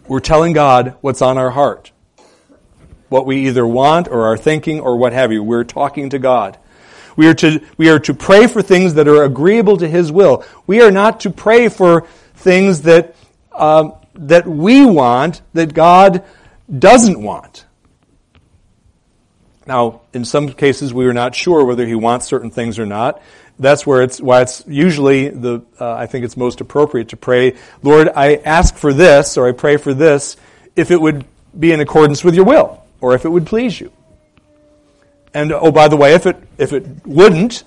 We're 0.09 0.20
telling 0.20 0.53
God 0.53 0.96
what's 1.03 1.22
on 1.22 1.38
our 1.38 1.50
heart. 1.50 1.92
What 3.09 3.26
we 3.26 3.46
either 3.46 3.66
want 3.66 4.09
or 4.09 4.24
are 4.24 4.37
thinking 4.37 4.81
or 4.81 4.96
what 4.96 5.12
have 5.12 5.31
you. 5.33 5.42
We're 5.42 5.64
talking 5.64 6.11
to 6.11 6.18
God. 6.18 6.59
We 7.16 7.28
are 7.28 7.34
to, 7.34 7.60
we 7.76 7.90
are 7.90 7.98
to 8.00 8.14
pray 8.14 8.46
for 8.46 8.62
things 8.62 8.94
that 8.94 9.08
are 9.08 9.24
agreeable 9.24 9.76
to 9.78 9.88
His 9.88 10.10
will. 10.10 10.44
We 10.66 10.82
are 10.82 10.90
not 10.90 11.20
to 11.20 11.30
pray 11.30 11.68
for 11.68 12.02
things 12.34 12.82
that, 12.82 13.14
um, 13.52 13.94
that 14.14 14.46
we 14.46 14.84
want 14.84 15.42
that 15.54 15.74
God 15.74 16.24
doesn't 16.78 17.20
want. 17.20 17.66
Now, 19.66 20.00
in 20.12 20.24
some 20.24 20.48
cases, 20.52 20.92
we 20.92 21.06
are 21.06 21.12
not 21.12 21.34
sure 21.34 21.64
whether 21.64 21.86
He 21.86 21.94
wants 21.94 22.26
certain 22.26 22.50
things 22.50 22.78
or 22.78 22.86
not 22.86 23.22
that's 23.60 23.86
where 23.86 24.02
it's 24.02 24.20
why 24.20 24.40
it's 24.40 24.64
usually 24.66 25.28
the 25.28 25.62
uh, 25.78 25.92
I 25.92 26.06
think 26.06 26.24
it's 26.24 26.36
most 26.36 26.60
appropriate 26.60 27.10
to 27.10 27.16
pray, 27.16 27.56
Lord, 27.82 28.08
I 28.08 28.36
ask 28.36 28.74
for 28.74 28.92
this 28.92 29.36
or 29.36 29.46
I 29.46 29.52
pray 29.52 29.76
for 29.76 29.92
this 29.92 30.36
if 30.74 30.90
it 30.90 31.00
would 31.00 31.26
be 31.58 31.72
in 31.72 31.80
accordance 31.80 32.24
with 32.24 32.34
your 32.34 32.46
will 32.46 32.82
or 33.00 33.14
if 33.14 33.24
it 33.24 33.28
would 33.28 33.46
please 33.46 33.78
you. 33.78 33.92
And 35.32 35.52
oh, 35.52 35.70
by 35.70 35.88
the 35.88 35.96
way, 35.96 36.14
if 36.14 36.26
it 36.26 36.36
if 36.58 36.72
it 36.72 37.06
wouldn't, 37.06 37.64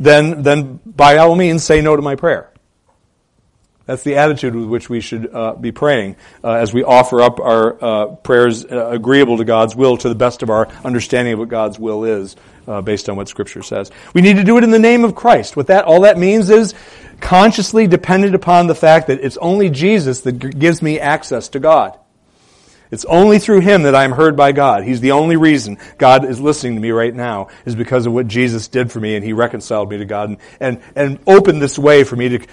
then 0.00 0.42
then 0.42 0.80
by 0.84 1.18
all 1.18 1.36
means 1.36 1.64
say 1.64 1.80
no 1.80 1.96
to 1.96 2.02
my 2.02 2.16
prayer. 2.16 2.50
That's 3.86 4.02
the 4.02 4.16
attitude 4.16 4.54
with 4.54 4.66
which 4.66 4.90
we 4.90 5.00
should 5.00 5.32
uh, 5.32 5.54
be 5.54 5.70
praying 5.70 6.16
uh, 6.42 6.54
as 6.54 6.74
we 6.74 6.82
offer 6.82 7.22
up 7.22 7.38
our 7.38 7.84
uh, 7.84 8.06
prayers 8.16 8.64
uh, 8.64 8.88
agreeable 8.88 9.36
to 9.38 9.44
God's 9.44 9.76
will 9.76 9.96
to 9.98 10.08
the 10.08 10.16
best 10.16 10.42
of 10.42 10.50
our 10.50 10.66
understanding 10.84 11.34
of 11.34 11.38
what 11.38 11.48
God's 11.48 11.78
will 11.78 12.02
is, 12.02 12.34
uh, 12.66 12.80
based 12.80 13.08
on 13.08 13.14
what 13.14 13.28
Scripture 13.28 13.62
says. 13.62 13.92
We 14.12 14.22
need 14.22 14.36
to 14.36 14.44
do 14.44 14.58
it 14.58 14.64
in 14.64 14.72
the 14.72 14.80
name 14.80 15.04
of 15.04 15.14
Christ. 15.14 15.56
What 15.56 15.68
that 15.68 15.84
all 15.84 16.00
that 16.00 16.18
means 16.18 16.50
is 16.50 16.74
consciously 17.20 17.86
dependent 17.86 18.34
upon 18.34 18.66
the 18.66 18.74
fact 18.74 19.06
that 19.06 19.20
it's 19.20 19.36
only 19.36 19.70
Jesus 19.70 20.22
that 20.22 20.32
gives 20.32 20.82
me 20.82 20.98
access 20.98 21.48
to 21.50 21.60
God. 21.60 21.96
It's 22.90 23.04
only 23.06 23.38
through 23.38 23.60
Him 23.60 23.82
that 23.82 23.94
I'm 23.94 24.12
heard 24.12 24.36
by 24.36 24.52
God. 24.52 24.84
He's 24.84 25.00
the 25.00 25.12
only 25.12 25.36
reason 25.36 25.78
God 25.98 26.24
is 26.24 26.40
listening 26.40 26.74
to 26.74 26.80
me 26.80 26.90
right 26.90 27.14
now 27.14 27.48
is 27.64 27.74
because 27.74 28.06
of 28.06 28.12
what 28.12 28.28
Jesus 28.28 28.68
did 28.68 28.92
for 28.92 29.00
me 29.00 29.16
and 29.16 29.24
He 29.24 29.32
reconciled 29.32 29.90
me 29.90 29.98
to 29.98 30.04
God 30.04 30.30
and, 30.30 30.38
and, 30.60 30.80
and 30.94 31.18
opened 31.26 31.60
this 31.60 31.78
way 31.78 32.04
for 32.04 32.16
me 32.16 32.28
to 32.28 32.46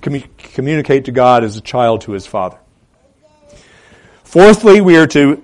communicate 0.00 1.04
to 1.06 1.12
God 1.12 1.44
as 1.44 1.56
a 1.56 1.60
child 1.60 2.02
to 2.02 2.12
his 2.12 2.26
father. 2.26 2.58
Fourthly, 4.24 4.80
we 4.80 4.96
are 4.96 5.06
to 5.08 5.42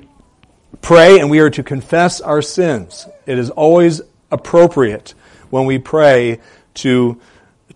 pray 0.81 1.19
and 1.19 1.31
we 1.31 1.41
are 1.41 1.51
to 1.51 1.63
confess 1.63 2.21
our 2.21 2.43
sins. 2.43 3.07
It 3.27 3.39
is 3.39 3.51
always 3.51 4.01
appropriate 4.31 5.15
when 5.51 5.67
we 5.67 5.79
pray 5.79 6.41
to, 6.75 7.21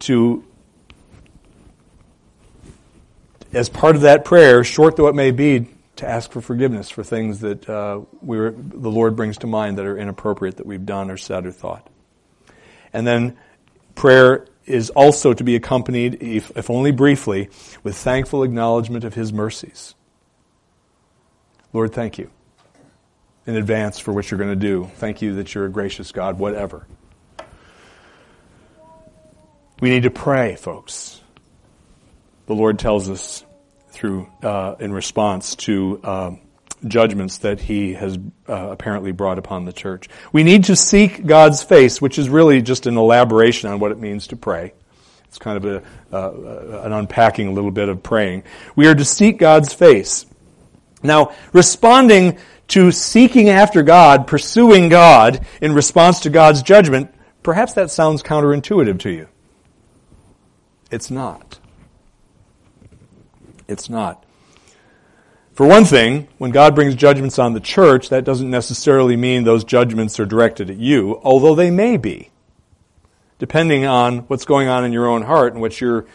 to 0.00 0.44
as 3.52 3.68
part 3.68 3.96
of 3.96 4.02
that 4.02 4.24
prayer, 4.24 4.62
short 4.62 4.96
though 4.96 5.09
it 5.09 5.14
may 5.14 5.30
be, 5.30 5.68
to 6.01 6.09
ask 6.09 6.31
for 6.33 6.41
forgiveness 6.41 6.91
for 6.91 7.03
things 7.03 7.41
that 7.41 7.69
uh, 7.69 8.01
we 8.21 8.39
were, 8.39 8.51
the 8.57 8.91
Lord 8.91 9.17
brings 9.17 9.39
to 9.39 9.47
mind 9.47 9.79
that 9.79 9.87
are 9.87 9.97
inappropriate 9.97 10.59
that 10.59 10.67
we've 10.67 10.85
done 10.85 11.11
or 11.11 11.17
said 11.17 11.47
or 11.47 11.53
thought. 11.53 11.89
And 12.93 13.07
then 13.07 13.39
prayer 13.95 14.47
is 14.67 14.91
also 14.91 15.33
to 15.33 15.45
be 15.45 15.57
accompanied, 15.57 16.23
if, 16.23 16.51
if 16.57 16.71
only 16.71 16.93
briefly, 16.93 17.49
with 17.83 17.97
thankful 17.97 18.43
acknowledgement 18.43 19.05
of 19.05 19.15
His 19.15 19.33
mercies. 19.33 19.95
Lord, 21.73 21.93
thank 21.93 22.19
you 22.19 22.31
in 23.47 23.57
advance 23.57 23.99
for 23.99 24.13
what 24.13 24.31
you're 24.31 24.39
going 24.39 24.51
to 24.51 24.57
do. 24.57 24.91
Thank 24.97 25.23
you 25.23 25.37
that 25.37 25.55
you're 25.55 25.67
a 25.67 25.71
gracious 25.71 26.13
God, 26.13 26.39
whatever. 26.39 26.87
We 29.81 29.91
need 29.91 30.03
to 30.03 30.11
pray, 30.11 30.57
folks. 30.57 31.21
The 32.47 32.55
Lord 32.55 32.79
tells 32.79 33.09
us 33.09 33.45
through, 33.90 34.29
uh, 34.42 34.76
in 34.81 34.92
response 34.92 35.57
to 35.57 36.00
uh, 36.03 36.31
judgments 36.87 37.38
that 37.38 37.61
He 37.61 37.94
has 37.94 38.18
uh, 38.48 38.70
apparently 38.70 39.12
brought 39.12 39.38
upon 39.38 39.64
the 39.64 39.72
church. 39.72 40.09
We 40.33 40.42
need 40.42 40.64
to 40.64 40.76
seek 40.76 41.26
God's 41.26 41.62
face, 41.62 42.00
which 42.00 42.18
is 42.18 42.29
really 42.29 42.62
just 42.62 42.87
an 42.87 42.96
elaboration 42.96 43.70
on 43.70 43.79
what 43.79 43.92
it 43.92 43.98
means 43.98 44.29
to 44.29 44.37
pray. 44.37 44.72
It's 45.26 45.38
kind 45.38 45.64
of 45.64 45.64
a, 45.64 45.83
uh, 46.12 46.83
an 46.85 46.92
unpacking 46.92 47.46
a 47.46 47.53
little 47.53 47.70
bit 47.70 47.88
of 47.88 48.03
praying. 48.03 48.42
We 48.74 48.88
are 48.88 48.94
to 48.94 49.05
seek 49.05 49.38
God's 49.38 49.72
face. 49.72 50.26
Now, 51.05 51.33
responding 51.53 52.38
to 52.68 52.90
seeking 52.90 53.48
after 53.48 53.83
God, 53.83 54.26
pursuing 54.26 54.88
God 54.88 55.46
in 55.61 55.72
response 55.72 56.20
to 56.20 56.31
God's 56.31 56.62
judgment, 56.62 57.14
perhaps 57.44 57.74
that 57.74 57.90
sounds 57.92 58.22
counterintuitive 58.24 58.98
to 59.00 59.11
you. 59.11 59.29
It's 60.90 61.11
not. 61.12 61.60
It's 63.70 63.88
not. 63.88 64.24
For 65.52 65.66
one 65.66 65.85
thing, 65.85 66.28
when 66.38 66.50
God 66.50 66.74
brings 66.74 66.94
judgments 66.94 67.38
on 67.38 67.52
the 67.52 67.61
church, 67.61 68.09
that 68.09 68.24
doesn't 68.24 68.50
necessarily 68.50 69.16
mean 69.16 69.44
those 69.44 69.62
judgments 69.62 70.18
are 70.18 70.26
directed 70.26 70.70
at 70.70 70.76
you, 70.78 71.20
although 71.22 71.54
they 71.54 71.70
may 71.70 71.96
be, 71.96 72.30
depending 73.38 73.85
on 73.85 74.20
what's 74.20 74.44
going 74.44 74.68
on 74.68 74.85
in 74.85 74.92
your 74.92 75.06
own 75.06 75.22
heart 75.22 75.52
and 75.52 75.61
what 75.61 75.80
you're, 75.80 76.06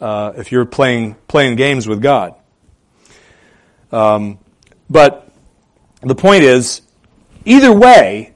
uh, 0.00 0.32
if 0.36 0.52
you're 0.52 0.64
playing 0.64 1.16
playing 1.28 1.56
games 1.56 1.88
with 1.88 2.00
God. 2.02 2.34
Um, 3.90 4.38
but 4.88 5.30
the 6.02 6.14
point 6.14 6.44
is, 6.44 6.82
either 7.44 7.72
way, 7.72 8.34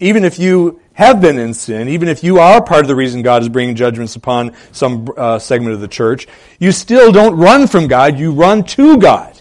even 0.00 0.24
if 0.24 0.38
you 0.38 0.80
have 0.98 1.20
been 1.20 1.38
in 1.38 1.54
sin, 1.54 1.88
even 1.88 2.08
if 2.08 2.24
you 2.24 2.40
are 2.40 2.60
part 2.60 2.80
of 2.80 2.88
the 2.88 2.96
reason 2.96 3.22
God 3.22 3.42
is 3.42 3.48
bringing 3.48 3.76
judgments 3.76 4.16
upon 4.16 4.52
some 4.72 5.06
uh, 5.16 5.38
segment 5.38 5.72
of 5.74 5.80
the 5.80 5.86
church, 5.86 6.26
you 6.58 6.72
still 6.72 7.12
don't 7.12 7.36
run 7.36 7.68
from 7.68 7.86
God, 7.86 8.18
you 8.18 8.32
run 8.32 8.64
to 8.64 8.98
God. 8.98 9.40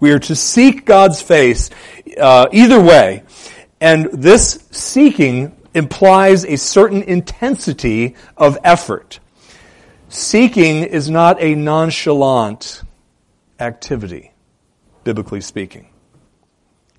We 0.00 0.10
are 0.10 0.18
to 0.18 0.34
seek 0.34 0.84
God's 0.84 1.22
face 1.22 1.70
uh, 2.20 2.48
either 2.50 2.80
way. 2.80 3.22
And 3.80 4.06
this 4.06 4.66
seeking 4.72 5.56
implies 5.72 6.44
a 6.44 6.56
certain 6.56 7.04
intensity 7.04 8.16
of 8.36 8.58
effort. 8.64 9.20
Seeking 10.08 10.82
is 10.82 11.08
not 11.08 11.40
a 11.40 11.54
nonchalant 11.54 12.82
activity, 13.60 14.32
biblically 15.04 15.40
speaking. 15.40 15.86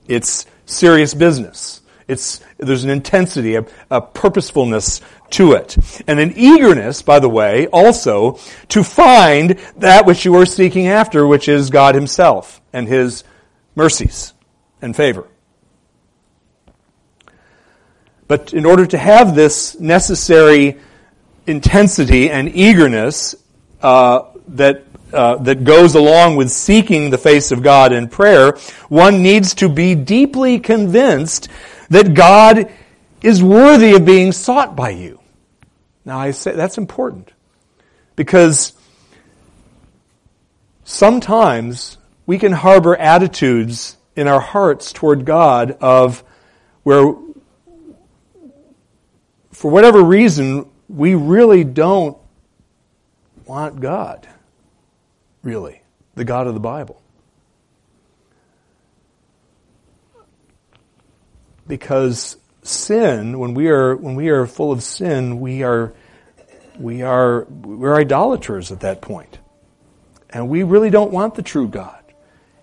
It's 0.08 0.46
serious 0.71 1.13
business. 1.13 1.81
It's, 2.07 2.41
there's 2.57 2.84
an 2.84 2.89
intensity, 2.89 3.55
a, 3.55 3.65
a 3.89 4.01
purposefulness 4.01 5.01
to 5.31 5.53
it. 5.53 5.77
And 6.07 6.19
an 6.19 6.34
eagerness, 6.36 7.01
by 7.01 7.19
the 7.19 7.29
way, 7.29 7.67
also 7.67 8.39
to 8.69 8.84
find 8.84 9.51
that 9.77 10.05
which 10.05 10.25
you 10.25 10.36
are 10.36 10.45
seeking 10.45 10.88
after, 10.88 11.25
which 11.25 11.47
is 11.47 11.69
God 11.69 11.95
Himself 11.95 12.62
and 12.73 12.88
His 12.88 13.23
mercies 13.75 14.34
and 14.81 14.95
favor. 14.95 15.27
But 18.27 18.53
in 18.53 18.65
order 18.65 18.86
to 18.86 18.97
have 18.97 19.36
this 19.36 19.79
necessary 19.79 20.79
intensity 21.47 22.29
and 22.29 22.53
eagerness 22.55 23.36
uh, 23.81 24.23
that 24.49 24.86
uh, 25.13 25.36
that 25.38 25.63
goes 25.63 25.95
along 25.95 26.36
with 26.36 26.50
seeking 26.50 27.10
the 27.10 27.17
face 27.17 27.52
of 27.52 27.62
God 27.62 27.93
in 27.93 28.08
prayer, 28.08 28.58
one 28.89 29.21
needs 29.21 29.56
to 29.56 29.69
be 29.69 29.95
deeply 29.95 30.60
convinced 30.60 31.50
that 31.89 32.13
God 32.13 32.71
is 33.21 33.43
worthy 33.43 33.93
of 33.95 34.06
being 34.06 34.32
sought 34.32 34.76
by 34.76 34.91
you. 34.91 35.19
Now 36.06 36.19
I 36.19 36.32
say 36.32 36.54
that's 36.54 36.78
important 36.78 37.32
because 38.15 38.74
sometimes 40.84 41.97
we 42.26 42.38
can 42.39 42.52
harbor 42.52 42.95
attitudes 42.95 43.97
in 44.15 44.28
our 44.28 44.39
hearts 44.39 44.91
toward 44.93 45.26
God 45.26 45.71
of 45.82 46.24
where 46.84 47.13
for 49.52 49.69
whatever 49.69 50.02
reason 50.02 50.69
we 50.89 51.15
really 51.15 51.63
don't 51.63 52.17
want 53.45 53.80
God. 53.80 54.28
Really, 55.43 55.82
the 56.15 56.25
God 56.25 56.47
of 56.47 56.54
the 56.54 56.60
Bible. 56.60 57.01
Because 61.67 62.38
sin, 62.63 63.39
when 63.39 63.54
we 63.54 63.69
are 63.69 63.95
when 63.95 64.15
we 64.15 64.30
are 64.30 64.45
full 64.45 64.71
of 64.71 64.84
sin, 64.84 65.39
we 65.39 65.63
are 65.63 65.93
we 66.77 67.01
are 67.01 67.45
we're 67.45 67.95
idolaters 67.95 68.71
at 68.71 68.82
that 68.82 69.01
point. 69.01 69.39
And 70.30 70.49
we 70.49 70.63
really 70.63 70.89
don't 70.89 71.12
want 71.12 71.36
the 71.36 71.41
true 71.41 71.67
God. 71.67 71.97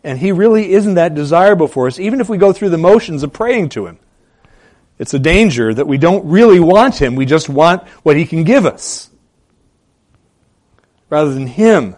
And 0.04 0.18
he 0.18 0.32
really 0.32 0.72
isn't 0.72 0.94
that 0.94 1.14
desirable 1.14 1.68
for 1.68 1.86
us, 1.86 1.98
even 1.98 2.20
if 2.20 2.28
we 2.28 2.38
go 2.38 2.52
through 2.52 2.70
the 2.70 2.78
motions 2.78 3.22
of 3.22 3.32
praying 3.32 3.70
to 3.70 3.86
him. 3.86 3.98
It's 4.98 5.14
a 5.14 5.18
danger 5.18 5.72
that 5.72 5.86
we 5.86 5.98
don't 5.98 6.28
really 6.28 6.60
want 6.60 7.00
him, 7.00 7.14
we 7.14 7.26
just 7.26 7.48
want 7.48 7.86
what 8.02 8.16
he 8.16 8.26
can 8.26 8.44
give 8.44 8.66
us. 8.66 9.10
Rather 11.10 11.32
than 11.32 11.46
him, 11.46 11.96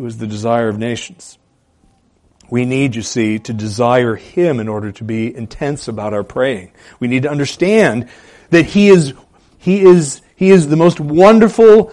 who 0.00 0.06
is 0.06 0.16
the 0.16 0.26
desire 0.26 0.68
of 0.68 0.78
nations. 0.78 1.38
We 2.48 2.64
need, 2.64 2.96
you 2.96 3.02
see, 3.02 3.38
to 3.40 3.52
desire 3.52 4.16
Him 4.16 4.58
in 4.58 4.66
order 4.66 4.92
to 4.92 5.04
be 5.04 5.36
intense 5.36 5.88
about 5.88 6.14
our 6.14 6.24
praying. 6.24 6.72
We 6.98 7.06
need 7.06 7.24
to 7.24 7.30
understand 7.30 8.08
that 8.48 8.64
He 8.64 8.88
is, 8.88 9.12
He 9.58 9.82
is, 9.82 10.22
He 10.36 10.50
is 10.50 10.68
the 10.68 10.76
most 10.76 11.00
wonderful, 11.00 11.92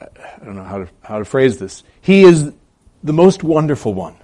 I 0.00 0.44
don't 0.44 0.54
know 0.54 0.62
how 0.62 0.78
to, 0.78 0.88
how 1.02 1.18
to 1.18 1.24
phrase 1.24 1.58
this. 1.58 1.82
He 2.00 2.22
is 2.22 2.52
the 3.02 3.12
most 3.12 3.42
wonderful 3.42 3.92
one. 3.92 4.14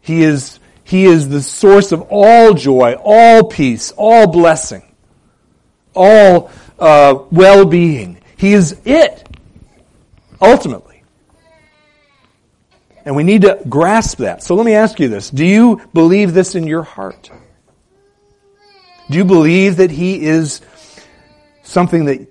He 0.00 0.22
is, 0.22 0.60
He 0.82 1.04
is 1.04 1.28
the 1.28 1.42
source 1.42 1.92
of 1.92 2.06
all 2.08 2.54
joy, 2.54 2.96
all 2.98 3.44
peace, 3.44 3.92
all 3.98 4.26
blessing, 4.26 4.94
all 5.94 6.50
uh, 6.78 7.18
well-being. 7.30 8.22
He 8.38 8.54
is 8.54 8.80
it, 8.86 9.27
ultimately. 10.40 11.02
And 13.04 13.16
we 13.16 13.22
need 13.22 13.42
to 13.42 13.60
grasp 13.68 14.18
that. 14.18 14.42
So 14.42 14.54
let 14.54 14.66
me 14.66 14.74
ask 14.74 15.00
you 15.00 15.08
this. 15.08 15.30
Do 15.30 15.44
you 15.44 15.80
believe 15.94 16.34
this 16.34 16.54
in 16.54 16.66
your 16.66 16.82
heart? 16.82 17.30
Do 19.10 19.16
you 19.16 19.24
believe 19.24 19.76
that 19.76 19.90
He 19.90 20.22
is 20.22 20.60
something 21.62 22.06
that 22.06 22.28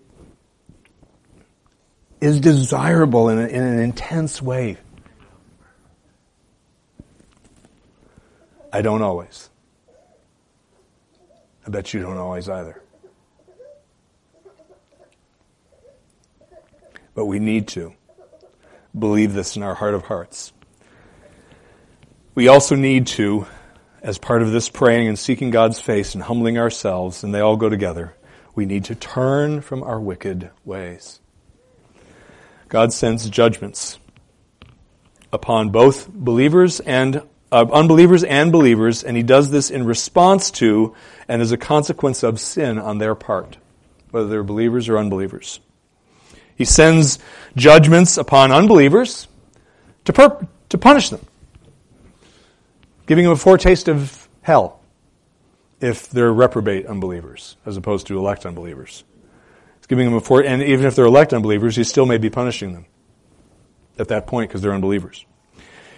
is 2.19 2.39
desirable 2.39 3.29
in, 3.29 3.37
a, 3.37 3.47
in 3.47 3.63
an 3.63 3.79
intense 3.79 4.41
way. 4.41 4.77
I 8.73 8.81
don't 8.81 9.01
always. 9.01 9.49
I 11.65 11.69
bet 11.69 11.93
you 11.93 12.01
don't 12.01 12.17
always 12.17 12.49
either. 12.49 12.81
But 17.13 17.25
we 17.25 17.39
need 17.39 17.67
to 17.69 17.93
believe 18.99 19.33
this 19.33 19.55
in 19.55 19.63
our 19.63 19.75
heart 19.75 19.93
of 19.93 20.03
hearts. 20.03 20.53
We 22.35 22.47
also 22.47 22.75
need 22.75 23.07
to, 23.07 23.47
as 24.01 24.17
part 24.17 24.41
of 24.41 24.51
this 24.51 24.69
praying 24.69 25.07
and 25.07 25.17
seeking 25.17 25.49
God's 25.49 25.79
face 25.79 26.13
and 26.13 26.23
humbling 26.23 26.57
ourselves, 26.57 27.23
and 27.23 27.33
they 27.33 27.39
all 27.39 27.57
go 27.57 27.69
together, 27.69 28.15
we 28.55 28.65
need 28.65 28.85
to 28.85 28.95
turn 28.95 29.61
from 29.61 29.83
our 29.83 29.99
wicked 29.99 30.49
ways. 30.65 31.19
God 32.69 32.91
sends 32.93 33.29
judgments 33.29 33.97
upon 35.31 35.69
both 35.69 36.09
believers 36.09 36.79
and 36.79 37.21
uh, 37.51 37.65
unbelievers 37.71 38.23
and 38.23 38.51
believers, 38.51 39.03
and 39.03 39.15
he 39.15 39.23
does 39.23 39.49
this 39.51 39.69
in 39.69 39.85
response 39.85 40.51
to 40.51 40.93
and 41.27 41.41
as 41.41 41.51
a 41.51 41.57
consequence 41.57 42.23
of 42.23 42.39
sin 42.39 42.77
on 42.77 42.97
their 42.97 43.15
part, 43.15 43.57
whether 44.11 44.27
they're 44.27 44.43
believers 44.43 44.89
or 44.89 44.97
unbelievers. 44.97 45.59
He 46.57 46.65
sends 46.65 47.19
judgments 47.55 48.17
upon 48.17 48.51
unbelievers 48.51 49.27
to, 50.05 50.13
per- 50.13 50.47
to 50.69 50.77
punish 50.77 51.09
them, 51.09 51.23
giving 53.05 53.23
them 53.23 53.33
a 53.33 53.37
foretaste 53.37 53.87
of 53.87 54.27
hell 54.41 54.81
if 55.79 56.09
they're 56.09 56.33
reprobate 56.33 56.87
unbelievers 56.87 57.55
as 57.65 57.77
opposed 57.77 58.07
to 58.07 58.17
elect 58.17 58.45
unbelievers. 58.45 59.03
He's 59.77 59.85
giving 59.85 60.05
them 60.05 60.15
a 60.15 60.19
fore- 60.19 60.43
and 60.43 60.63
even 60.63 60.85
if 60.85 60.95
they're 60.95 61.05
elect 61.05 61.31
unbelievers, 61.31 61.75
he 61.75 61.83
still 61.83 62.07
may 62.07 62.17
be 62.17 62.31
punishing 62.31 62.73
them 62.73 62.87
at 63.99 64.07
that 64.07 64.25
point 64.25 64.49
because 64.49 64.61
they're 64.61 64.73
unbelievers. 64.73 65.25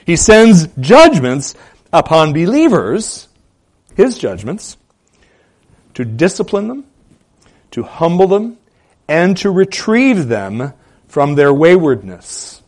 He 0.06 0.18
sends 0.18 0.68
judgments 0.80 1.56
upon 1.94 2.34
believers, 2.34 3.30
his 3.96 4.18
judgments, 4.18 4.76
to 5.94 6.04
discipline 6.04 6.68
them, 6.68 6.86
to 7.72 7.84
humble 7.84 8.28
them, 8.28 8.58
and 9.10 9.36
to 9.38 9.50
retrieve 9.50 10.28
them 10.28 10.72
from 11.08 11.34
their 11.34 11.52
waywardness, 11.52 12.62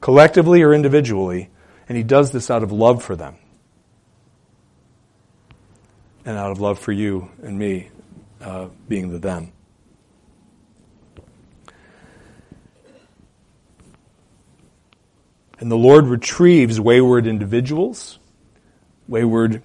collectively 0.00 0.62
or 0.62 0.72
individually. 0.72 1.50
And 1.86 1.98
he 1.98 2.02
does 2.02 2.30
this 2.30 2.50
out 2.50 2.62
of 2.62 2.72
love 2.72 3.04
for 3.04 3.14
them 3.14 3.36
and 6.24 6.38
out 6.38 6.50
of 6.50 6.58
love 6.58 6.78
for 6.78 6.90
you 6.90 7.30
and 7.42 7.58
me, 7.58 7.90
uh, 8.40 8.68
being 8.88 9.10
the 9.10 9.18
them. 9.18 9.52
And 15.60 15.70
the 15.70 15.76
Lord 15.76 16.06
retrieves 16.06 16.80
wayward 16.80 17.26
individuals, 17.26 18.18
wayward 19.06 19.62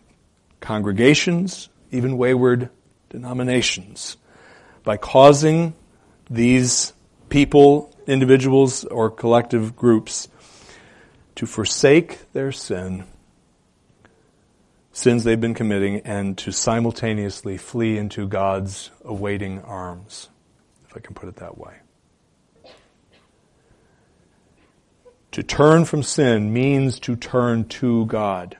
congregations, 0.59 1.69
even 1.91 2.17
wayward 2.17 2.69
denominations 3.09 4.17
by 4.89 4.97
causing 4.97 5.75
these 6.31 6.93
people, 7.29 7.95
individuals, 8.07 8.83
or 8.85 9.11
collective 9.11 9.75
groups 9.75 10.27
to 11.35 11.45
forsake 11.45 12.33
their 12.33 12.51
sin, 12.51 13.03
sins 14.91 15.23
they've 15.23 15.39
been 15.39 15.53
committing, 15.53 15.97
and 16.05 16.35
to 16.39 16.51
simultaneously 16.51 17.55
flee 17.55 17.99
into 17.99 18.27
God's 18.27 18.89
awaiting 19.05 19.61
arms, 19.61 20.29
if 20.87 20.97
I 20.97 21.01
can 21.01 21.13
put 21.13 21.29
it 21.29 21.35
that 21.35 21.55
way. 21.55 21.75
To 25.33 25.43
turn 25.43 25.85
from 25.85 26.01
sin 26.01 26.51
means 26.51 26.99
to 27.01 27.15
turn 27.15 27.65
to 27.65 28.07
God. 28.07 28.57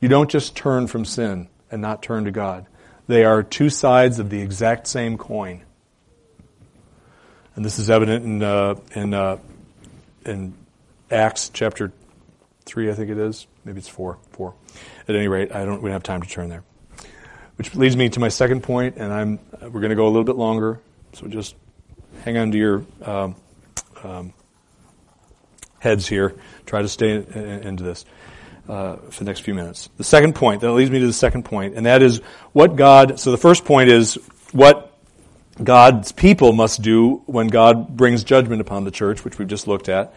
You 0.00 0.08
don't 0.08 0.30
just 0.30 0.54
turn 0.54 0.86
from 0.86 1.04
sin 1.04 1.48
and 1.72 1.82
not 1.82 2.04
turn 2.04 2.24
to 2.26 2.30
God. 2.30 2.68
They 3.06 3.24
are 3.24 3.42
two 3.42 3.70
sides 3.70 4.18
of 4.18 4.30
the 4.30 4.40
exact 4.40 4.86
same 4.86 5.18
coin. 5.18 5.62
And 7.54 7.64
this 7.64 7.78
is 7.78 7.90
evident 7.90 8.24
in, 8.24 8.42
uh, 8.42 8.76
in, 8.94 9.12
uh, 9.12 9.38
in 10.24 10.54
Acts 11.10 11.50
chapter 11.52 11.92
3, 12.64 12.90
I 12.90 12.94
think 12.94 13.10
it 13.10 13.18
is. 13.18 13.46
Maybe 13.64 13.78
it's 13.78 13.88
4. 13.88 14.18
4. 14.30 14.54
At 15.08 15.14
any 15.14 15.28
rate, 15.28 15.52
I 15.52 15.64
don't, 15.64 15.82
we 15.82 15.88
don't 15.88 15.94
have 15.94 16.02
time 16.02 16.22
to 16.22 16.28
turn 16.28 16.48
there. 16.48 16.64
Which 17.56 17.74
leads 17.74 17.96
me 17.96 18.08
to 18.08 18.20
my 18.20 18.28
second 18.28 18.62
point, 18.62 18.96
and 18.96 19.12
I'm, 19.12 19.38
we're 19.60 19.80
going 19.80 19.90
to 19.90 19.96
go 19.96 20.06
a 20.06 20.08
little 20.08 20.24
bit 20.24 20.36
longer, 20.36 20.80
so 21.12 21.26
just 21.26 21.54
hang 22.24 22.38
on 22.38 22.50
to 22.52 22.58
your 22.58 22.84
um, 23.02 23.36
um, 24.02 24.32
heads 25.78 26.08
here. 26.08 26.34
Try 26.64 26.82
to 26.82 26.88
stay 26.88 27.16
in, 27.16 27.24
in, 27.24 27.68
into 27.68 27.84
this 27.84 28.06
uh, 28.68 28.96
for 28.96 29.24
the 29.24 29.24
next 29.24 29.40
few 29.40 29.54
minutes. 29.54 29.88
The 29.96 30.04
second 30.04 30.34
point, 30.34 30.60
that 30.60 30.72
leads 30.72 30.90
me 30.90 31.00
to 31.00 31.06
the 31.06 31.12
second 31.12 31.44
point, 31.44 31.74
and 31.74 31.86
that 31.86 32.02
is 32.02 32.18
what 32.52 32.76
God, 32.76 33.18
so 33.18 33.30
the 33.30 33.38
first 33.38 33.64
point 33.64 33.90
is 33.90 34.14
what 34.52 34.92
God's 35.62 36.12
people 36.12 36.52
must 36.52 36.82
do 36.82 37.22
when 37.26 37.48
God 37.48 37.96
brings 37.96 38.24
judgment 38.24 38.60
upon 38.60 38.84
the 38.84 38.90
church, 38.90 39.24
which 39.24 39.38
we've 39.38 39.48
just 39.48 39.66
looked 39.66 39.88
at. 39.88 40.14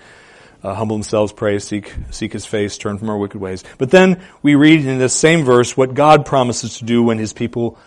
Uh, 0.63 0.73
humble 0.73 0.95
themselves, 0.95 1.31
pray, 1.31 1.59
seek, 1.59 1.93
seek 2.09 2.33
His 2.33 2.45
face, 2.45 2.77
turn 2.77 2.97
from 2.97 3.09
our 3.09 3.17
wicked 3.17 3.39
ways. 3.39 3.63
But 3.77 3.91
then 3.91 4.23
we 4.41 4.55
read 4.55 4.85
in 4.85 4.97
this 4.97 5.13
same 5.13 5.43
verse 5.43 5.77
what 5.77 5.93
God 5.93 6.25
promises 6.25 6.79
to 6.79 6.85
do 6.85 7.03
when 7.03 7.19
His 7.19 7.33
people 7.33 7.77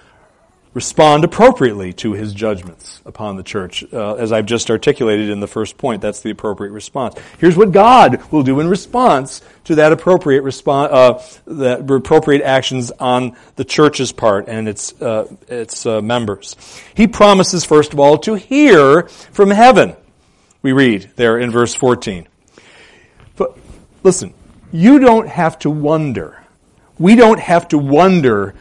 respond 0.79 1.25
appropriately 1.25 1.93
to 1.93 2.13
his 2.13 2.33
judgments 2.33 3.03
upon 3.05 3.35
the 3.35 3.43
church. 3.43 3.83
Uh, 3.93 4.15
as 4.15 4.31
I've 4.31 4.47
just 4.47 4.71
articulated 4.71 5.29
in 5.29 5.41
the 5.41 5.49
first 5.49 5.77
point, 5.77 6.01
that's 6.01 6.21
the 6.21 6.31
appropriate 6.31 6.71
response. 6.71 7.17
Here's 7.39 7.57
what 7.57 7.73
God 7.73 8.23
will 8.31 8.45
do 8.45 8.61
in 8.61 8.69
response 8.69 9.43
to 9.65 9.75
that 9.75 9.91
appropriate 9.91 10.43
response, 10.43 10.93
uh, 10.93 11.51
that 11.53 11.91
appropriate 11.91 12.43
actions 12.43 12.93
on 12.93 13.37
the 13.57 13.65
church's 13.65 14.13
part 14.13 14.47
and 14.47 14.69
its 14.69 15.03
uh, 15.03 15.27
its 15.49 15.85
uh, 15.85 16.01
members. 16.01 16.55
He 16.95 17.09
promises, 17.09 17.65
first 17.65 17.93
of 17.93 17.99
all, 17.99 18.17
to 18.19 18.35
hear 18.35 19.09
from 19.33 19.51
heaven. 19.51 19.97
We 20.63 20.71
read 20.71 21.11
there 21.17 21.41
in 21.41 21.51
verse 21.51 21.75
14. 21.75 22.29
But 23.35 23.59
listen, 24.05 24.33
you 24.71 25.01
don't 25.01 25.29
have 25.29 25.59
to 25.61 25.71
wonder. 25.71 26.41
We 27.01 27.17
don't 27.17 27.41
have 27.41 27.67
to 27.69 27.79
wonder 27.79 28.55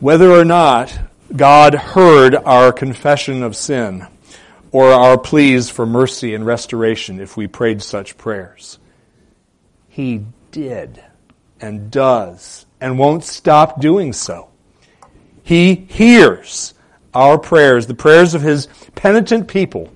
whether 0.00 0.32
or 0.32 0.44
not 0.44 0.98
God 1.36 1.74
heard 1.74 2.36
our 2.36 2.72
confession 2.72 3.42
of 3.42 3.56
sin 3.56 4.06
or 4.70 4.92
our 4.92 5.18
pleas 5.18 5.68
for 5.68 5.84
mercy 5.84 6.34
and 6.34 6.46
restoration 6.46 7.20
if 7.20 7.36
we 7.36 7.48
prayed 7.48 7.82
such 7.82 8.16
prayers. 8.16 8.78
He 9.88 10.26
did 10.52 11.02
and 11.60 11.90
does 11.90 12.66
and 12.80 12.98
won't 12.98 13.24
stop 13.24 13.80
doing 13.80 14.12
so. 14.12 14.48
He 15.42 15.74
hears 15.74 16.74
our 17.12 17.38
prayers, 17.38 17.86
the 17.86 17.94
prayers 17.94 18.34
of 18.34 18.42
His 18.42 18.68
penitent 18.94 19.48
people 19.48 19.92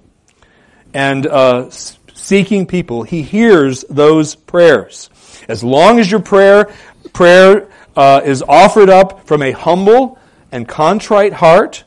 and 0.93 1.27
uh, 1.27 1.71
seeking 1.71 2.67
people. 2.67 3.05
He 3.05 3.23
hears 3.23 3.85
those 3.89 4.35
prayers. 4.35 5.09
As 5.49 5.63
long 5.63 6.01
as 6.01 6.11
your 6.11 6.21
prayer 6.21 6.73
prayer 7.13 7.69
uh, 7.97 8.23
is 8.25 8.43
offered 8.43 8.91
up 8.91 9.27
from 9.27 9.43
a 9.43 9.53
humble 9.53 10.18
and 10.53 10.69
contrite 10.69 11.35
heart 11.35 11.85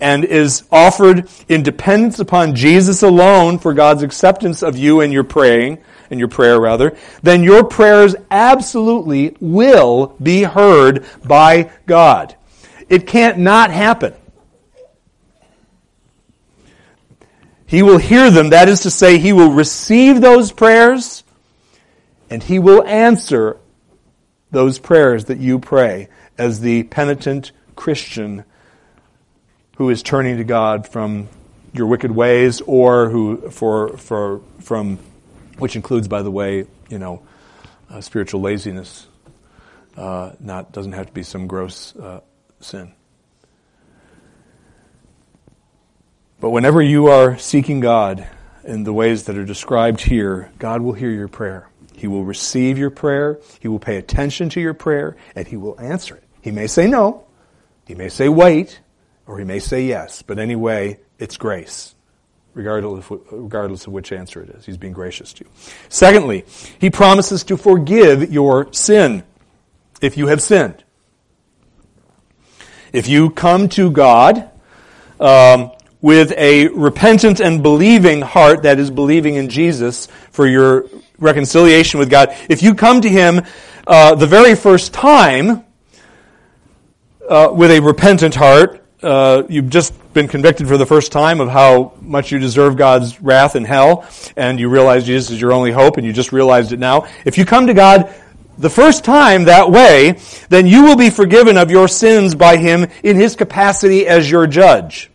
and 0.00 0.24
is 0.24 0.64
offered 0.70 1.28
in 1.48 1.62
dependence 1.62 2.18
upon 2.18 2.54
Jesus 2.54 3.02
alone 3.02 3.58
for 3.58 3.72
God's 3.72 4.02
acceptance 4.02 4.62
of 4.62 4.76
you 4.76 5.00
and 5.00 5.12
your 5.12 5.24
praying, 5.24 5.78
and 6.10 6.20
your 6.20 6.28
prayer 6.28 6.60
rather, 6.60 6.96
then 7.22 7.42
your 7.42 7.64
prayers 7.64 8.14
absolutely 8.30 9.36
will 9.40 10.16
be 10.22 10.42
heard 10.42 11.04
by 11.24 11.70
God. 11.86 12.36
It 12.88 13.06
can't 13.06 13.38
not 13.38 13.70
happen. 13.70 14.14
He 17.66 17.82
will 17.82 17.98
hear 17.98 18.30
them, 18.30 18.50
that 18.50 18.68
is 18.68 18.80
to 18.80 18.90
say, 18.90 19.18
he 19.18 19.32
will 19.32 19.50
receive 19.50 20.20
those 20.20 20.52
prayers 20.52 21.24
and 22.30 22.42
he 22.42 22.58
will 22.58 22.84
answer 22.84 23.58
those 24.50 24.78
prayers 24.78 25.24
that 25.26 25.38
you 25.38 25.58
pray 25.58 26.08
as 26.38 26.60
the 26.60 26.84
penitent 26.84 27.52
Christian 27.76 28.44
who 29.76 29.90
is 29.90 30.02
turning 30.02 30.36
to 30.36 30.44
God 30.44 30.86
from 30.86 31.28
your 31.72 31.86
wicked 31.86 32.10
ways 32.10 32.60
or 32.62 33.10
who 33.10 33.50
for 33.50 33.96
for 33.96 34.40
from 34.60 34.98
which 35.58 35.76
includes 35.76 36.08
by 36.08 36.22
the 36.22 36.30
way 36.30 36.66
you 36.88 36.98
know 36.98 37.22
uh, 37.90 38.00
spiritual 38.00 38.40
laziness 38.40 39.06
uh, 39.96 40.32
not 40.40 40.72
doesn't 40.72 40.92
have 40.92 41.06
to 41.06 41.12
be 41.12 41.22
some 41.22 41.46
gross 41.46 41.94
uh, 41.96 42.20
sin. 42.60 42.92
But 46.40 46.50
whenever 46.50 46.82
you 46.82 47.06
are 47.06 47.38
seeking 47.38 47.80
God 47.80 48.26
in 48.64 48.84
the 48.84 48.92
ways 48.92 49.24
that 49.24 49.36
are 49.36 49.44
described 49.44 50.00
here 50.00 50.50
God 50.58 50.82
will 50.82 50.92
hear 50.92 51.10
your 51.10 51.28
prayer. 51.28 51.68
He 51.96 52.06
will 52.06 52.24
receive 52.24 52.76
your 52.76 52.90
prayer. 52.90 53.38
He 53.60 53.68
will 53.68 53.78
pay 53.78 53.96
attention 53.96 54.48
to 54.50 54.60
your 54.60 54.74
prayer 54.74 55.16
and 55.34 55.46
he 55.46 55.56
will 55.56 55.80
answer 55.80 56.16
it. 56.16 56.24
He 56.42 56.50
may 56.50 56.66
say 56.66 56.86
no 56.86 57.24
he 57.86 57.94
may 57.94 58.08
say 58.08 58.28
wait, 58.28 58.80
or 59.26 59.38
he 59.38 59.44
may 59.44 59.58
say 59.58 59.84
yes, 59.84 60.22
but 60.22 60.38
anyway, 60.38 60.98
it's 61.18 61.36
grace. 61.36 61.94
regardless 62.54 63.86
of, 63.86 63.92
which 63.92 64.12
answer 64.12 64.42
it 64.42 64.50
is. 64.50 64.64
He's 64.64 64.76
being 64.76 64.92
gracious 64.92 65.32
to 65.34 65.44
you. 65.44 65.50
Secondly, 65.88 66.44
he 66.78 66.88
promises 66.90 67.44
to 67.44 67.56
forgive 67.56 68.32
your 68.32 68.72
sin 68.72 69.24
if 70.00 70.16
you 70.16 70.28
have 70.28 70.40
sinned. 70.40 70.82
If 72.92 73.08
you 73.08 73.30
come 73.30 73.68
to 73.70 73.90
God 73.90 74.48
um, 75.18 75.72
with 76.00 76.32
a 76.36 76.68
repentant 76.68 77.40
and 77.40 77.62
believing 77.62 78.20
heart, 78.20 78.62
that 78.62 78.78
is, 78.78 78.90
believing 78.90 79.34
in 79.34 79.48
Jesus 79.48 80.06
for 80.30 80.46
your 80.46 80.86
reconciliation 81.18 81.98
with 81.98 82.08
God, 82.08 82.36
if 82.48 82.62
you 82.62 82.74
come 82.74 83.00
to 83.00 83.08
Him 83.08 83.42
uh, 83.86 84.14
the 84.14 84.26
very 84.28 84.54
first 84.54 84.92
time 84.92 85.64
uh, 87.28 87.52
with 87.52 87.70
a 87.70 87.80
repentant 87.80 88.34
heart, 88.34 88.84
uh, 89.02 89.42
you've 89.48 89.70
just 89.70 89.92
been 90.14 90.28
convicted 90.28 90.68
for 90.68 90.76
the 90.76 90.86
first 90.86 91.12
time 91.12 91.40
of 91.40 91.48
how 91.48 91.92
much 92.00 92.32
you 92.32 92.38
deserve 92.38 92.76
God's 92.76 93.20
wrath 93.20 93.56
in 93.56 93.64
hell, 93.64 94.08
and 94.36 94.58
you 94.58 94.68
realize 94.68 95.04
Jesus 95.04 95.30
is 95.32 95.40
your 95.40 95.52
only 95.52 95.72
hope, 95.72 95.96
and 95.96 96.06
you 96.06 96.12
just 96.12 96.32
realized 96.32 96.72
it 96.72 96.78
now. 96.78 97.06
If 97.24 97.36
you 97.36 97.44
come 97.44 97.66
to 97.66 97.74
God 97.74 98.14
the 98.56 98.70
first 98.70 99.04
time 99.04 99.44
that 99.44 99.70
way, 99.70 100.18
then 100.48 100.66
you 100.66 100.84
will 100.84 100.96
be 100.96 101.10
forgiven 101.10 101.56
of 101.56 101.70
your 101.70 101.88
sins 101.88 102.34
by 102.34 102.56
Him 102.56 102.86
in 103.02 103.16
His 103.16 103.36
capacity 103.36 104.06
as 104.06 104.30
your 104.30 104.46
judge. 104.46 105.10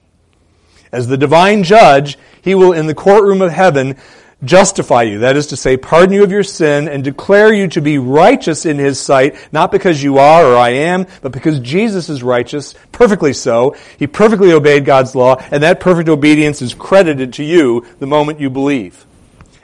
As 0.92 1.08
the 1.08 1.18
divine 1.18 1.64
judge, 1.64 2.18
He 2.42 2.56
will, 2.56 2.74
in 2.74 2.88
the 2.88 2.96
courtroom 2.96 3.42
of 3.42 3.52
heaven, 3.52 3.98
justify 4.44 5.04
you. 5.04 5.20
That 5.20 5.36
is 5.36 5.48
to 5.48 5.58
say, 5.58 5.78
pardon 5.78 6.14
you 6.14 6.24
of 6.24 6.32
your 6.32 6.44
sin 6.44 6.88
and 6.88 7.04
declare 7.04 7.54
you 7.54 7.68
to 7.70 7.82
be 7.82 7.98
righteous 7.98 8.66
in 8.66 8.78
His 8.78 9.00
sight, 9.00 9.36
not 9.52 9.72
because 9.72 10.02
you 10.02 10.18
are 10.18 10.46
or 10.46 10.56
I 10.56 10.70
am, 10.70 11.08
but 11.22 11.32
because 11.32 11.60
Jesus 11.60 12.10
is 12.10 12.24
righteous, 12.24 12.74
perfectly 12.92 13.34
so. 13.34 13.76
He 13.98 14.08
perfectly 14.08 14.54
obeyed 14.54 14.86
God's 14.86 15.16
law, 15.16 15.36
and 15.52 15.64
that 15.64 15.80
perfect 15.80 16.10
obedience 16.10 16.62
is 16.62 16.74
credited 16.74 17.34
to 17.34 17.44
you 17.44 17.86
the 18.00 18.08
moment 18.08 18.40
you 18.40 18.50
believe. 18.50 19.06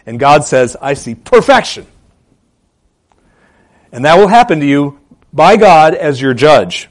And 0.06 0.20
God 0.20 0.44
says, 0.44 0.76
I 0.82 0.94
see 0.94 1.16
perfection. 1.16 1.88
And 3.92 4.06
that 4.06 4.18
will 4.18 4.28
happen 4.28 4.60
to 4.60 4.66
you 4.66 5.00
by 5.32 5.56
God 5.58 5.96
as 5.96 6.22
your 6.22 6.34
judge. 6.34 6.90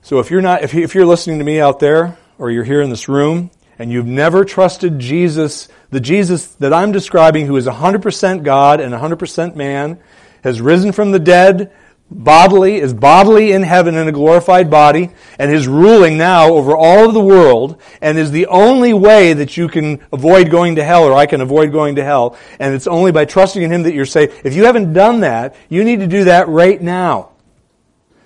So 0.00 0.18
if 0.18 0.30
you're 0.30 0.42
not, 0.42 0.62
if 0.62 0.94
you're 0.94 1.06
listening 1.06 1.38
to 1.38 1.44
me 1.44 1.60
out 1.60 1.80
there, 1.80 2.18
or 2.38 2.50
you're 2.50 2.64
here 2.64 2.82
in 2.82 2.90
this 2.90 3.08
room, 3.08 3.50
and 3.78 3.90
you've 3.90 4.06
never 4.06 4.44
trusted 4.44 4.98
Jesus, 4.98 5.68
the 5.90 6.00
Jesus 6.00 6.46
that 6.56 6.72
I'm 6.72 6.92
describing, 6.92 7.46
who 7.46 7.56
is 7.56 7.66
100% 7.66 8.42
God 8.42 8.80
and 8.80 8.94
100% 8.94 9.56
man, 9.56 9.98
has 10.42 10.60
risen 10.60 10.92
from 10.92 11.12
the 11.12 11.18
dead 11.18 11.72
bodily, 12.10 12.76
is 12.76 12.94
bodily 12.94 13.52
in 13.52 13.62
heaven 13.62 13.94
in 13.96 14.06
a 14.08 14.12
glorified 14.12 14.70
body, 14.70 15.10
and 15.38 15.50
is 15.50 15.66
ruling 15.66 16.16
now 16.16 16.52
over 16.52 16.76
all 16.76 17.08
of 17.08 17.14
the 17.14 17.20
world, 17.20 17.80
and 18.00 18.18
is 18.18 18.30
the 18.30 18.46
only 18.46 18.92
way 18.92 19.32
that 19.32 19.56
you 19.56 19.68
can 19.68 20.00
avoid 20.12 20.50
going 20.50 20.76
to 20.76 20.84
hell, 20.84 21.04
or 21.04 21.14
I 21.14 21.26
can 21.26 21.40
avoid 21.40 21.72
going 21.72 21.96
to 21.96 22.04
hell, 22.04 22.36
and 22.58 22.74
it's 22.74 22.86
only 22.86 23.12
by 23.12 23.24
trusting 23.24 23.62
in 23.62 23.72
Him 23.72 23.82
that 23.84 23.94
you're 23.94 24.06
saved. 24.06 24.34
If 24.44 24.54
you 24.54 24.64
haven't 24.64 24.92
done 24.92 25.20
that, 25.20 25.56
you 25.68 25.82
need 25.84 26.00
to 26.00 26.06
do 26.06 26.24
that 26.24 26.48
right 26.48 26.80
now. 26.80 27.30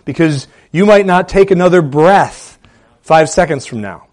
Because 0.05 0.49
you 0.73 0.87
might 0.87 1.07
not 1.07 1.29
take 1.29 1.51
another 1.51 1.83
breath 1.83 2.59
five 3.03 3.29
seconds 3.31 3.67
from 3.67 3.81
now. 3.81 4.08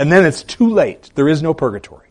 And 0.00 0.10
then 0.10 0.24
it's 0.24 0.42
too 0.42 0.70
late. 0.70 1.10
There 1.14 1.28
is 1.28 1.42
no 1.42 1.52
purgatory. 1.52 2.08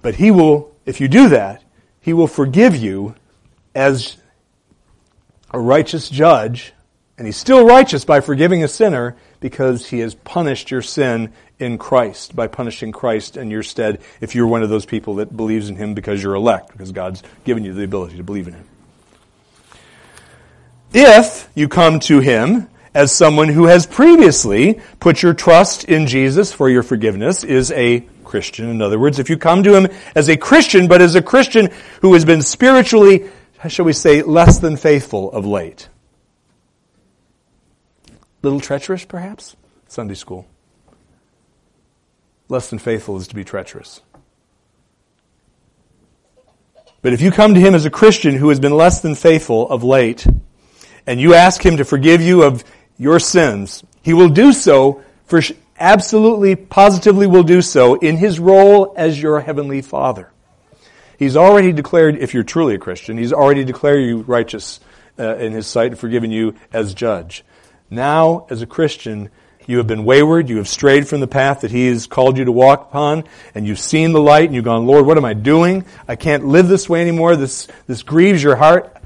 But 0.00 0.14
he 0.14 0.30
will, 0.30 0.74
if 0.86 1.02
you 1.02 1.08
do 1.08 1.28
that, 1.28 1.62
he 2.00 2.14
will 2.14 2.28
forgive 2.28 2.74
you 2.74 3.14
as 3.74 4.16
a 5.50 5.58
righteous 5.58 6.08
judge, 6.08 6.72
and 7.18 7.26
he's 7.26 7.36
still 7.36 7.66
righteous 7.66 8.06
by 8.06 8.20
forgiving 8.20 8.64
a 8.64 8.68
sinner 8.68 9.14
because 9.40 9.90
he 9.90 9.98
has 9.98 10.14
punished 10.14 10.70
your 10.70 10.80
sin 10.80 11.30
in 11.58 11.76
Christ 11.76 12.34
by 12.34 12.46
punishing 12.46 12.90
Christ 12.90 13.36
in 13.36 13.50
your 13.50 13.62
stead 13.62 14.00
if 14.22 14.34
you're 14.34 14.46
one 14.46 14.62
of 14.62 14.70
those 14.70 14.86
people 14.86 15.16
that 15.16 15.36
believes 15.36 15.68
in 15.68 15.76
him 15.76 15.92
because 15.92 16.22
you're 16.22 16.36
elect, 16.36 16.72
because 16.72 16.90
God's 16.90 17.22
given 17.44 17.66
you 17.66 17.74
the 17.74 17.84
ability 17.84 18.16
to 18.16 18.22
believe 18.22 18.48
in 18.48 18.54
him 18.54 18.66
if 20.94 21.50
you 21.54 21.68
come 21.68 22.00
to 22.00 22.20
him 22.20 22.68
as 22.94 23.10
someone 23.10 23.48
who 23.48 23.66
has 23.66 23.84
previously 23.84 24.80
put 25.00 25.22
your 25.22 25.34
trust 25.34 25.84
in 25.84 26.06
Jesus 26.06 26.52
for 26.52 26.70
your 26.70 26.84
forgiveness 26.84 27.42
is 27.42 27.72
a 27.72 28.00
Christian. 28.22 28.70
In 28.70 28.80
other 28.80 28.98
words, 28.98 29.18
if 29.18 29.28
you 29.28 29.36
come 29.36 29.64
to 29.64 29.74
him 29.74 29.88
as 30.14 30.28
a 30.28 30.36
Christian, 30.36 30.86
but 30.86 31.02
as 31.02 31.16
a 31.16 31.22
Christian 31.22 31.70
who 32.00 32.14
has 32.14 32.24
been 32.24 32.42
spiritually, 32.42 33.28
shall 33.68 33.84
we 33.84 33.92
say, 33.92 34.22
less 34.22 34.58
than 34.58 34.76
faithful 34.76 35.32
of 35.32 35.44
late. 35.44 35.88
Little 38.42 38.60
treacherous, 38.60 39.04
perhaps? 39.04 39.56
Sunday 39.88 40.14
school. 40.14 40.46
Less 42.48 42.70
than 42.70 42.78
faithful 42.78 43.16
is 43.16 43.28
to 43.28 43.34
be 43.34 43.42
treacherous. 43.42 44.00
But 47.02 47.12
if 47.12 47.20
you 47.20 47.30
come 47.30 47.54
to 47.54 47.60
him 47.60 47.74
as 47.74 47.84
a 47.84 47.90
Christian 47.90 48.36
who 48.36 48.50
has 48.50 48.60
been 48.60 48.76
less 48.76 49.00
than 49.00 49.14
faithful 49.14 49.68
of 49.68 49.82
late, 49.82 50.26
and 51.06 51.20
you 51.20 51.34
ask 51.34 51.64
Him 51.64 51.76
to 51.78 51.84
forgive 51.84 52.20
you 52.22 52.42
of 52.42 52.64
your 52.98 53.18
sins, 53.18 53.82
He 54.02 54.14
will 54.14 54.28
do 54.28 54.52
so 54.52 55.02
for 55.26 55.40
absolutely, 55.78 56.56
positively 56.56 57.26
will 57.26 57.42
do 57.42 57.62
so 57.62 57.94
in 57.96 58.16
His 58.16 58.38
role 58.38 58.94
as 58.96 59.20
your 59.20 59.40
Heavenly 59.40 59.82
Father. 59.82 60.30
He's 61.18 61.36
already 61.36 61.72
declared, 61.72 62.16
if 62.16 62.34
you're 62.34 62.42
truly 62.42 62.74
a 62.74 62.78
Christian, 62.78 63.18
He's 63.18 63.32
already 63.32 63.64
declared 63.64 64.04
you 64.04 64.22
righteous 64.22 64.80
uh, 65.18 65.36
in 65.36 65.52
His 65.52 65.66
sight 65.66 65.92
and 65.92 65.98
forgiven 65.98 66.30
you 66.30 66.54
as 66.72 66.94
judge. 66.94 67.44
Now, 67.90 68.46
as 68.50 68.62
a 68.62 68.66
Christian, 68.66 69.30
you 69.66 69.78
have 69.78 69.86
been 69.86 70.04
wayward, 70.04 70.48
you 70.48 70.58
have 70.58 70.68
strayed 70.68 71.08
from 71.08 71.20
the 71.20 71.26
path 71.26 71.62
that 71.62 71.70
He 71.70 71.86
has 71.88 72.06
called 72.06 72.36
you 72.36 72.44
to 72.44 72.52
walk 72.52 72.88
upon, 72.88 73.24
and 73.54 73.66
you've 73.66 73.78
seen 73.78 74.12
the 74.12 74.20
light, 74.20 74.44
and 74.44 74.54
you've 74.54 74.64
gone, 74.64 74.86
Lord, 74.86 75.06
what 75.06 75.16
am 75.16 75.24
I 75.24 75.34
doing? 75.34 75.84
I 76.06 76.16
can't 76.16 76.46
live 76.46 76.68
this 76.68 76.88
way 76.88 77.00
anymore. 77.00 77.36
This, 77.36 77.68
this 77.86 78.02
grieves 78.02 78.42
your 78.42 78.56
heart 78.56 78.96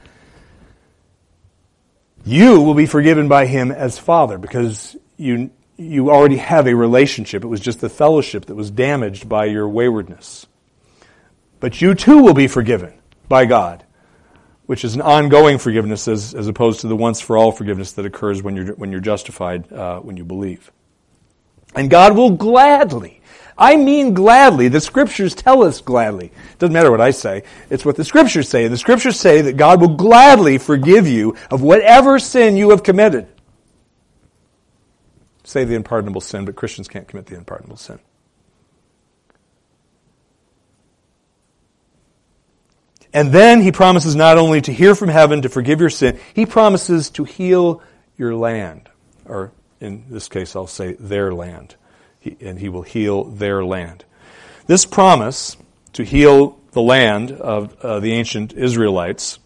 you 2.25 2.61
will 2.61 2.75
be 2.75 2.87
forgiven 2.87 3.29
by 3.29 3.47
him 3.47 3.71
as 3.71 3.99
father 3.99 4.39
because 4.39 4.97
you, 5.17 5.51
you 5.77 6.11
already 6.11 6.37
have 6.37 6.67
a 6.67 6.75
relationship. 6.75 7.45
It 7.45 7.49
was 7.49 7.61
just 7.61 7.81
the 7.81 7.89
fellowship 7.89 8.47
that 8.47 8.55
was 8.55 8.71
damaged 8.71 9.29
by 9.29 9.47
your 9.47 9.69
waywardness. 9.69 10.47
But 11.61 11.81
you 11.81 11.95
too 11.95 12.23
will 12.23 12.35
be 12.35 12.49
forgiven 12.49 12.95
by 13.29 13.47
God, 13.47 13.85
which 14.67 14.85
is 14.85 14.95
an 14.95 15.01
ongoing 15.01 15.59
forgiveness 15.59 16.07
as, 16.09 16.35
as 16.35 16.47
opposed 16.47 16.81
to 16.81 16.89
the 16.89 16.97
once 16.97 17.21
for 17.21 17.37
all 17.37 17.53
forgiveness 17.53 17.93
that 17.93 18.07
occurs 18.07 18.43
when 18.43 18.57
you're, 18.57 18.75
when 18.75 18.93
you're 18.93 19.01
justified, 19.01 19.73
uh, 19.73 20.01
when 20.01 20.17
you 20.17 20.25
believe. 20.25 20.71
And 21.75 21.91
God 21.91 22.17
will 22.17 22.31
gladly 22.31 23.18
I 23.59 23.77
mean 23.77 24.15
gladly. 24.15 24.69
The 24.69 24.81
scriptures 24.81 25.35
tell 25.35 25.65
us 25.65 25.81
gladly. 25.81 26.27
It 26.27 26.59
doesn't 26.59 26.73
matter 26.73 26.93
what 26.93 27.01
I 27.01 27.11
say. 27.11 27.43
It's 27.71 27.85
what 27.85 27.97
the 27.97 28.05
scriptures 28.05 28.49
say. 28.49 28.65
And 28.65 28.73
the 28.73 28.79
scriptures 28.79 29.19
say 29.19 29.41
that 29.43 29.57
God 29.57 29.81
will 29.81 29.97
gladly 29.97 30.59
forgive 30.59 31.09
you 31.09 31.35
of 31.51 31.61
whatever 31.61 32.21
sin 32.21 32.57
you 32.57 32.71
have 32.71 32.85
committed. 32.85 33.27
Say 35.43 35.65
the 35.65 35.75
unpardonable 35.75 36.21
sin, 36.21 36.45
but 36.45 36.55
Christians 36.55 36.87
can't 36.87 37.09
commit 37.09 37.27
the 37.27 37.37
unpardonable 37.37 37.79
sin. 37.79 37.99
And 43.13 43.33
then 43.33 43.63
he 43.63 43.73
promises 43.73 44.15
not 44.15 44.39
only 44.39 44.61
to 44.61 44.73
hear 44.73 44.95
from 44.95 45.09
heaven 45.09 45.43
to 45.43 45.49
forgive 45.49 45.81
your 45.81 45.91
sin, 45.91 46.21
he 46.35 46.47
promises 46.47 47.11
to 47.11 47.25
heal 47.25 47.83
your 48.17 48.37
land. 48.37 48.89
Or 49.25 49.51
in 49.81 50.05
this 50.11 50.29
case, 50.29 50.55
I'll 50.55 50.67
say 50.67 50.93
their 50.93 51.33
land 51.33 51.75
and 52.41 52.59
he 52.59 52.69
will 52.69 52.83
heal 52.83 53.25
their 53.25 53.65
land. 53.65 54.05
This 54.67 54.85
promise 54.85 55.57
to 55.95 56.05
heal 56.05 56.59
the 56.73 56.83
land 56.83 57.33
of 57.33 57.79
uh, 57.81 58.01
the 58.01 58.13
ancient 58.13 58.53
Israelites 58.53 59.39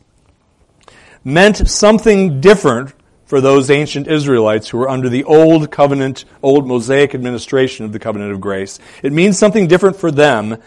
meant 1.24 1.68
something 1.68 2.40
different 2.40 2.92
for 3.24 3.40
those 3.40 3.70
ancient 3.70 4.08
Israelites 4.08 4.68
who 4.68 4.78
were 4.78 4.90
under 4.90 5.08
the 5.08 5.24
old 5.24 5.70
covenant, 5.70 6.24
old 6.42 6.66
Mosaic 6.66 7.14
administration 7.14 7.86
of 7.86 7.92
the 7.92 7.98
covenant 7.98 8.32
of 8.32 8.40
grace. 8.40 8.78
It 9.02 9.12
means 9.12 9.38
something 9.38 9.68
different 9.68 9.96
for 9.96 10.10
them 10.10 10.58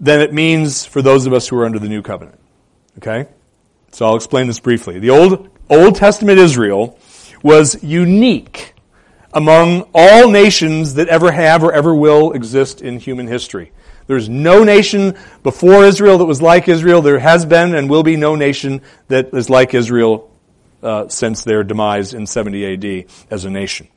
than 0.00 0.20
it 0.20 0.32
means 0.32 0.84
for 0.84 1.00
those 1.00 1.26
of 1.26 1.32
us 1.32 1.46
who 1.46 1.56
are 1.58 1.64
under 1.64 1.78
the 1.78 1.88
new 1.88 2.02
covenant. 2.02 2.40
Okay? 2.98 3.28
So 3.92 4.06
I'll 4.06 4.16
explain 4.16 4.48
this 4.48 4.58
briefly. 4.58 4.98
The 4.98 5.10
old, 5.10 5.48
Old 5.70 5.94
Testament 5.94 6.40
Israel 6.40 6.98
was 7.42 7.82
unique 7.84 8.71
among 9.32 9.88
all 9.94 10.30
nations 10.30 10.94
that 10.94 11.08
ever 11.08 11.32
have 11.32 11.62
or 11.62 11.72
ever 11.72 11.94
will 11.94 12.32
exist 12.32 12.82
in 12.82 12.98
human 12.98 13.26
history. 13.26 13.72
There's 14.06 14.28
no 14.28 14.64
nation 14.64 15.16
before 15.42 15.84
Israel 15.84 16.18
that 16.18 16.24
was 16.24 16.42
like 16.42 16.68
Israel. 16.68 17.02
There 17.02 17.18
has 17.18 17.46
been 17.46 17.74
and 17.74 17.88
will 17.88 18.02
be 18.02 18.16
no 18.16 18.34
nation 18.34 18.82
that 19.08 19.32
is 19.32 19.48
like 19.48 19.74
Israel 19.74 20.30
uh, 20.82 21.08
since 21.08 21.44
their 21.44 21.62
demise 21.62 22.12
in 22.12 22.26
70 22.26 22.74
AD 22.74 23.10
as 23.30 23.44
a 23.44 23.50
nation. 23.50 23.88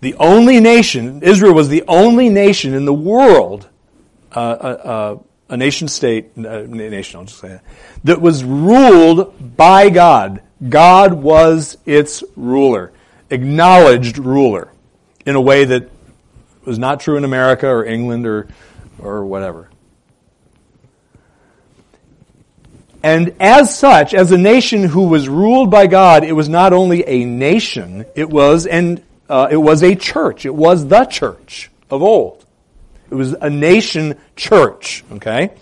The 0.00 0.14
only 0.16 0.60
nation, 0.60 1.22
Israel 1.22 1.54
was 1.54 1.68
the 1.68 1.84
only 1.88 2.28
nation 2.28 2.74
in 2.74 2.84
the 2.84 2.94
world 2.94 3.68
uh, 4.32 4.38
uh, 4.38 4.42
uh 4.42 5.18
a 5.48 5.56
nation 5.56 5.88
state, 5.88 6.32
uh, 6.36 6.62
nation, 6.62 7.20
I'll 7.20 7.26
just 7.26 7.40
say 7.40 7.48
that, 7.48 7.64
that 8.04 8.20
was 8.20 8.42
ruled 8.44 9.56
by 9.56 9.90
God. 9.90 10.42
God 10.68 11.12
was 11.12 11.76
its 11.86 12.24
ruler, 12.34 12.92
acknowledged 13.30 14.18
ruler, 14.18 14.72
in 15.24 15.34
a 15.34 15.40
way 15.40 15.64
that 15.64 15.90
was 16.64 16.78
not 16.78 17.00
true 17.00 17.16
in 17.16 17.24
America 17.24 17.68
or 17.68 17.84
England 17.84 18.26
or, 18.26 18.48
or 18.98 19.24
whatever. 19.24 19.68
And 23.02 23.36
as 23.38 23.78
such, 23.78 24.14
as 24.14 24.32
a 24.32 24.38
nation 24.38 24.82
who 24.82 25.06
was 25.08 25.28
ruled 25.28 25.70
by 25.70 25.86
God, 25.86 26.24
it 26.24 26.32
was 26.32 26.48
not 26.48 26.72
only 26.72 27.06
a 27.06 27.24
nation, 27.24 28.04
it 28.16 28.28
was 28.28 28.66
and 28.66 29.00
uh, 29.28 29.46
it 29.48 29.56
was 29.56 29.84
a 29.84 29.94
church. 29.94 30.44
It 30.44 30.54
was 30.54 30.88
the 30.88 31.04
church 31.04 31.70
of 31.88 32.02
old. 32.02 32.44
It 33.08 33.14
was 33.14 33.32
a 33.34 33.48
nation 33.48 34.18
church. 34.34 35.04
Okay, 35.12 35.52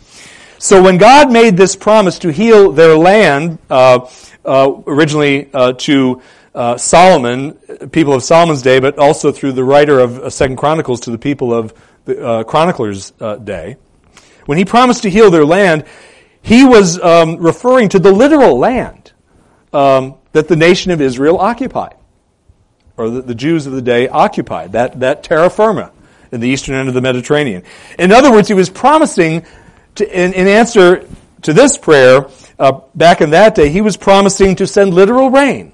so 0.59 0.83
when 0.83 0.97
God 0.97 1.31
made 1.31 1.59
this 1.59 1.77
promise 1.77 2.21
to 2.21 2.33
heal 2.33 2.73
their 2.73 2.97
land, 2.97 3.59
uh, 3.69 4.09
uh, 4.43 4.73
originally 4.87 5.51
uh, 5.53 5.75
to 5.75 6.23
uh, 6.55 6.77
Solomon, 6.77 7.53
people 7.91 8.15
of 8.15 8.23
Solomon's 8.23 8.63
day, 8.63 8.81
but 8.81 8.99
also 8.99 9.33
through 9.33 9.53
the 9.53 9.65
writer 9.65 9.99
of 10.01 10.19
uh, 10.19 10.31
Second 10.31 10.57
Chronicles 10.57 11.01
to 11.01 11.11
the 11.11 11.19
people 11.19 11.53
of 11.53 11.75
the 12.05 12.45
Chroniclers' 12.47 13.13
day, 13.45 13.77
when 14.47 14.59
he 14.59 14.65
promised 14.65 15.03
to 15.03 15.11
heal 15.11 15.31
their 15.31 15.45
land, 15.45 15.85
he 16.43 16.65
was 16.65 17.01
um, 17.01 17.39
referring 17.39 17.89
to 17.91 17.99
the 17.99 18.13
literal 18.13 18.59
land 18.59 19.13
um, 19.73 20.17
that 20.33 20.49
the 20.49 20.57
nation 20.57 20.93
of 20.93 21.01
Israel 21.01 21.39
occupied, 21.39 21.95
or 22.97 23.09
the, 23.09 23.23
the 23.23 23.35
Jews 23.35 23.67
of 23.67 23.73
the 23.73 23.83
day 23.83 24.09
occupied, 24.09 24.73
that, 24.73 25.01
that 25.01 25.23
terra 25.23 25.49
firma 25.49 25.93
in 26.31 26.41
the 26.41 26.49
eastern 26.49 26.75
end 26.75 26.89
of 26.89 26.95
the 26.95 27.01
Mediterranean. 27.01 27.63
In 27.99 28.13
other 28.13 28.31
words, 28.31 28.49
he 28.49 28.55
was 28.55 28.69
promising, 28.69 29.47
to, 29.97 30.05
in, 30.07 30.35
in 30.35 30.47
answer 30.47 31.09
to 31.43 31.53
this 31.53 31.79
prayer, 31.79 32.29
uh, 32.59 32.81
back 32.95 33.21
in 33.21 33.31
that 33.31 33.55
day, 33.55 33.71
he 33.71 33.81
was 33.81 33.97
promising 33.97 34.57
to 34.57 34.67
send 34.67 34.93
literal 34.93 35.31
rain 35.31 35.74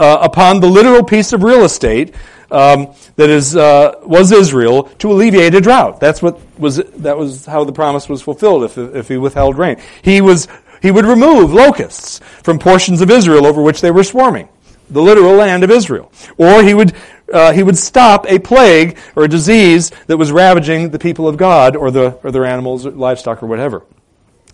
uh, 0.00 0.18
upon 0.22 0.60
the 0.60 0.66
literal 0.66 1.04
piece 1.04 1.34
of 1.34 1.42
real 1.42 1.62
estate 1.62 2.14
um, 2.50 2.94
that 3.16 3.28
is 3.28 3.54
uh, 3.54 3.94
was 4.02 4.32
Israel 4.32 4.84
to 4.98 5.12
alleviate 5.12 5.54
a 5.54 5.60
drought. 5.60 6.00
That's 6.00 6.22
what 6.22 6.40
was 6.58 6.76
that 6.76 7.18
was 7.18 7.44
how 7.44 7.64
the 7.64 7.72
promise 7.72 8.08
was 8.08 8.22
fulfilled. 8.22 8.64
If 8.64 8.78
if 8.78 9.08
he 9.08 9.18
withheld 9.18 9.58
rain, 9.58 9.76
he 10.02 10.22
was 10.22 10.48
he 10.80 10.90
would 10.90 11.04
remove 11.04 11.52
locusts 11.52 12.18
from 12.42 12.58
portions 12.58 13.02
of 13.02 13.10
Israel 13.10 13.46
over 13.46 13.62
which 13.62 13.82
they 13.82 13.90
were 13.90 14.02
swarming, 14.02 14.48
the 14.88 15.02
literal 15.02 15.34
land 15.34 15.62
of 15.64 15.70
Israel, 15.70 16.10
or 16.38 16.62
he 16.62 16.74
would. 16.74 16.94
Uh, 17.32 17.52
he 17.52 17.62
would 17.62 17.78
stop 17.78 18.26
a 18.28 18.40
plague 18.40 18.98
or 19.14 19.22
a 19.22 19.28
disease 19.28 19.92
that 20.08 20.16
was 20.16 20.32
ravaging 20.32 20.90
the 20.90 20.98
people 20.98 21.28
of 21.28 21.36
God 21.36 21.76
or 21.76 21.92
the 21.92 22.18
or 22.24 22.32
their 22.32 22.44
animals, 22.44 22.84
or 22.84 22.90
livestock, 22.90 23.40
or 23.40 23.46
whatever. 23.46 23.84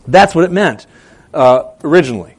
That's 0.07 0.35
what 0.35 0.45
it 0.45 0.53
meant 0.53 0.87
uh, 1.33 1.71
originally. 1.83 2.36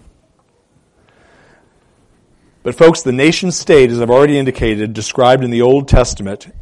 But, 2.68 2.76
folks, 2.76 3.02
the 3.02 3.14
nation 3.14 3.54
state, 3.54 3.92
as 3.92 4.02
I've 4.02 4.10
already 4.10 4.38
indicated, 4.38 4.92
described 4.92 5.42
in 5.42 5.52
the 5.52 5.62
Old 5.62 5.88
Testament, 5.88 6.54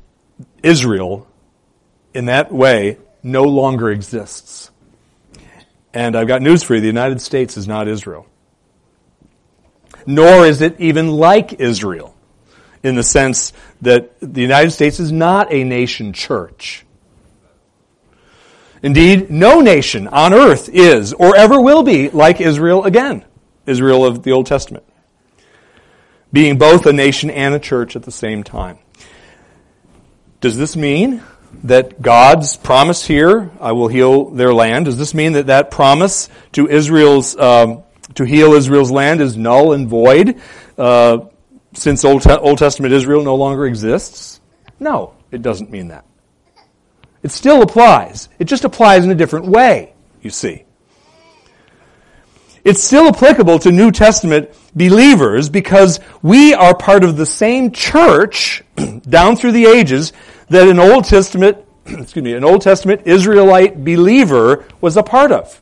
Israel, 0.61 1.27
in 2.13 2.25
that 2.25 2.51
way, 2.51 2.99
no 3.23 3.41
longer 3.41 3.89
exists. 3.89 4.69
And 5.95 6.15
I've 6.15 6.27
got 6.27 6.43
news 6.43 6.61
for 6.61 6.75
you 6.75 6.81
the 6.81 6.85
United 6.85 7.21
States 7.21 7.57
is 7.57 7.67
not 7.67 7.87
Israel. 7.87 8.27
Nor 10.05 10.45
is 10.45 10.61
it 10.61 10.79
even 10.79 11.07
like 11.07 11.53
Israel, 11.53 12.15
in 12.83 12.93
the 12.93 13.01
sense 13.01 13.51
that 13.81 14.11
the 14.19 14.41
United 14.41 14.69
States 14.69 14.99
is 14.99 15.11
not 15.11 15.51
a 15.51 15.63
nation 15.63 16.13
church. 16.13 16.85
Indeed, 18.83 19.31
no 19.31 19.59
nation 19.59 20.07
on 20.07 20.35
earth 20.35 20.69
is 20.69 21.13
or 21.13 21.35
ever 21.35 21.59
will 21.59 21.81
be 21.81 22.11
like 22.11 22.39
Israel 22.39 22.83
again, 22.83 23.25
Israel 23.65 24.05
of 24.05 24.21
the 24.21 24.33
Old 24.33 24.45
Testament 24.45 24.85
being 26.35 26.57
both 26.57 26.85
a 26.85 26.91
nation 26.91 27.29
and 27.29 27.55
a 27.55 27.59
church 27.59 27.95
at 27.95 28.03
the 28.03 28.11
same 28.11 28.43
time. 28.43 28.77
Does 30.41 30.57
this 30.57 30.75
mean 30.75 31.23
that 31.63 32.01
God's 32.01 32.57
promise 32.57 33.07
here, 33.07 33.51
I 33.61 33.71
will 33.71 33.87
heal 33.87 34.31
their 34.31 34.53
land, 34.53 34.83
does 34.83 34.97
this 34.97 35.13
mean 35.13 35.31
that 35.33 35.47
that 35.47 35.71
promise 35.71 36.27
to 36.51 36.67
Israel's, 36.67 37.37
um, 37.37 37.83
to 38.15 38.25
heal 38.25 38.51
Israel's 38.51 38.91
land 38.91 39.21
is 39.21 39.37
null 39.37 39.71
and 39.71 39.87
void 39.87 40.41
uh, 40.77 41.19
since 41.71 42.03
Old, 42.03 42.23
Te- 42.23 42.31
Old 42.31 42.57
Testament 42.57 42.93
Israel 42.93 43.23
no 43.23 43.35
longer 43.35 43.65
exists? 43.65 44.41
No, 44.77 45.13
it 45.31 45.41
doesn't 45.41 45.71
mean 45.71 45.87
that. 45.87 46.03
It 47.23 47.31
still 47.31 47.61
applies. 47.61 48.27
It 48.39 48.45
just 48.45 48.65
applies 48.65 49.05
in 49.05 49.09
a 49.09 49.15
different 49.15 49.45
way, 49.45 49.93
you 50.21 50.31
see. 50.31 50.64
It's 52.65 52.83
still 52.83 53.07
applicable 53.07 53.59
to 53.59 53.71
New 53.71 53.91
Testament 53.91 54.49
believers 54.75 55.49
because 55.49 55.99
we 56.23 56.55
are 56.55 56.75
part 56.75 57.03
of 57.03 57.15
the 57.15 57.25
same 57.25 57.69
church 57.69 58.63
down 59.07 59.35
through 59.35 59.51
the 59.51 59.67
ages 59.67 60.13
that 60.49 60.67
an 60.67 60.79
Old 60.79 61.05
Testament, 61.05 61.59
excuse 61.85 62.23
me, 62.23 62.33
an 62.33 62.43
Old 62.43 62.63
Testament 62.63 63.03
Israelite 63.05 63.85
believer 63.85 64.65
was 64.81 64.97
a 64.97 65.03
part 65.03 65.31
of. 65.31 65.61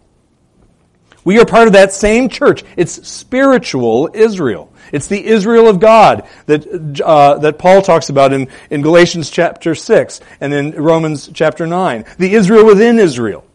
We 1.26 1.40
are 1.40 1.46
part 1.46 1.68
of 1.68 1.74
that 1.74 1.92
same 1.92 2.30
church. 2.30 2.64
It's 2.78 3.06
spiritual 3.06 4.10
Israel. 4.14 4.72
It's 4.94 5.08
the 5.08 5.26
Israel 5.26 5.68
of 5.68 5.82
God 5.82 6.26
that, 6.46 7.02
uh, 7.02 7.38
that 7.40 7.60
Paul 7.60 7.82
talks 7.82 8.08
about 8.08 8.32
in, 8.32 8.48
in 8.70 8.82
Galatians 8.82 9.30
chapter 9.30 9.76
6 9.76 10.22
and 10.40 10.54
in 10.54 10.72
Romans 10.72 11.30
chapter 11.34 11.68
9. 11.68 12.06
The 12.18 12.34
Israel 12.34 12.66
within 12.66 12.98
Israel. 12.98 13.46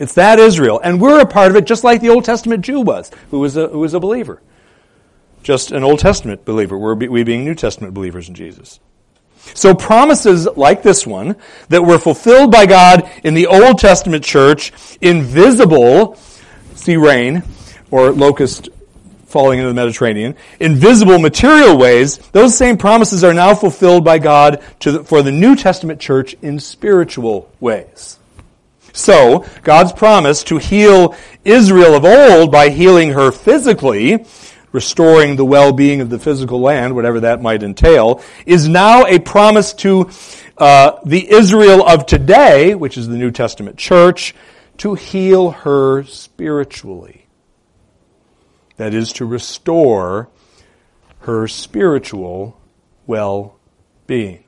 It's 0.00 0.14
that 0.14 0.38
Israel. 0.38 0.80
And 0.82 0.98
we're 0.98 1.20
a 1.20 1.26
part 1.26 1.50
of 1.50 1.56
it 1.56 1.66
just 1.66 1.84
like 1.84 2.00
the 2.00 2.08
Old 2.08 2.24
Testament 2.24 2.64
Jew 2.64 2.80
was, 2.80 3.10
who 3.30 3.38
was 3.38 3.56
a, 3.56 3.68
who 3.68 3.80
was 3.80 3.92
a 3.92 4.00
believer. 4.00 4.40
Just 5.42 5.72
an 5.72 5.84
Old 5.84 5.98
Testament 5.98 6.46
believer. 6.46 6.76
We're, 6.76 6.94
we 6.94 7.22
being 7.22 7.44
New 7.44 7.54
Testament 7.54 7.92
believers 7.92 8.28
in 8.28 8.34
Jesus. 8.34 8.80
So 9.54 9.74
promises 9.74 10.46
like 10.56 10.82
this 10.82 11.06
one 11.06 11.36
that 11.68 11.82
were 11.82 11.98
fulfilled 11.98 12.50
by 12.50 12.64
God 12.64 13.10
in 13.24 13.34
the 13.34 13.46
Old 13.46 13.78
Testament 13.78 14.24
church, 14.24 14.72
invisible, 15.02 16.16
see 16.74 16.96
rain, 16.96 17.42
or 17.90 18.10
locust 18.10 18.70
falling 19.26 19.58
into 19.58 19.68
the 19.68 19.74
Mediterranean, 19.74 20.34
invisible 20.60 21.18
material 21.18 21.76
ways, 21.76 22.18
those 22.32 22.56
same 22.56 22.78
promises 22.78 23.22
are 23.22 23.34
now 23.34 23.54
fulfilled 23.54 24.04
by 24.04 24.18
God 24.18 24.62
the, 24.80 25.04
for 25.04 25.22
the 25.22 25.30
New 25.30 25.56
Testament 25.56 26.00
church 26.00 26.34
in 26.42 26.58
spiritual 26.58 27.50
ways. 27.60 28.19
So, 29.00 29.46
God's 29.62 29.92
promise 29.92 30.44
to 30.44 30.58
heal 30.58 31.16
Israel 31.44 31.94
of 31.94 32.04
old 32.04 32.52
by 32.52 32.68
healing 32.68 33.12
her 33.12 33.32
physically, 33.32 34.26
restoring 34.72 35.36
the 35.36 35.44
well-being 35.44 36.00
of 36.02 36.10
the 36.10 36.18
physical 36.18 36.60
land, 36.60 36.94
whatever 36.94 37.20
that 37.20 37.40
might 37.40 37.62
entail, 37.62 38.22
is 38.44 38.68
now 38.68 39.06
a 39.06 39.18
promise 39.18 39.72
to 39.74 40.10
uh, 40.58 40.98
the 41.04 41.32
Israel 41.32 41.82
of 41.86 42.04
today, 42.04 42.74
which 42.74 42.98
is 42.98 43.08
the 43.08 43.16
New 43.16 43.30
Testament 43.30 43.78
church, 43.78 44.34
to 44.76 44.94
heal 44.94 45.50
her 45.50 46.04
spiritually. 46.04 47.26
That 48.76 48.92
is, 48.92 49.12
to 49.14 49.24
restore 49.24 50.28
her 51.20 51.48
spiritual 51.48 52.60
well-being. 53.06 54.44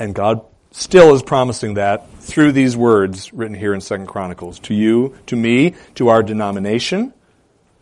And 0.00 0.14
God 0.14 0.40
still 0.72 1.14
is 1.14 1.22
promising 1.22 1.74
that 1.74 2.10
through 2.20 2.52
these 2.52 2.74
words 2.76 3.32
written 3.34 3.54
here 3.54 3.74
in 3.74 3.82
Second 3.82 4.06
Chronicles 4.06 4.58
to 4.60 4.74
you, 4.74 5.14
to 5.26 5.36
me, 5.36 5.74
to 5.96 6.08
our 6.08 6.22
denomination, 6.22 7.12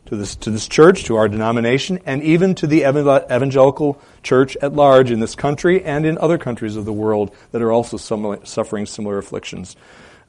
to 0.07 0.17
this, 0.17 0.35
to 0.37 0.51
this 0.51 0.67
church, 0.67 1.05
to 1.05 1.17
our 1.17 1.29
denomination, 1.29 2.01
and 2.07 2.23
even 2.25 2.57
to 2.57 2.67
the 2.67 2.83
evangelical 2.83 4.01
church 4.25 4.57
at 4.61 4.73
large 4.73 5.13
in 5.13 5.21
this 5.21 5.37
country 5.37 5.85
and 5.85 6.05
in 6.05 6.19
other 6.19 6.39
countries 6.39 6.75
of 6.75 6.85
the 6.85 6.93
world 6.93 7.33
that 7.53 7.63
are 7.63 7.71
also 7.71 7.97
suffering 7.97 8.85
similar 8.85 9.19
afflictions 9.19 9.77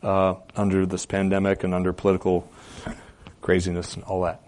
uh, 0.04 0.36
under 0.56 0.86
this 0.86 1.08
pandemic 1.08 1.64
and 1.64 1.74
under 1.74 1.92
political 1.92 2.48
craziness 3.42 3.96
and 3.96 4.04
all 4.04 4.22
that. 4.22 4.44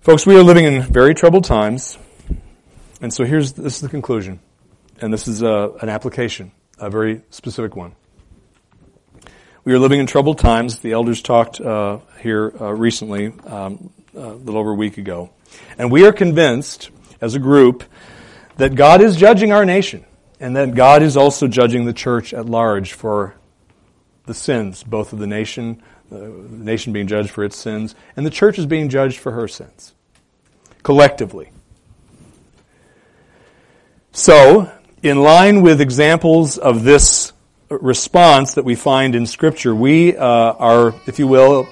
Folks, 0.00 0.26
we 0.26 0.36
are 0.36 0.42
living 0.42 0.64
in 0.64 0.82
very 0.82 1.14
troubled 1.14 1.44
times. 1.44 1.98
And 3.06 3.14
so 3.14 3.24
here's 3.24 3.52
this 3.52 3.76
is 3.76 3.82
the 3.82 3.88
conclusion, 3.88 4.40
and 5.00 5.12
this 5.12 5.28
is 5.28 5.40
a, 5.40 5.48
uh, 5.48 5.78
an 5.80 5.88
application, 5.88 6.50
a 6.76 6.90
very 6.90 7.22
specific 7.30 7.76
one. 7.76 7.94
We 9.62 9.72
are 9.74 9.78
living 9.78 10.00
in 10.00 10.06
troubled 10.06 10.40
times. 10.40 10.80
The 10.80 10.90
elders 10.90 11.22
talked 11.22 11.60
uh, 11.60 11.98
here 12.18 12.52
uh, 12.60 12.72
recently, 12.72 13.32
um, 13.46 13.90
a 14.12 14.30
little 14.30 14.58
over 14.58 14.72
a 14.72 14.74
week 14.74 14.98
ago, 14.98 15.30
and 15.78 15.92
we 15.92 16.04
are 16.04 16.12
convinced 16.12 16.90
as 17.20 17.36
a 17.36 17.38
group 17.38 17.84
that 18.56 18.74
God 18.74 19.00
is 19.00 19.14
judging 19.14 19.52
our 19.52 19.64
nation, 19.64 20.04
and 20.40 20.56
that 20.56 20.74
God 20.74 21.00
is 21.04 21.16
also 21.16 21.46
judging 21.46 21.84
the 21.84 21.92
church 21.92 22.34
at 22.34 22.46
large 22.46 22.92
for 22.92 23.36
the 24.24 24.34
sins, 24.34 24.82
both 24.82 25.12
of 25.12 25.20
the 25.20 25.28
nation, 25.28 25.80
uh, 26.10 26.16
the 26.16 26.48
nation 26.50 26.92
being 26.92 27.06
judged 27.06 27.30
for 27.30 27.44
its 27.44 27.56
sins, 27.56 27.94
and 28.16 28.26
the 28.26 28.30
church 28.30 28.58
is 28.58 28.66
being 28.66 28.88
judged 28.88 29.20
for 29.20 29.30
her 29.30 29.46
sins. 29.46 29.94
collectively. 30.82 31.52
So, 34.18 34.72
in 35.02 35.20
line 35.20 35.60
with 35.60 35.82
examples 35.82 36.56
of 36.56 36.84
this 36.84 37.34
response 37.68 38.54
that 38.54 38.64
we 38.64 38.74
find 38.74 39.14
in 39.14 39.26
Scripture, 39.26 39.74
we 39.74 40.16
uh, 40.16 40.24
are, 40.24 40.94
if 41.06 41.18
you 41.18 41.26
will, 41.26 41.68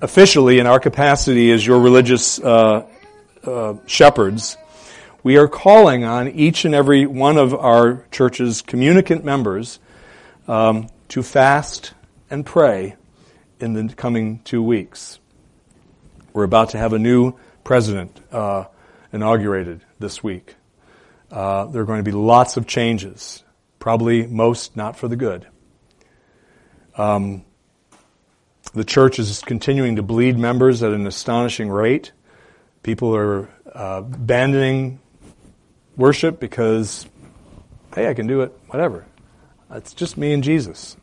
officially 0.00 0.60
in 0.60 0.68
our 0.68 0.78
capacity 0.78 1.50
as 1.50 1.66
your 1.66 1.80
religious 1.80 2.38
uh, 2.38 2.86
uh, 3.42 3.74
shepherds, 3.86 4.56
we 5.24 5.36
are 5.36 5.48
calling 5.48 6.04
on 6.04 6.28
each 6.28 6.64
and 6.64 6.76
every 6.76 7.06
one 7.06 7.38
of 7.38 7.52
our 7.54 8.06
church's 8.12 8.62
communicant 8.62 9.24
members 9.24 9.80
um, 10.46 10.88
to 11.08 11.24
fast 11.24 11.92
and 12.30 12.46
pray 12.46 12.94
in 13.58 13.72
the 13.72 13.92
coming 13.96 14.38
two 14.44 14.62
weeks. 14.62 15.18
We're 16.32 16.44
about 16.44 16.70
to 16.70 16.78
have 16.78 16.92
a 16.92 17.00
new 17.00 17.34
president 17.64 18.16
uh, 18.30 18.66
inaugurated 19.12 19.80
this 19.98 20.22
week. 20.22 20.54
Uh, 21.34 21.66
there 21.66 21.82
are 21.82 21.84
going 21.84 21.98
to 21.98 22.08
be 22.08 22.16
lots 22.16 22.56
of 22.56 22.64
changes, 22.64 23.42
probably 23.80 24.24
most 24.24 24.76
not 24.76 24.96
for 24.96 25.08
the 25.08 25.16
good. 25.16 25.44
Um, 26.96 27.44
the 28.72 28.84
church 28.84 29.18
is 29.18 29.40
continuing 29.40 29.96
to 29.96 30.02
bleed 30.04 30.38
members 30.38 30.84
at 30.84 30.92
an 30.92 31.08
astonishing 31.08 31.70
rate. 31.70 32.12
People 32.84 33.16
are 33.16 33.48
uh, 33.74 34.02
abandoning 34.04 35.00
worship 35.96 36.38
because, 36.38 37.04
hey, 37.96 38.08
I 38.08 38.14
can 38.14 38.28
do 38.28 38.42
it, 38.42 38.56
whatever. 38.68 39.04
It's 39.72 39.92
just 39.92 40.16
me 40.16 40.32
and 40.32 40.44
Jesus. 40.44 40.96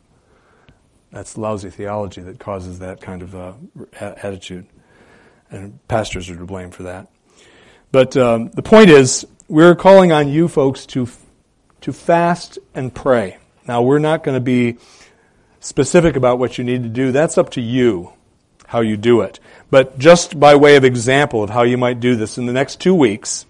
That's 1.10 1.36
lousy 1.36 1.68
theology 1.68 2.22
that 2.22 2.38
causes 2.38 2.78
that 2.78 3.02
kind 3.02 3.20
of 3.20 3.34
uh, 3.34 3.52
attitude. 4.00 4.66
And 5.50 5.86
pastors 5.88 6.30
are 6.30 6.36
to 6.36 6.46
blame 6.46 6.70
for 6.70 6.84
that. 6.84 7.08
But 7.90 8.16
um, 8.16 8.48
the 8.52 8.62
point 8.62 8.88
is, 8.88 9.26
we're 9.52 9.74
calling 9.74 10.12
on 10.12 10.30
you 10.30 10.48
folks 10.48 10.86
to, 10.86 11.06
to 11.82 11.92
fast 11.92 12.58
and 12.74 12.94
pray. 12.94 13.36
Now, 13.68 13.82
we're 13.82 13.98
not 13.98 14.24
going 14.24 14.34
to 14.34 14.40
be 14.40 14.78
specific 15.60 16.16
about 16.16 16.38
what 16.38 16.56
you 16.56 16.64
need 16.64 16.84
to 16.84 16.88
do. 16.88 17.12
That's 17.12 17.36
up 17.36 17.50
to 17.50 17.60
you, 17.60 18.14
how 18.66 18.80
you 18.80 18.96
do 18.96 19.20
it. 19.20 19.40
But 19.70 19.98
just 19.98 20.40
by 20.40 20.54
way 20.54 20.76
of 20.76 20.84
example 20.84 21.42
of 21.42 21.50
how 21.50 21.64
you 21.64 21.76
might 21.76 22.00
do 22.00 22.16
this 22.16 22.38
in 22.38 22.46
the 22.46 22.52
next 22.54 22.80
two 22.80 22.94
weeks, 22.94 23.44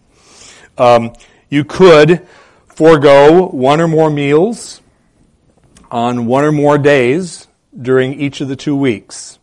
um, 0.76 1.12
you 1.48 1.62
could 1.62 2.26
forego 2.66 3.46
one 3.46 3.80
or 3.80 3.86
more 3.86 4.10
meals 4.10 4.80
on 5.88 6.26
one 6.26 6.42
or 6.42 6.50
more 6.50 6.78
days 6.78 7.46
during 7.80 8.20
each 8.20 8.40
of 8.40 8.48
the 8.48 8.56
two 8.56 8.74
weeks 8.74 9.38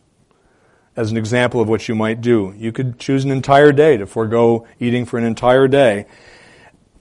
as 0.94 1.10
an 1.10 1.16
example 1.16 1.62
of 1.62 1.70
what 1.70 1.88
you 1.88 1.94
might 1.94 2.20
do. 2.20 2.52
You 2.58 2.70
could 2.70 2.98
choose 2.98 3.24
an 3.24 3.30
entire 3.30 3.72
day 3.72 3.96
to 3.96 4.06
forego 4.06 4.66
eating 4.78 5.06
for 5.06 5.16
an 5.16 5.24
entire 5.24 5.66
day. 5.66 6.04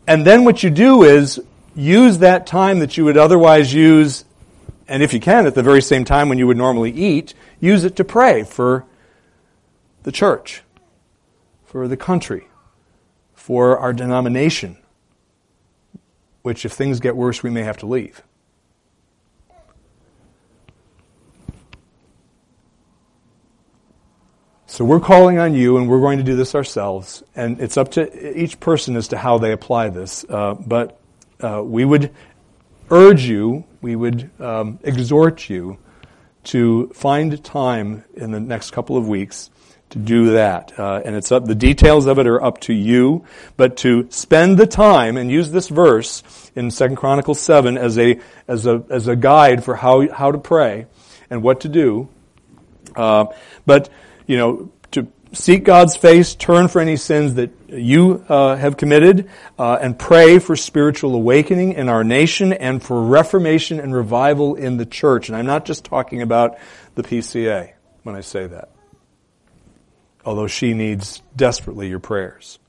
And 0.10 0.26
then 0.26 0.43
what 0.43 0.64
you 0.64 0.72
do 0.72 1.03
is 1.03 1.39
use 1.76 2.18
that 2.18 2.47
time 2.47 2.80
that 2.80 2.97
you 2.97 3.05
would 3.05 3.16
otherwise 3.16 3.72
use, 3.72 4.26
and 4.88 5.03
if 5.03 5.14
you 5.14 5.20
can, 5.20 5.45
at 5.45 5.53
the 5.53 5.62
very 5.62 5.84
same 5.84 6.03
time 6.03 6.30
when 6.30 6.39
you 6.39 6.47
would 6.47 6.57
normally 6.57 6.91
eat, 6.91 7.36
use 7.60 7.84
it 7.84 7.95
to 7.97 8.03
pray 8.03 8.41
for 8.41 8.86
the 10.01 10.12
church, 10.12 10.64
for 11.64 11.88
the 11.88 11.95
country, 11.95 12.47
for 13.36 13.78
our 13.78 13.93
denomination, 13.93 14.78
which 16.41 16.66
if 16.66 16.72
things 16.72 16.99
get 16.99 17.16
worse, 17.16 17.43
we 17.43 17.51
may 17.51 17.62
have 17.62 17.78
to 17.78 17.86
leave. 17.86 18.24
So 24.70 24.86
we're 24.86 24.99
calling 24.99 25.39
on 25.39 25.55
you, 25.55 25.78
and 25.78 25.89
we're 25.89 25.99
going 25.99 26.20
to 26.20 26.24
do 26.24 26.36
this 26.36 26.53
ourselves. 26.53 27.24
And 27.36 27.59
it's 27.59 27.76
up 27.76 27.89
to 27.93 28.39
each 28.39 28.59
person 28.59 28.95
as 28.97 29.07
to 29.07 29.17
how 29.17 29.39
they 29.39 29.51
apply 29.51 29.89
this. 29.89 30.24
Uh, 30.30 30.53
but 30.53 30.99
uh, 31.41 31.63
we 31.65 31.84
would 31.84 32.13
urge 32.91 33.24
you, 33.24 33.65
we 33.82 33.95
would 33.95 34.30
um, 34.39 34.78
exhort 34.84 35.49
you 35.49 35.80
to 36.43 36.89
find 36.89 37.43
time 37.43 38.03
in 38.13 38.30
the 38.30 38.39
next 38.39 38.70
couple 38.70 38.95
of 38.95 39.07
weeks 39.07 39.49
to 39.89 39.97
do 39.97 40.34
that. 40.34 40.78
Uh, 40.78 41.01
and 41.03 41.15
it's 41.15 41.32
up, 41.32 41.45
the 41.45 41.55
details 41.55 42.05
of 42.05 42.20
it 42.20 42.28
are 42.28 42.41
up 42.41 42.59
to 42.61 42.74
you, 42.74 43.26
but 43.57 43.76
to 43.78 44.07
spend 44.11 44.59
the 44.59 44.67
time 44.67 45.17
and 45.17 45.32
use 45.32 45.49
this 45.49 45.67
verse 45.67 46.22
in 46.55 46.70
Second 46.70 46.97
Chronicles 46.97 47.41
7 47.41 47.76
as 47.76 47.97
a, 47.97 48.20
as 48.47 48.67
a, 48.67 48.84
as 48.91 49.07
a 49.07 49.15
guide 49.15 49.63
for 49.63 49.76
how, 49.76 50.07
how 50.13 50.32
to 50.32 50.38
pray 50.38 50.86
and 51.28 51.41
what 51.41 51.61
to 51.61 51.70
do. 51.70 52.07
Uh, 52.95 53.26
but, 53.65 53.89
you 54.30 54.38
know, 54.38 54.71
to 54.91 55.07
seek 55.34 55.63
God's 55.63 55.95
face, 55.95 56.36
turn 56.36 56.67
for 56.67 56.80
any 56.80 56.95
sins 56.95 57.34
that 57.34 57.51
you 57.67 58.23
uh, 58.30 58.55
have 58.55 58.77
committed, 58.77 59.30
uh, 59.57 59.80
and 59.82 59.97
pray 59.97 60.38
for 60.38 60.55
spiritual 60.55 61.15
awakening 61.15 61.73
in 61.73 61.89
our 61.89 62.03
nation 62.03 62.53
and 62.53 62.82
for 62.82 63.03
reformation 63.03 63.80
and 63.80 63.93
revival 63.93 64.53
in 64.53 64.77
the 64.77 64.86
church. 64.86 65.30
And 65.30 65.36
I'm 65.36 65.47
not 65.47 65.65
just 65.65 65.84
talking 65.84 66.21
about 66.21 66.59
the 66.93 67.03
PCA 67.03 67.73
when 68.03 68.15
I 68.15 68.21
say 68.21 68.45
that 68.47 68.69
although 70.25 70.47
she 70.47 70.73
needs 70.75 71.23
desperately 71.36 71.89
your 71.89 71.99
prayers. 71.99 72.59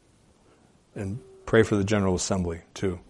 And 0.95 1.21
pray 1.45 1.63
for 1.63 1.77
the 1.77 1.85
General 1.85 2.15
Assembly, 2.15 2.63
too, 2.73 3.01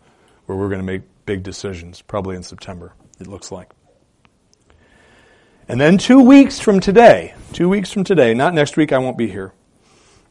where 0.46 0.58
we're 0.58 0.68
going 0.68 0.80
to 0.80 0.84
make 0.84 1.02
big 1.24 1.44
decisions, 1.44 2.02
probably 2.02 2.34
in 2.34 2.42
September, 2.42 2.92
it 3.20 3.26
looks 3.26 3.52
like. 3.52 3.70
And 5.70 5.80
then 5.80 5.98
two 5.98 6.20
weeks 6.20 6.58
from 6.58 6.80
today, 6.80 7.32
two 7.52 7.68
weeks 7.68 7.92
from 7.92 8.02
today, 8.02 8.34
not 8.34 8.54
next 8.54 8.76
week, 8.76 8.92
I 8.92 8.98
won't 8.98 9.16
be 9.16 9.28
here, 9.28 9.52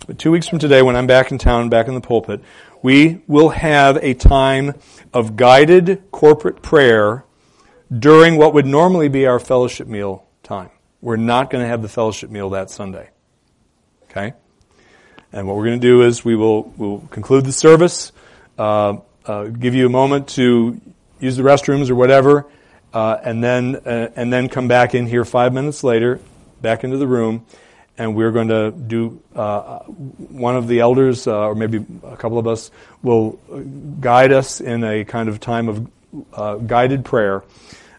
but 0.05 0.19
two 0.19 0.31
weeks 0.31 0.49
from 0.49 0.59
today, 0.59 0.81
when 0.81 0.97
I'm 0.97 1.07
back 1.07 1.31
in 1.31 1.37
town, 1.37 1.69
back 1.69 1.87
in 1.87 1.93
the 1.93 2.01
pulpit, 2.01 2.41
we 2.81 3.21
will 3.25 3.47
have 3.47 3.95
a 4.03 4.15
time 4.15 4.73
of 5.13 5.37
guided 5.37 6.11
corporate 6.11 6.61
prayer 6.61 7.23
during 7.89 8.35
what 8.35 8.53
would 8.53 8.65
normally 8.65 9.07
be 9.07 9.27
our 9.27 9.39
fellowship 9.39 9.87
meal 9.87 10.27
time. 10.43 10.71
We're 10.99 11.15
not 11.15 11.49
going 11.49 11.63
to 11.63 11.69
have 11.69 11.81
the 11.81 11.87
fellowship 11.87 12.29
meal 12.29 12.49
that 12.49 12.69
Sunday. 12.69 13.09
Okay? 14.11 14.33
And 15.31 15.47
what 15.47 15.55
we're 15.55 15.67
going 15.67 15.79
to 15.79 15.87
do 15.87 16.01
is 16.01 16.25
we 16.25 16.35
will 16.35 16.63
we'll 16.75 16.99
conclude 17.11 17.45
the 17.45 17.53
service, 17.53 18.11
uh, 18.57 18.97
uh, 19.25 19.45
give 19.45 19.73
you 19.73 19.85
a 19.85 19.89
moment 19.89 20.27
to 20.31 20.81
use 21.21 21.37
the 21.37 21.43
restrooms 21.43 21.89
or 21.89 21.95
whatever, 21.95 22.45
uh, 22.93 23.17
and 23.23 23.43
then 23.43 23.75
uh, 23.85 24.09
and 24.15 24.31
then 24.31 24.49
come 24.49 24.67
back 24.67 24.95
in 24.95 25.07
here 25.07 25.25
five 25.25 25.53
minutes 25.53 25.83
later, 25.83 26.19
back 26.61 26.83
into 26.83 26.97
the 26.97 27.07
room, 27.07 27.45
and 27.97 28.15
we're 28.15 28.31
going 28.31 28.47
to 28.47 28.71
do 28.71 29.21
uh, 29.35 29.79
one 29.79 30.55
of 30.55 30.67
the 30.67 30.79
elders 30.79 31.27
uh, 31.27 31.47
or 31.47 31.55
maybe 31.55 31.85
a 32.03 32.17
couple 32.17 32.37
of 32.37 32.47
us 32.47 32.71
will 33.03 33.39
guide 33.99 34.31
us 34.31 34.61
in 34.61 34.83
a 34.83 35.05
kind 35.05 35.29
of 35.29 35.39
time 35.39 35.69
of 36.33 36.67
guided 36.67 37.05
prayer. 37.05 37.43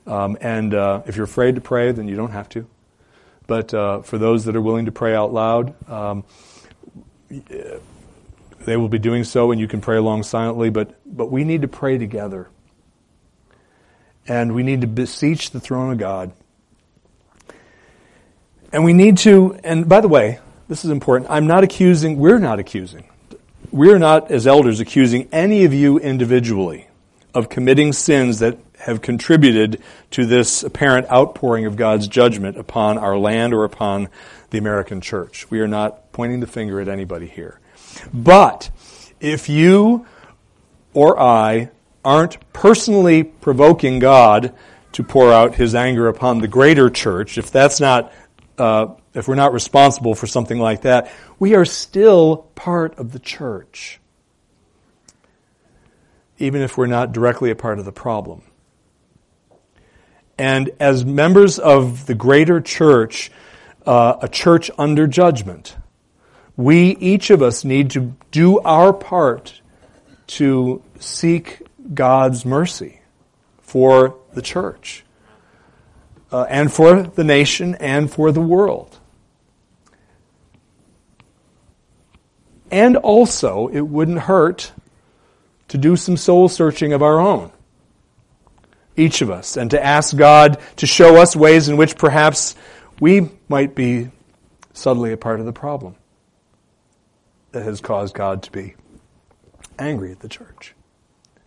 Um, 0.06 0.36
and 0.40 0.74
if 1.06 1.16
you're 1.16 1.24
afraid 1.24 1.54
to 1.54 1.60
pray, 1.60 1.92
then 1.92 2.08
you 2.08 2.16
don't 2.16 2.32
have 2.32 2.48
to. 2.50 2.66
But 3.50 3.74
uh, 3.74 4.02
for 4.02 4.16
those 4.16 4.44
that 4.44 4.54
are 4.54 4.60
willing 4.60 4.86
to 4.86 4.92
pray 4.92 5.12
out 5.12 5.32
loud, 5.32 5.74
um, 5.90 6.22
they 7.28 8.76
will 8.76 8.88
be 8.88 9.00
doing 9.00 9.24
so, 9.24 9.50
and 9.50 9.60
you 9.60 9.66
can 9.66 9.80
pray 9.80 9.96
along 9.96 10.22
silently. 10.22 10.70
But 10.70 10.94
but 11.04 11.32
we 11.32 11.42
need 11.42 11.62
to 11.62 11.68
pray 11.68 11.98
together, 11.98 12.48
and 14.30 14.54
we 14.54 14.62
need 14.62 14.82
to 14.82 14.86
beseech 14.86 15.50
the 15.50 15.58
throne 15.58 15.90
of 15.90 15.98
God. 15.98 16.30
And 18.72 18.84
we 18.84 18.92
need 18.92 19.18
to. 19.18 19.58
And 19.64 19.88
by 19.88 20.00
the 20.00 20.06
way, 20.06 20.38
this 20.68 20.84
is 20.84 20.92
important. 20.92 21.28
I'm 21.32 21.48
not 21.48 21.64
accusing. 21.64 22.16
We're 22.16 22.38
not 22.38 22.60
accusing. 22.60 23.08
We're 23.72 23.98
not, 23.98 24.30
as 24.30 24.46
elders, 24.46 24.78
accusing 24.78 25.28
any 25.32 25.64
of 25.64 25.74
you 25.74 25.98
individually 25.98 26.86
of 27.34 27.48
committing 27.48 27.92
sins 27.92 28.38
that 28.38 28.58
have 28.78 29.02
contributed 29.02 29.82
to 30.12 30.24
this 30.24 30.62
apparent 30.62 31.10
outpouring 31.10 31.66
of 31.66 31.74
God's 31.74 32.06
judgment 32.06 32.56
upon 32.56 32.98
our 32.98 33.18
land 33.18 33.52
or 33.52 33.64
upon 33.64 34.08
the 34.50 34.58
American 34.58 35.00
church. 35.00 35.50
We 35.50 35.58
are 35.58 35.68
not 35.68 36.12
pointing 36.12 36.38
the 36.38 36.46
finger 36.46 36.80
at 36.80 36.86
anybody 36.86 37.26
here. 37.26 37.58
But 38.14 38.70
if 39.18 39.48
you 39.48 40.06
or 40.94 41.18
I 41.18 41.70
aren't 42.04 42.52
personally 42.52 43.24
provoking 43.24 43.98
God 43.98 44.54
to 44.92 45.02
pour 45.02 45.32
out 45.32 45.54
his 45.54 45.74
anger 45.74 46.08
upon 46.08 46.38
the 46.38 46.48
greater 46.48 46.90
church, 46.90 47.38
if 47.38 47.50
that's 47.50 47.80
not, 47.80 48.12
uh, 48.58 48.88
if 49.14 49.28
we're 49.28 49.34
not 49.34 49.52
responsible 49.52 50.14
for 50.14 50.26
something 50.26 50.58
like 50.58 50.82
that, 50.82 51.12
we 51.38 51.54
are 51.54 51.64
still 51.64 52.48
part 52.54 52.98
of 52.98 53.12
the 53.12 53.18
church. 53.18 54.00
Even 56.38 56.62
if 56.62 56.76
we're 56.76 56.86
not 56.86 57.12
directly 57.12 57.50
a 57.50 57.54
part 57.54 57.78
of 57.78 57.84
the 57.84 57.92
problem. 57.92 58.42
And 60.38 60.70
as 60.80 61.04
members 61.04 61.58
of 61.58 62.06
the 62.06 62.14
greater 62.14 62.62
church, 62.62 63.30
uh, 63.84 64.16
a 64.22 64.28
church 64.28 64.70
under 64.78 65.06
judgment, 65.06 65.76
we, 66.56 66.96
each 66.96 67.30
of 67.30 67.42
us, 67.42 67.62
need 67.62 67.90
to 67.90 68.16
do 68.30 68.58
our 68.60 68.92
part 68.92 69.60
to 70.28 70.82
seek 70.98 71.62
God's 71.92 72.44
mercy 72.44 73.00
for 73.60 74.16
the 74.32 74.42
church 74.42 75.04
uh, 76.32 76.46
and 76.48 76.72
for 76.72 77.02
the 77.02 77.24
nation 77.24 77.74
and 77.76 78.10
for 78.10 78.32
the 78.32 78.40
world. 78.40 78.98
And 82.70 82.96
also, 82.96 83.66
it 83.68 83.80
wouldn't 83.80 84.20
hurt 84.20 84.72
to 85.68 85.78
do 85.78 85.96
some 85.96 86.16
soul 86.16 86.48
searching 86.48 86.92
of 86.92 87.02
our 87.02 87.18
own. 87.18 87.50
Each 88.96 89.22
of 89.22 89.30
us, 89.30 89.56
and 89.56 89.70
to 89.70 89.82
ask 89.82 90.16
God 90.16 90.60
to 90.76 90.86
show 90.86 91.16
us 91.16 91.34
ways 91.34 91.68
in 91.68 91.76
which 91.76 91.96
perhaps 91.96 92.54
we 93.00 93.30
might 93.48 93.74
be 93.74 94.10
subtly 94.72 95.12
a 95.12 95.16
part 95.16 95.40
of 95.40 95.46
the 95.46 95.52
problem 95.52 95.94
that 97.52 97.62
has 97.62 97.80
caused 97.80 98.14
God 98.14 98.42
to 98.44 98.52
be 98.52 98.74
angry 99.78 100.12
at 100.12 100.20
the 100.20 100.28
church. 100.28 100.74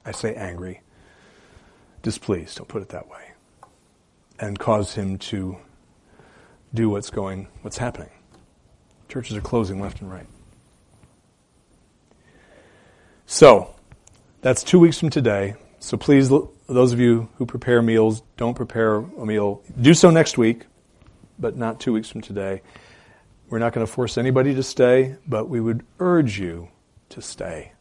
I 0.06 0.12
say 0.12 0.36
angry, 0.36 0.82
displeased, 2.02 2.58
don't 2.58 2.68
put 2.68 2.82
it 2.82 2.90
that 2.90 3.10
way, 3.10 3.32
and 4.40 4.58
cause 4.58 4.96
him 4.96 5.18
to 5.20 5.58
do 6.74 6.90
what's 6.90 7.10
going, 7.10 7.48
what's 7.62 7.78
happening. 7.78 8.10
Churches 9.08 9.38
are 9.38 9.42
closing 9.42 9.80
left 9.80 10.02
and 10.02 10.12
right. 10.12 10.28
So, 13.26 13.74
that's 14.42 14.64
two 14.64 14.80
weeks 14.80 15.00
from 15.00 15.10
today. 15.10 15.56
So 15.80 15.98
please, 15.98 16.30
those 16.30 16.92
of 16.92 17.00
you 17.00 17.30
who 17.36 17.46
prepare 17.46 17.82
meals, 17.82 18.24
don't 18.38 18.56
prepare 18.56 18.96
a 18.96 19.26
meal. 19.26 19.62
Do 19.80 19.94
so 19.94 20.10
next 20.10 20.38
week, 20.38 20.66
but 21.40 21.56
not 21.58 21.80
two 21.80 21.94
weeks 21.94 22.10
from 22.10 22.22
today. 22.22 22.62
We're 23.50 23.60
not 23.60 23.74
going 23.74 23.86
to 23.86 23.92
force 23.92 24.18
anybody 24.18 24.54
to 24.56 24.64
stay, 24.64 25.16
but 25.28 25.48
we 25.48 25.60
would 25.60 25.86
urge 26.00 26.40
you 26.40 26.70
to 27.10 27.22
stay. 27.22 27.74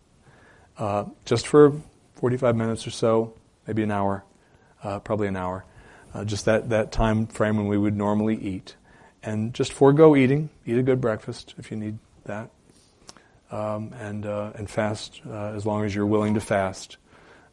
Uh, 0.77 1.05
just 1.25 1.47
for 1.47 1.81
45 2.23 2.55
minutes 2.55 2.87
or 2.87 2.91
so, 2.93 3.35
maybe 3.67 3.83
an 3.83 3.91
hour, 3.91 4.25
uh, 4.85 5.01
probably 5.01 5.27
an 5.27 5.35
hour. 5.35 5.65
Uh, 6.15 6.25
just 6.25 6.45
that, 6.45 6.69
that 6.71 6.93
time 6.93 7.27
frame 7.27 7.57
when 7.57 7.67
we 7.67 7.77
would 7.77 7.97
normally 7.97 8.37
eat. 8.37 8.77
And 9.25 9.53
just 9.53 9.73
forego 9.73 10.15
eating. 10.15 10.49
Eat 10.65 10.79
a 10.79 10.85
good 10.85 11.01
breakfast 11.01 11.57
if 11.59 11.73
you 11.73 11.77
need 11.77 11.99
that. 12.27 12.51
Um, 13.51 13.93
and, 13.99 14.25
uh, 14.25 14.53
and 14.55 14.71
fast 14.71 15.21
uh, 15.29 15.47
as 15.47 15.67
long 15.67 15.85
as 15.85 15.97
you're 15.97 16.07
willing 16.07 16.35
to 16.35 16.41
fast. 16.41 16.97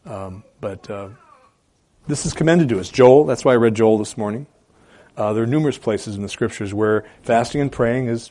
Um, 0.05 0.43
but 0.61 0.87
uh, 0.87 1.09
this 2.05 2.27
is 2.27 2.33
commended 2.33 2.69
to 2.69 2.79
us. 2.79 2.89
Joel, 2.89 3.25
that's 3.25 3.43
why 3.43 3.53
I 3.53 3.55
read 3.55 3.73
Joel 3.73 3.97
this 3.97 4.19
morning. 4.19 4.45
Uh, 5.17 5.33
there 5.33 5.41
are 5.41 5.47
numerous 5.47 5.79
places 5.79 6.15
in 6.15 6.21
the 6.21 6.29
scriptures 6.29 6.75
where 6.75 7.05
fasting 7.23 7.59
and 7.59 7.71
praying 7.71 8.05
is 8.05 8.29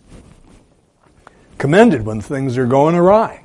commended 1.59 2.07
when 2.07 2.21
things 2.21 2.57
are 2.57 2.67
going 2.67 2.95
awry. 2.95 3.45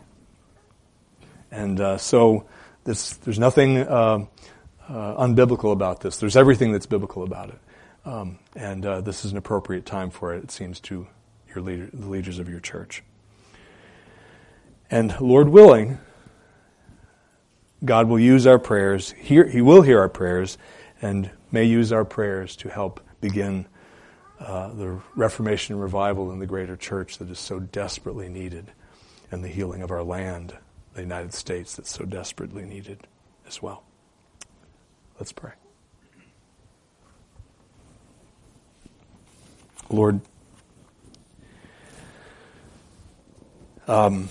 And 1.49 1.99
so 1.99 2.45
this, 2.83 3.13
there's 3.17 3.39
nothing 3.39 3.77
uh, 3.77 4.25
uh, 4.89 5.25
unbiblical 5.25 5.71
about 5.71 6.01
this. 6.01 6.17
There's 6.17 6.35
everything 6.35 6.71
that's 6.71 6.85
biblical 6.85 7.23
about 7.23 7.49
it. 7.49 7.59
Um, 8.05 8.39
and 8.55 8.85
uh, 8.85 9.01
this 9.01 9.23
is 9.23 9.31
an 9.31 9.37
appropriate 9.37 9.85
time 9.85 10.09
for 10.09 10.33
it, 10.33 10.43
it 10.43 10.51
seems, 10.51 10.79
to 10.81 11.07
your 11.47 11.63
leader, 11.63 11.89
the 11.93 12.07
leaders 12.07 12.39
of 12.39 12.49
your 12.49 12.59
church. 12.59 13.03
And 14.91 15.19
Lord 15.21 15.49
willing, 15.49 15.99
God 17.85 18.07
will 18.07 18.19
use 18.19 18.45
our 18.45 18.59
prayers. 18.59 19.11
Hear, 19.11 19.47
he 19.47 19.61
will 19.61 19.81
hear 19.81 19.99
our 19.99 20.09
prayers 20.09 20.57
and 21.01 21.31
may 21.51 21.63
use 21.63 21.91
our 21.91 22.05
prayers 22.05 22.55
to 22.57 22.69
help 22.69 22.99
begin 23.21 23.65
uh, 24.39 24.73
the 24.73 24.99
Reformation 25.15 25.75
and 25.75 25.81
revival 25.81 26.31
in 26.31 26.39
the 26.39 26.45
greater 26.45 26.75
church 26.75 27.17
that 27.19 27.29
is 27.29 27.39
so 27.39 27.59
desperately 27.59 28.27
needed, 28.27 28.71
and 29.31 29.43
the 29.43 29.47
healing 29.47 29.81
of 29.81 29.91
our 29.91 30.03
land, 30.03 30.53
the 30.93 31.01
United 31.01 31.33
States, 31.33 31.75
that's 31.75 31.91
so 31.91 32.05
desperately 32.05 32.63
needed 32.65 33.07
as 33.47 33.61
well. 33.61 33.83
Let's 35.19 35.31
pray. 35.31 35.51
Lord, 39.89 40.21
um, 43.87 44.29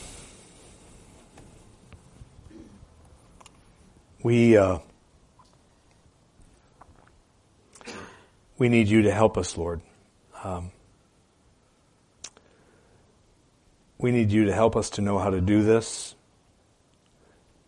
we. 4.22 4.56
Uh, 4.56 4.78
we 8.62 8.68
need 8.68 8.86
you 8.86 9.02
to 9.02 9.10
help 9.10 9.36
us, 9.36 9.56
Lord. 9.56 9.80
Um, 10.44 10.70
we 13.98 14.12
need 14.12 14.30
you 14.30 14.44
to 14.44 14.52
help 14.52 14.76
us 14.76 14.90
to 14.90 15.00
know 15.00 15.18
how 15.18 15.30
to 15.30 15.40
do 15.40 15.64
this. 15.64 16.14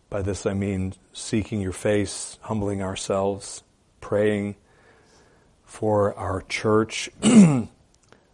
By 0.09 0.21
this 0.21 0.45
I 0.45 0.53
mean 0.53 0.93
seeking 1.13 1.61
your 1.61 1.71
face, 1.71 2.37
humbling 2.41 2.81
ourselves, 2.81 3.63
praying 4.01 4.55
for 5.63 6.13
our 6.15 6.41
church, 6.41 7.09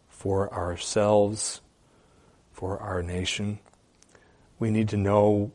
for 0.09 0.53
ourselves, 0.53 1.61
for 2.51 2.77
our 2.79 3.01
nation. 3.01 3.59
We 4.59 4.69
need 4.69 4.89
to 4.89 4.97
know 4.97 5.51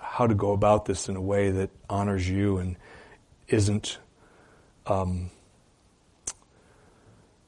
how 0.00 0.26
to 0.26 0.34
go 0.34 0.52
about 0.52 0.86
this 0.86 1.08
in 1.08 1.16
a 1.16 1.20
way 1.20 1.50
that 1.50 1.70
honors 1.88 2.28
you 2.28 2.58
and 2.58 2.76
isn't 3.48 3.98
um, 4.86 5.30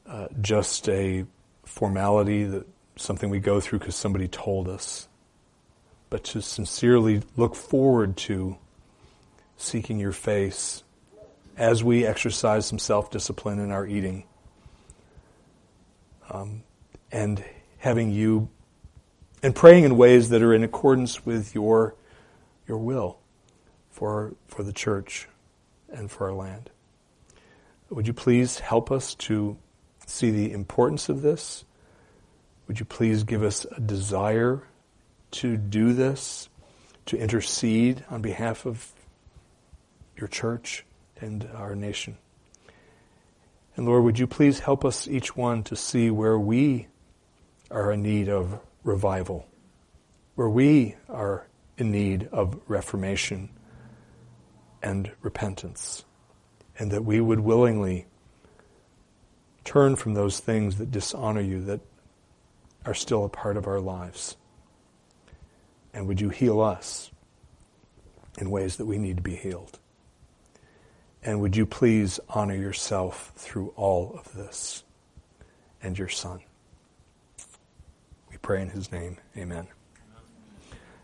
uh, 0.07 0.29
just 0.41 0.89
a 0.89 1.27
formality 1.65 2.45
that 2.45 2.67
something 2.97 3.31
we 3.31 3.41
go 3.41 3.61
through 3.61 3.79
because 3.79 3.97
somebody 3.97 4.29
told 4.29 4.69
us, 4.69 5.09
but 6.11 6.25
to 6.25 6.41
sincerely 6.41 7.23
look 7.37 7.55
forward 7.55 8.17
to 8.17 8.57
seeking 9.57 9.99
your 9.99 10.13
face 10.13 10.83
as 11.57 11.83
we 11.83 12.07
exercise 12.07 12.67
some 12.67 12.79
self 12.79 13.11
discipline 13.11 13.59
in 13.59 13.71
our 13.71 13.87
eating 13.87 14.25
um, 16.31 16.63
and 17.11 17.43
having 17.79 18.11
you 18.11 18.49
and 19.43 19.55
praying 19.55 19.85
in 19.85 19.97
ways 19.97 20.29
that 20.31 20.43
are 20.43 20.53
in 20.53 20.65
accordance 20.65 21.25
with 21.25 21.55
your 21.55 21.95
your 22.67 22.79
will 22.79 23.19
for 23.91 24.35
for 24.47 24.63
the 24.63 24.73
church 24.73 25.29
and 25.89 26.11
for 26.11 26.29
our 26.29 26.35
land. 26.35 26.71
Would 27.91 28.07
you 28.07 28.13
please 28.13 28.59
help 28.59 28.91
us 28.91 29.15
to 29.15 29.57
see 30.07 30.31
the 30.31 30.53
importance 30.53 31.09
of 31.09 31.23
this? 31.23 31.65
Would 32.67 32.81
you 32.81 32.85
please 32.85 33.23
give 33.23 33.43
us 33.43 33.65
a 33.77 33.81
desire 33.81 34.65
to 35.33 35.57
do 35.57 35.93
this, 35.93 36.49
to 37.07 37.17
intercede 37.17 38.05
on 38.11 38.23
behalf 38.23 38.67
of 38.67 38.93
your 40.17 40.29
church 40.29 40.85
and 41.21 41.49
our 41.55 41.75
nation? 41.75 42.17
And 43.77 43.87
Lord, 43.87 44.05
would 44.05 44.19
you 44.19 44.27
please 44.27 44.61
help 44.61 44.85
us 44.85 45.07
each 45.07 45.37
one 45.37 45.63
to 45.65 45.77
see 45.77 46.11
where 46.11 46.39
we 46.39 46.89
are 47.71 47.93
in 47.93 48.03
need 48.03 48.29
of 48.29 48.59
revival, 48.83 49.47
where 50.35 50.49
we 50.49 50.97
are 51.09 51.47
in 51.77 51.91
need 51.91 52.29
of 52.33 52.59
reformation 52.69 53.51
and 54.83 55.11
repentance, 55.21 56.05
and 56.79 56.91
that 56.91 57.05
we 57.05 57.21
would 57.21 57.41
willingly 57.41 58.07
turn 59.65 59.97
from 59.97 60.15
those 60.15 60.39
things 60.39 60.77
that 60.77 60.91
dishonor 60.91 61.41
you, 61.41 61.61
that 61.65 61.81
are 62.87 62.95
still 62.95 63.25
a 63.25 63.29
part 63.29 63.57
of 63.57 63.67
our 63.67 63.81
lives. 63.81 64.37
And 65.97 66.07
would 66.09 66.21
you 66.21 66.29
heal 66.29 66.61
us 66.61 67.11
in 68.37 68.51
ways 68.51 68.77
that 68.77 68.85
we 68.85 68.99
need 68.99 69.17
to 69.17 69.23
be 69.23 69.35
healed? 69.35 69.79
And 71.23 71.41
would 71.41 71.57
you 71.57 71.65
please 71.65 72.21
honor 72.29 72.55
yourself 72.55 73.33
through 73.35 73.73
all 73.77 74.15
of 74.19 74.31
this 74.35 74.85
and 75.83 75.99
your 75.99 76.11
Son? 76.11 76.41
We 78.31 78.37
pray 78.37 78.61
in 78.61 78.69
his 78.69 78.93
name. 78.93 79.17
Amen. 79.39 79.69